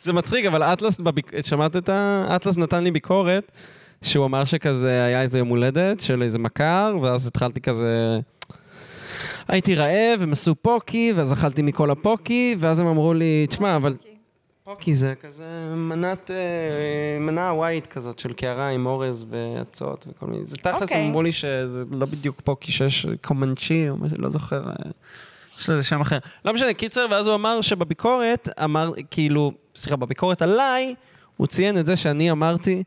זה 0.04 0.14
מצחיק, 0.14 0.46
אבל 0.46 0.64
אטלס. 0.64 0.98
שמעת 1.42 1.76
את 1.76 1.90
ה... 1.90 2.28
אטלס 2.36 2.58
נתן 2.58 2.84
לי 2.84 2.92
ביקורת, 2.92 3.52
שהוא 4.02 4.26
אמר 4.26 4.46
שכזה 4.46 5.06
היה 5.06 5.22
איזה 5.22 5.38
יום 5.38 5.48
הולדת 5.48 6.00
של 6.00 6.22
איזה 6.22 6.40
מכר, 6.40 6.98
ואז 7.02 7.28
התחלתי 7.28 7.62
כזה... 7.62 8.20
הייתי 9.48 9.76
רעב, 9.76 10.22
הם 10.22 10.32
עשו 10.32 10.56
פוקי, 10.56 11.14
ואז 11.16 11.34
אכלתי 11.34 11.62
מכל 11.62 11.92
הפוקי, 11.92 12.56
ואז 12.60 12.80
הם 12.80 12.88
אמרו 12.88 13.14
לי, 13.14 13.46
תשמע, 13.50 13.76
אבל 13.76 13.96
זה 14.94 15.14
כזה 15.22 15.76
מנת, 15.76 16.32
אה, 16.32 17.20
מנה 17.20 17.54
ווייט 17.54 17.88
כזאת 17.88 18.20
של 18.20 18.34
קערה 18.34 18.70
עם 18.70 18.86
אורז 18.86 19.26
ואצות 19.30 20.08
וכל 20.10 20.26
מיני, 20.26 20.44
זה 20.46 20.58
תכלס, 20.58 20.82
אוקיי. 20.82 20.98
הם 20.98 21.08
אמרו 21.08 21.24
לי 21.24 21.32
שזה 21.32 21.84
לא 21.92 22.06
בדיוק 22.06 22.42
פוקי, 22.44 22.72
שיש 22.72 23.06
קומנצ'י 23.24 23.90
או 23.90 23.98
משהו, 23.98 24.18
לא 24.20 24.30
זוכר. 24.30 24.70
אה, 24.70 24.74
יש 25.60 25.70
לזה 25.70 25.84
שם 25.84 26.02
אחר. 26.02 26.18
לא 26.46 26.54
משנה, 26.54 26.74
קיצר, 26.74 27.06
ואז 27.10 27.28
הוא 27.28 27.36
אמר 27.36 27.62
שבביקורת, 27.62 28.50
אמר, 28.64 28.92
כאילו, 29.12 29.52
סליחה, 29.76 29.96
בביקורת 29.96 30.42
עליי, 30.42 30.96
הוא 31.38 31.48
ציין 31.48 31.78
את 31.78 31.86
זה 31.86 31.96
שאני 31.96 32.32
אמרתי, 32.32 32.84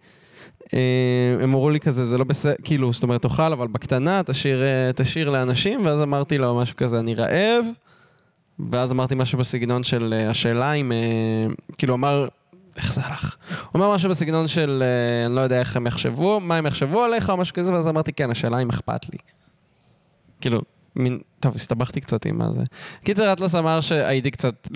אה, 0.74 0.78
הם 1.34 1.42
אמרו 1.42 1.70
לי 1.70 1.80
כזה, 1.80 2.04
זה 2.04 2.18
לא 2.18 2.24
בסדר, 2.24 2.54
כאילו, 2.64 2.92
זאת 2.92 3.02
אומרת, 3.02 3.22
תאכל, 3.22 3.52
אבל 3.52 3.66
בקטנה, 3.66 4.22
תשאיר, 4.22 4.62
תשאיר 4.92 5.30
לאנשים, 5.30 5.86
ואז 5.86 6.00
אמרתי 6.02 6.38
לו 6.38 6.56
משהו 6.56 6.76
כזה, 6.76 6.98
אני 6.98 7.14
רעב, 7.14 7.64
ואז 8.70 8.92
אמרתי 8.92 9.14
משהו 9.14 9.38
בסגנון 9.38 9.84
של 9.84 10.14
השאלה 10.30 10.72
אם, 10.72 10.92
כאילו, 11.78 11.94
אמר, 11.94 12.28
איך 12.76 12.94
זה 12.94 13.00
הלך? 13.04 13.36
הוא 13.72 13.80
אמר 13.80 13.94
משהו 13.94 14.10
בסגנון 14.10 14.48
של, 14.48 14.82
אה, 14.82 15.26
אני 15.26 15.34
לא 15.34 15.40
יודע 15.40 15.60
איך 15.60 15.76
הם 15.76 15.86
יחשבו, 15.86 16.40
מה 16.40 16.56
הם 16.56 16.66
יחשבו 16.66 17.04
עליך 17.04 17.30
או 17.30 17.36
משהו 17.36 17.54
כזה, 17.54 17.72
ואז 17.72 17.88
אמרתי, 17.88 18.12
כן, 18.12 18.30
השאלה 18.30 18.58
אם 18.58 18.70
אכפת 18.70 19.08
לי. 19.12 19.18
כאילו, 20.40 20.62
מין, 20.96 21.18
טוב, 21.40 21.54
הסתבכתי 21.54 22.00
קצת 22.00 22.26
עם 22.26 22.38
מה 22.38 22.52
זה. 22.52 22.62
קיצר, 23.04 23.32
אטלס 23.32 23.54
אמר 23.54 23.80
שהייתי 23.80 24.30
קצת, 24.30 24.68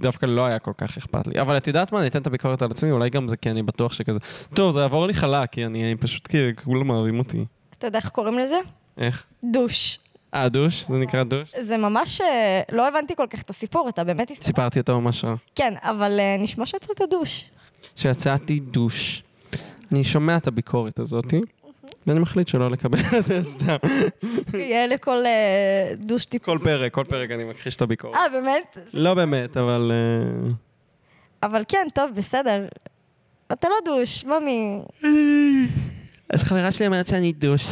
דווקא 0.00 0.26
לא 0.26 0.46
היה 0.46 0.58
כל 0.58 0.72
כך 0.78 0.98
אכפת 0.98 1.26
לי. 1.26 1.40
אבל 1.40 1.56
את 1.56 1.66
יודעת 1.66 1.92
מה, 1.92 2.00
אני 2.00 2.08
אתן 2.08 2.22
את 2.22 2.26
הביקורת 2.26 2.62
על 2.62 2.70
עצמי, 2.70 2.90
אולי 2.90 3.10
גם 3.10 3.28
זה 3.28 3.36
כי 3.36 3.50
אני 3.50 3.62
בטוח 3.62 3.92
שכזה, 3.92 4.18
טוב, 4.54 4.72
זה 4.72 4.80
יעבור 4.80 5.06
לי 5.06 5.14
חלק, 5.14 5.52
כי 5.52 5.66
אני 5.66 5.94
פשוט, 6.00 6.26
כי 6.26 6.38
כולם 6.64 6.90
אוהבים 6.90 7.18
אותי. 7.18 7.44
אתה 7.78 7.86
יודע 7.86 7.98
איך 7.98 8.08
קוראים 8.08 8.38
לזה? 8.38 8.58
איך? 8.98 9.26
דוש. 9.44 9.98
אה, 10.34 10.48
דוש? 10.48 10.84
זה 10.84 10.96
נקרא 10.98 11.24
דוש? 11.24 11.52
זה 11.60 11.76
ממש... 11.76 12.20
אה, 12.20 12.62
לא 12.72 12.88
הבנתי 12.88 13.16
כל 13.16 13.26
כך 13.30 13.42
את 13.42 13.50
הסיפור, 13.50 13.88
אתה 13.88 14.04
באמת... 14.04 14.32
סיפרתי 14.40 14.80
אותו 14.80 15.00
ממש 15.00 15.24
רע. 15.24 15.34
כן, 15.54 15.74
אבל 15.82 16.20
אה, 16.20 16.36
נשמע 16.38 16.66
שיצאת 16.66 17.00
דוש. 17.10 17.50
שיצאתי 17.96 18.60
דוש. 18.60 19.22
אני 19.92 20.04
שומע 20.04 20.36
את 20.36 20.46
הביקורת 20.46 20.98
הזאתי, 20.98 21.40
ואני 22.06 22.20
מחליט 22.20 22.48
שלא 22.48 22.70
לקבל 22.70 22.98
את 23.18 23.26
זה 23.26 23.44
סתם. 23.44 23.76
יהיה 24.54 24.86
לכל 24.86 25.26
אה, 25.26 25.94
דוש 25.96 26.24
טיפ. 26.24 26.42
כל 26.44 26.58
פרק, 26.64 26.94
כל 26.94 27.04
פרק 27.08 27.30
אני 27.30 27.44
מכחיש 27.44 27.76
את 27.76 27.82
הביקורת. 27.82 28.14
אה, 28.14 28.28
באמת? 28.32 28.78
לא 28.92 29.14
באמת, 29.14 29.56
אבל... 29.56 29.92
אבל 31.42 31.62
כן, 31.68 31.86
טוב, 31.94 32.10
בסדר. 32.14 32.66
אתה 33.52 33.68
לא 33.68 33.76
דוש, 33.84 34.24
ממי. 34.24 34.80
אז 36.30 36.42
חברה 36.42 36.72
שלי 36.72 36.86
אומרת 36.86 37.06
שאני 37.06 37.32
דוש. 37.32 37.66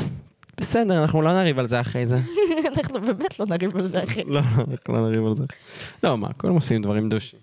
בסדר, 0.60 1.02
אנחנו 1.02 1.22
לא 1.22 1.32
נריב 1.32 1.58
על 1.58 1.68
זה 1.68 1.80
אחרי 1.80 2.06
זה. 2.06 2.18
אנחנו 2.76 3.00
באמת 3.00 3.40
לא 3.40 3.46
נריב 3.46 3.76
על 3.76 3.88
זה, 3.88 4.04
אחי. 4.04 4.24
לא, 4.24 4.32
לא, 4.34 4.40
אנחנו 4.70 4.94
לא 4.94 5.00
נריב 5.00 5.26
על 5.26 5.34
זה. 5.36 5.44
לא, 6.02 6.18
מה, 6.18 6.32
כולם 6.32 6.54
עושים 6.54 6.82
דברים 6.82 7.08
דושים. 7.08 7.38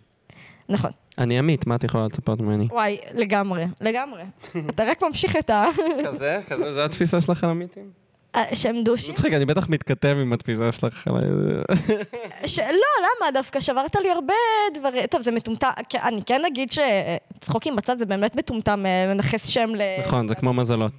נכון. 0.70 0.92
אני 1.18 1.40
עמית, 1.40 1.68
מה 1.68 1.76
את 1.76 1.84
יכולה 1.84 2.06
לצפות 2.06 2.42
ממני? 2.42 2.68
וואי, 2.72 2.98
לגמרי, 3.14 3.66
לגמרי. 3.82 4.24
אתה 4.70 4.84
רק 4.84 5.04
ממשיך 5.04 5.36
את 5.36 5.50
ה... 5.50 5.66
כזה? 6.08 6.40
כזה? 6.48 6.72
זו 6.72 6.86
התפיסה 6.86 7.22
שלך 7.22 7.44
על 7.44 7.50
עמיתים? 7.50 7.84
אה, 8.36 8.56
שהם 8.56 8.84
דושים? 8.84 9.12
מצחיק, 9.14 9.34
אני 9.34 9.46
בטח 9.46 9.70
מתכתב 9.70 10.16
עם 10.22 10.34
התפיסה 10.34 10.72
שלך 10.72 11.08
על... 11.08 11.62
ש... 12.46 12.60
לא, 12.60 12.66
למה? 13.00 13.32
דווקא 13.34 13.60
שברת 13.60 13.96
לי 13.96 14.12
הרבה 14.12 14.34
דברים. 14.74 15.06
טוב, 15.06 15.22
זה 15.22 15.32
מטומטם. 15.32 15.70
אני 15.94 16.22
כן 16.26 16.46
אגיד 16.46 16.70
שצחוקים 16.72 17.76
בצד 17.76 17.98
זה 17.98 18.06
באמת 18.06 18.36
מטומטם 18.36 18.86
אה, 18.86 19.06
לנכס 19.10 19.48
שם 19.48 19.70
ל... 19.76 19.82
נכון, 20.06 20.28
זה 20.28 20.36
כמו 20.36 20.54
מזלות. 20.54 20.94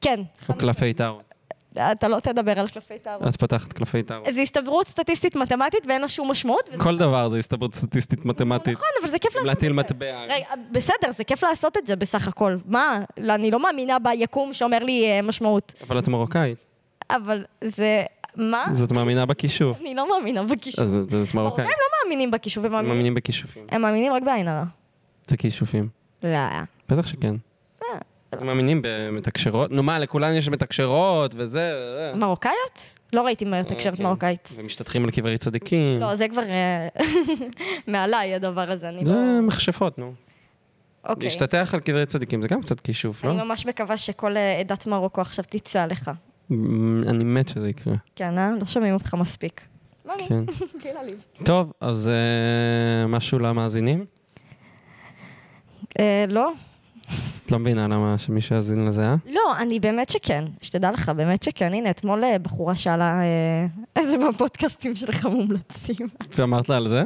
כן. 0.00 0.20
או 0.48 0.54
קלפי 0.54 0.92
טארו. 0.92 1.27
אתה 1.72 2.08
לא 2.08 2.20
תדבר 2.20 2.60
על 2.60 2.68
קלפי 2.68 2.98
תערובת. 2.98 3.28
את 3.34 3.40
פתחת 3.40 3.72
קלפי 3.72 4.02
טארו. 4.02 4.24
זו 4.32 4.40
הסתברות 4.40 4.88
סטטיסטית 4.88 5.36
מתמטית 5.36 5.86
ואין 5.88 6.00
לה 6.02 6.08
שום 6.08 6.30
משמעות. 6.30 6.68
וזה- 6.72 6.82
כל 6.82 6.98
דבר 6.98 7.28
זה 7.28 7.38
הסתברות 7.38 7.74
סטטיסטית 7.74 8.24
מתמטית. 8.24 8.74
נכון, 8.74 8.86
אבל 9.02 9.10
זה 9.10 9.18
כיף 9.18 9.34
לעשות 9.34 9.46
להטיל 9.46 9.70
את 9.70 9.88
זה. 9.88 9.94
מטבע. 9.94 10.24
רגע, 10.24 10.46
בסדר, 10.72 11.12
זה 11.16 11.24
כיף 11.24 11.44
לעשות 11.44 11.76
את 11.76 11.86
זה 11.86 11.96
בסך 11.96 12.28
הכל. 12.28 12.56
מה? 12.66 13.00
לא, 13.18 13.34
אני 13.34 13.50
לא 13.50 13.62
מאמינה 13.62 13.96
ביקום 13.98 14.52
שאומר 14.52 14.78
לי 14.78 15.06
אה, 15.06 15.22
משמעות. 15.22 15.74
אבל 15.88 15.98
את 15.98 16.08
מרוקאית. 16.08 16.58
אבל 17.10 17.44
זה... 17.64 18.02
מה? 18.36 18.64
אז 18.70 18.82
את 18.82 18.92
מאמינה 18.92 19.26
בכישוף. 19.26 19.78
אני 19.80 19.94
לא 19.94 20.08
מאמינה 20.10 20.42
בכישוף. 20.42 20.80
אז 20.80 20.90
זה- 20.90 21.04
זה 21.04 21.16
מרוקאי. 21.16 21.34
מרוקאים 21.64 21.66
לא 21.68 21.98
מאמינים 22.04 22.30
בכישוף, 22.30 22.64
הם 22.64 22.66
הם 22.66 22.72
מאמינים... 22.72 22.94
מאמינים 22.94 23.14
בכישופים. 23.14 23.66
הם 23.68 23.82
מאמינים 23.82 24.12
רק 24.12 24.22
בעין 24.22 24.48
הרע. 24.48 24.64
זה 25.26 25.36
כישופים. 25.36 25.88
לא. 26.22 26.38
בטח 26.88 27.06
שכן. 27.06 27.34
אתם 28.34 28.46
מאמינים 28.46 28.80
במתקשרות? 28.82 29.70
נו 29.70 29.82
מה, 29.82 29.98
לכולן 29.98 30.34
יש 30.34 30.48
מתקשרות 30.48 31.34
וזה, 31.34 31.72
וזה. 31.76 32.12
מרוקאיות? 32.14 32.94
לא 33.12 33.22
ראיתי 33.22 33.44
מתקשרת 33.44 33.96
כן. 33.96 34.02
מרוקאית. 34.02 34.48
ומשתטחים 34.54 35.04
על 35.04 35.10
קברי 35.10 35.38
צדיקים. 35.38 36.00
לא, 36.00 36.16
זה 36.16 36.28
כבר 36.28 36.42
אה, 36.42 36.88
מעליי 37.92 38.34
הדבר 38.34 38.70
הזה, 38.70 38.88
אני 38.88 39.04
זה 39.04 39.12
לא... 39.12 39.40
מכשפות, 39.42 39.98
נו. 39.98 40.12
אוקיי. 41.04 41.24
להשתטח 41.24 41.74
על 41.74 41.80
קברי 41.80 42.06
צדיקים 42.06 42.42
זה 42.42 42.48
גם 42.48 42.62
קצת 42.62 42.80
כישוף, 42.80 43.24
לא? 43.24 43.30
אני 43.30 43.42
ממש 43.42 43.66
מקווה 43.66 43.96
שכל 43.96 44.36
אה, 44.36 44.60
עדת 44.60 44.86
מרוקו 44.86 45.20
עכשיו 45.20 45.44
תצא 45.48 45.82
עליך. 45.82 46.10
אני 47.08 47.24
מת 47.24 47.48
שזה 47.48 47.68
יקרה. 47.68 47.94
כן, 48.16 48.38
אה? 48.38 48.50
לא 48.60 48.66
שומעים 48.66 48.94
אותך 48.94 49.14
מספיק. 49.14 49.60
לא, 50.06 50.14
אני, 50.14 50.28
כן. 50.28 50.44
להעליב. 50.94 51.24
טוב, 51.44 51.72
אז 51.80 52.08
אה, 52.08 53.06
משהו 53.06 53.38
למאזינים? 53.38 54.04
אה, 55.98 56.24
לא? 56.28 56.52
את 57.46 57.52
לא 57.52 57.58
מבינה 57.58 57.88
למה 57.88 58.18
שמישהו 58.18 58.54
יאזין 58.54 58.86
לזה, 58.86 59.04
אה? 59.04 59.14
לא, 59.26 59.56
אני 59.58 59.80
באמת 59.80 60.08
שכן. 60.08 60.44
שתדע 60.60 60.90
לך, 60.90 61.08
באמת 61.08 61.42
שכן. 61.42 61.70
הנה, 61.72 61.90
אתמול 61.90 62.24
אה, 62.24 62.38
בחורה 62.38 62.74
שאלה 62.74 63.20
אה, 63.22 63.66
איזה 63.96 64.18
מהפודקאסטים 64.18 64.94
שלך 64.94 65.26
מומלצים. 65.26 66.06
ואמרת 66.36 66.68
לה 66.68 66.76
על 66.76 66.88
זה? 66.88 67.02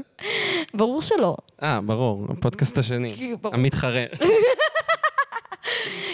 ברור 0.74 1.02
שלא. 1.02 1.36
אה, 1.62 1.80
ברור, 1.80 2.26
הפודקאסט 2.28 2.78
השני. 2.78 3.34
המתחרה. 3.52 4.04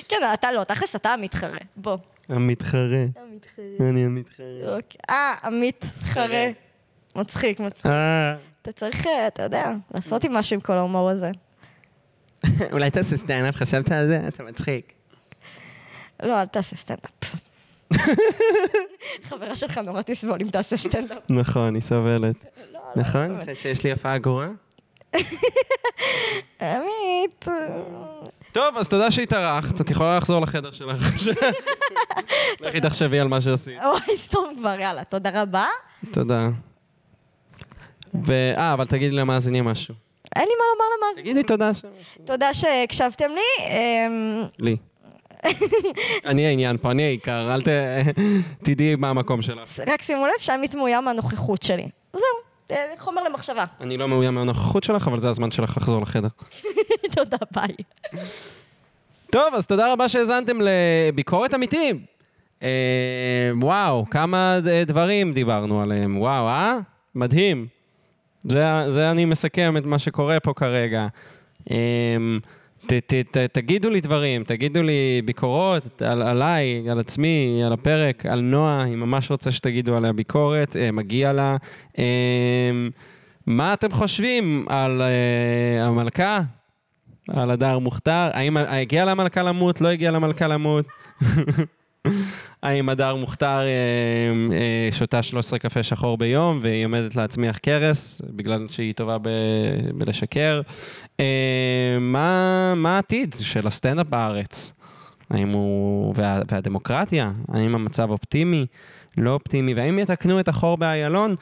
כן, 0.08 0.16
אתה 0.34 0.52
לא, 0.52 0.64
תכלס 0.64 0.96
אתה 0.96 1.08
המתחרה. 1.08 1.58
בוא. 1.76 1.96
המתחרה. 2.28 3.04
המתחרה. 3.16 3.88
אני 3.90 4.04
המתחרה. 4.04 4.76
אוקיי. 4.76 5.00
אה, 5.10 5.34
המתחרה. 5.42 6.50
מצחיק, 7.16 7.60
מצחיק. 7.60 7.86
אה. 7.86 8.34
אתה 8.62 8.72
צריך, 8.72 9.06
אתה 9.26 9.42
יודע, 9.42 9.72
לעשות 9.94 10.24
עם 10.24 10.32
משהו 10.32 10.54
עם 10.54 10.60
כל 10.60 10.72
ההומור 10.72 11.10
הזה. 11.10 11.30
אולי 12.72 12.90
תעשה 12.90 13.16
סטנדאפ, 13.16 13.56
חשבת 13.56 13.92
על 13.92 14.08
זה? 14.08 14.20
אתה 14.28 14.42
מצחיק. 14.42 14.92
לא, 16.22 16.40
אל 16.40 16.46
תעשה 16.46 16.76
סטנדאפ. 16.76 17.34
חברה 19.28 19.56
שלך 19.56 19.78
נורא 19.78 20.02
תסבול 20.02 20.38
אם 20.40 20.48
תעשה 20.50 20.76
סטנדאפ. 20.76 21.18
נכון, 21.30 21.74
היא 21.74 21.82
סובלת. 21.82 22.36
לא, 22.72 22.80
נכון? 22.96 23.28
באמת. 23.28 23.42
אחרי 23.42 23.54
שיש 23.54 23.84
לי 23.84 23.92
הופעה 23.92 24.18
גרועה? 24.18 24.48
עמית. 26.60 27.44
טוב, 28.52 28.76
אז 28.76 28.88
תודה 28.88 29.10
שהתארחת, 29.10 29.80
את 29.80 29.90
יכולה 29.90 30.16
לחזור 30.16 30.40
לחדר 30.40 30.70
שלך. 30.70 31.16
לכי 32.60 32.80
תחשבי 32.80 33.18
על 33.18 33.28
מה 33.28 33.40
שעשית. 33.40 33.78
אוי, 33.84 34.18
סתום 34.18 34.54
כבר, 34.58 34.80
יאללה, 34.80 35.04
תודה 35.04 35.42
רבה. 35.42 35.66
תודה. 36.12 36.48
ו... 38.26 38.32
אה, 38.56 38.72
אבל 38.72 38.86
תגידי 38.86 39.16
למאזינים 39.16 39.64
משהו. 39.64 40.07
אין 40.38 40.48
לי 40.48 40.54
מה 40.58 40.64
לומר 40.72 40.84
למאזינים. 40.98 41.24
תגידי 41.24 41.42
תודה 41.42 41.74
ש... 41.74 41.84
תודה 42.24 42.54
שהקשבתם 42.54 43.30
לי. 43.34 43.66
אמ, 43.66 44.44
לי. 44.58 44.76
אני 46.30 46.46
העניין 46.46 46.76
פה, 46.76 46.90
אני 46.90 47.02
העיקר, 47.02 47.54
אל 47.54 47.62
ת... 47.62 47.68
תדעי 48.62 48.94
מה 48.96 49.10
המקום 49.10 49.42
שלך. 49.42 49.80
רק 49.86 50.02
שימו 50.02 50.26
לב 50.26 50.32
שעמית 50.38 50.74
מאוים 50.74 51.04
מהנוכחות 51.04 51.62
שלי. 51.62 51.88
זהו, 52.12 52.22
אה, 52.70 52.92
חומר 52.98 53.22
למחשבה. 53.22 53.64
אני 53.80 53.96
לא 53.96 54.08
מאוים 54.08 54.34
מהנוכחות 54.34 54.84
שלך, 54.84 55.08
אבל 55.08 55.18
זה 55.18 55.28
הזמן 55.28 55.50
שלך 55.50 55.76
לחזור 55.76 56.02
לחדר. 56.02 56.28
תודה, 57.16 57.36
ביי. 57.54 57.74
טוב, 59.32 59.54
אז 59.54 59.66
תודה 59.66 59.92
רבה 59.92 60.08
שהאזנתם 60.08 60.58
לביקורת 60.60 61.54
אמיתים. 61.54 62.00
אה, 62.62 62.68
וואו, 63.60 64.06
כמה 64.10 64.58
אה, 64.66 64.84
דברים 64.86 65.32
דיברנו 65.32 65.82
עליהם. 65.82 66.18
וואו, 66.20 66.48
אה? 66.48 66.78
מדהים. 67.14 67.77
זה, 68.50 68.64
זה 68.90 69.10
אני 69.10 69.24
מסכם 69.24 69.76
את 69.76 69.84
מה 69.84 69.98
שקורה 69.98 70.40
פה 70.40 70.52
כרגע. 70.54 71.06
אה, 71.70 71.76
ת, 72.86 72.92
ת, 72.92 73.14
ת, 73.30 73.36
תגידו 73.36 73.90
לי 73.90 74.00
דברים, 74.00 74.44
תגידו 74.44 74.82
לי 74.82 75.22
ביקורות 75.24 76.02
על, 76.02 76.22
עליי, 76.22 76.90
על 76.90 77.00
עצמי, 77.00 77.62
על 77.66 77.72
הפרק, 77.72 78.26
על 78.26 78.40
נועה, 78.40 78.84
היא 78.84 78.96
ממש 78.96 79.30
רוצה 79.30 79.52
שתגידו 79.52 79.96
עליה 79.96 80.12
ביקורת, 80.12 80.76
אה, 80.76 80.92
מגיע 80.92 81.32
לה. 81.32 81.56
אה, 81.98 82.04
מה 83.46 83.74
אתם 83.74 83.92
חושבים 83.92 84.66
על 84.68 85.02
אה, 85.02 85.86
המלכה? 85.86 86.40
על 87.28 87.50
הדר 87.50 87.78
מוכתר? 87.78 88.30
האם 88.32 88.56
הגיע 88.56 89.04
למלכה 89.04 89.42
למות? 89.42 89.80
לא 89.80 89.88
הגיע 89.88 90.10
למלכה 90.10 90.48
למות? 90.48 90.86
האם 92.62 92.88
הדר 92.88 93.14
מוכתר 93.14 93.60
אה, 93.60 93.66
אה, 94.52 94.88
שותה 94.92 95.22
13 95.22 95.58
קפה 95.58 95.82
שחור 95.82 96.18
ביום 96.18 96.58
והיא 96.62 96.84
עומדת 96.84 97.16
להצמיח 97.16 97.58
קרס 97.58 98.22
בגלל 98.24 98.66
שהיא 98.68 98.94
טובה 98.94 99.18
ב- 99.18 99.28
בלשקר? 99.94 100.60
אה, 101.20 101.96
מה, 102.00 102.74
מה 102.76 102.96
העתיד 102.96 103.34
של 103.40 103.66
הסטנדאפ 103.66 104.06
בארץ? 104.06 104.72
האם 105.30 105.48
הוא... 105.48 106.14
וה, 106.16 106.40
והדמוקרטיה? 106.50 107.32
האם 107.48 107.74
המצב 107.74 108.10
אופטימי? 108.10 108.66
לא 109.16 109.30
אופטימי? 109.30 109.74
והאם 109.74 109.98
יתקנו 109.98 110.40
את 110.40 110.48
החור 110.48 110.76
באיילון? 110.76 111.34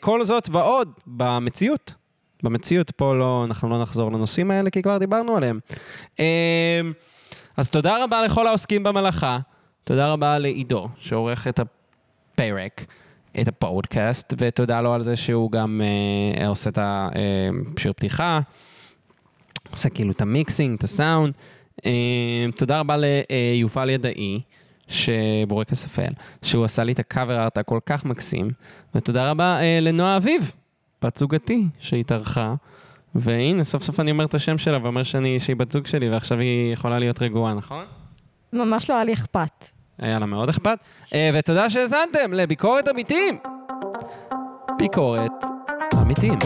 כל 0.00 0.24
זאת 0.24 0.48
ועוד 0.52 0.92
במציאות. 1.06 1.94
במציאות 2.42 2.90
פה 2.90 3.14
לא, 3.14 3.44
אנחנו 3.44 3.68
לא 3.68 3.82
נחזור 3.82 4.12
לנושאים 4.12 4.50
האלה 4.50 4.70
כי 4.70 4.82
כבר 4.82 4.98
דיברנו 4.98 5.36
עליהם. 5.36 5.60
אז 7.56 7.70
תודה 7.70 8.04
רבה 8.04 8.22
לכל 8.22 8.46
העוסקים 8.46 8.82
במלאכה. 8.82 9.38
תודה 9.88 10.12
רבה 10.12 10.38
לעידו, 10.38 10.88
שעורך 10.98 11.48
את 11.48 11.60
הפרק, 11.60 12.84
את 13.40 13.48
הפודקאסט, 13.48 14.34
ותודה 14.38 14.80
לו 14.80 14.94
על 14.94 15.02
זה 15.02 15.16
שהוא 15.16 15.52
גם 15.52 15.80
אה, 16.40 16.48
עושה 16.48 16.70
את 16.70 16.78
השיר 16.82 17.92
פתיחה, 17.92 18.40
עושה 19.70 19.88
כאילו 19.88 20.10
את 20.10 20.20
המיקסינג, 20.20 20.76
את 20.78 20.84
הסאונד. 20.84 21.34
אה, 21.86 22.46
תודה 22.56 22.80
רבה 22.80 22.96
ליובל 22.96 23.90
ידעי, 23.90 24.40
שבורקס 24.88 25.84
אפל, 25.84 26.12
שהוא 26.42 26.64
עשה 26.64 26.84
לי 26.84 26.92
את 26.92 26.98
הקאבר 26.98 27.44
ארט 27.44 27.58
הכל 27.58 27.78
כך 27.86 28.04
מקסים, 28.04 28.50
ותודה 28.94 29.30
רבה 29.30 29.60
אה, 29.60 29.78
לנועה 29.80 30.16
אביב, 30.16 30.52
בת 31.02 31.16
זוגתי, 31.16 31.66
שהתארחה. 31.78 32.54
והנה, 33.14 33.64
סוף 33.64 33.82
סוף 33.82 34.00
אני 34.00 34.10
אומר 34.10 34.24
את 34.24 34.34
השם 34.34 34.58
שלה 34.58 34.78
ואומר 34.82 35.02
שאני, 35.02 35.40
שהיא 35.40 35.56
בת 35.56 35.72
זוג 35.72 35.86
שלי, 35.86 36.10
ועכשיו 36.10 36.38
היא 36.38 36.72
יכולה 36.72 36.98
להיות 36.98 37.22
רגועה, 37.22 37.54
נכון? 37.54 37.84
ממש 38.52 38.90
לא 38.90 38.94
היה 38.94 39.04
לי 39.04 39.12
אכפת. 39.12 39.77
היה 39.98 40.18
לה 40.18 40.26
מאוד 40.26 40.48
אכפת. 40.48 40.78
אה, 41.14 41.30
ותודה 41.34 41.70
שהאזנתם 41.70 42.32
לביקורת 42.32 42.88
אמיתים. 42.88 43.38
ביקורת 44.78 45.32
אמיתים. 46.02 46.38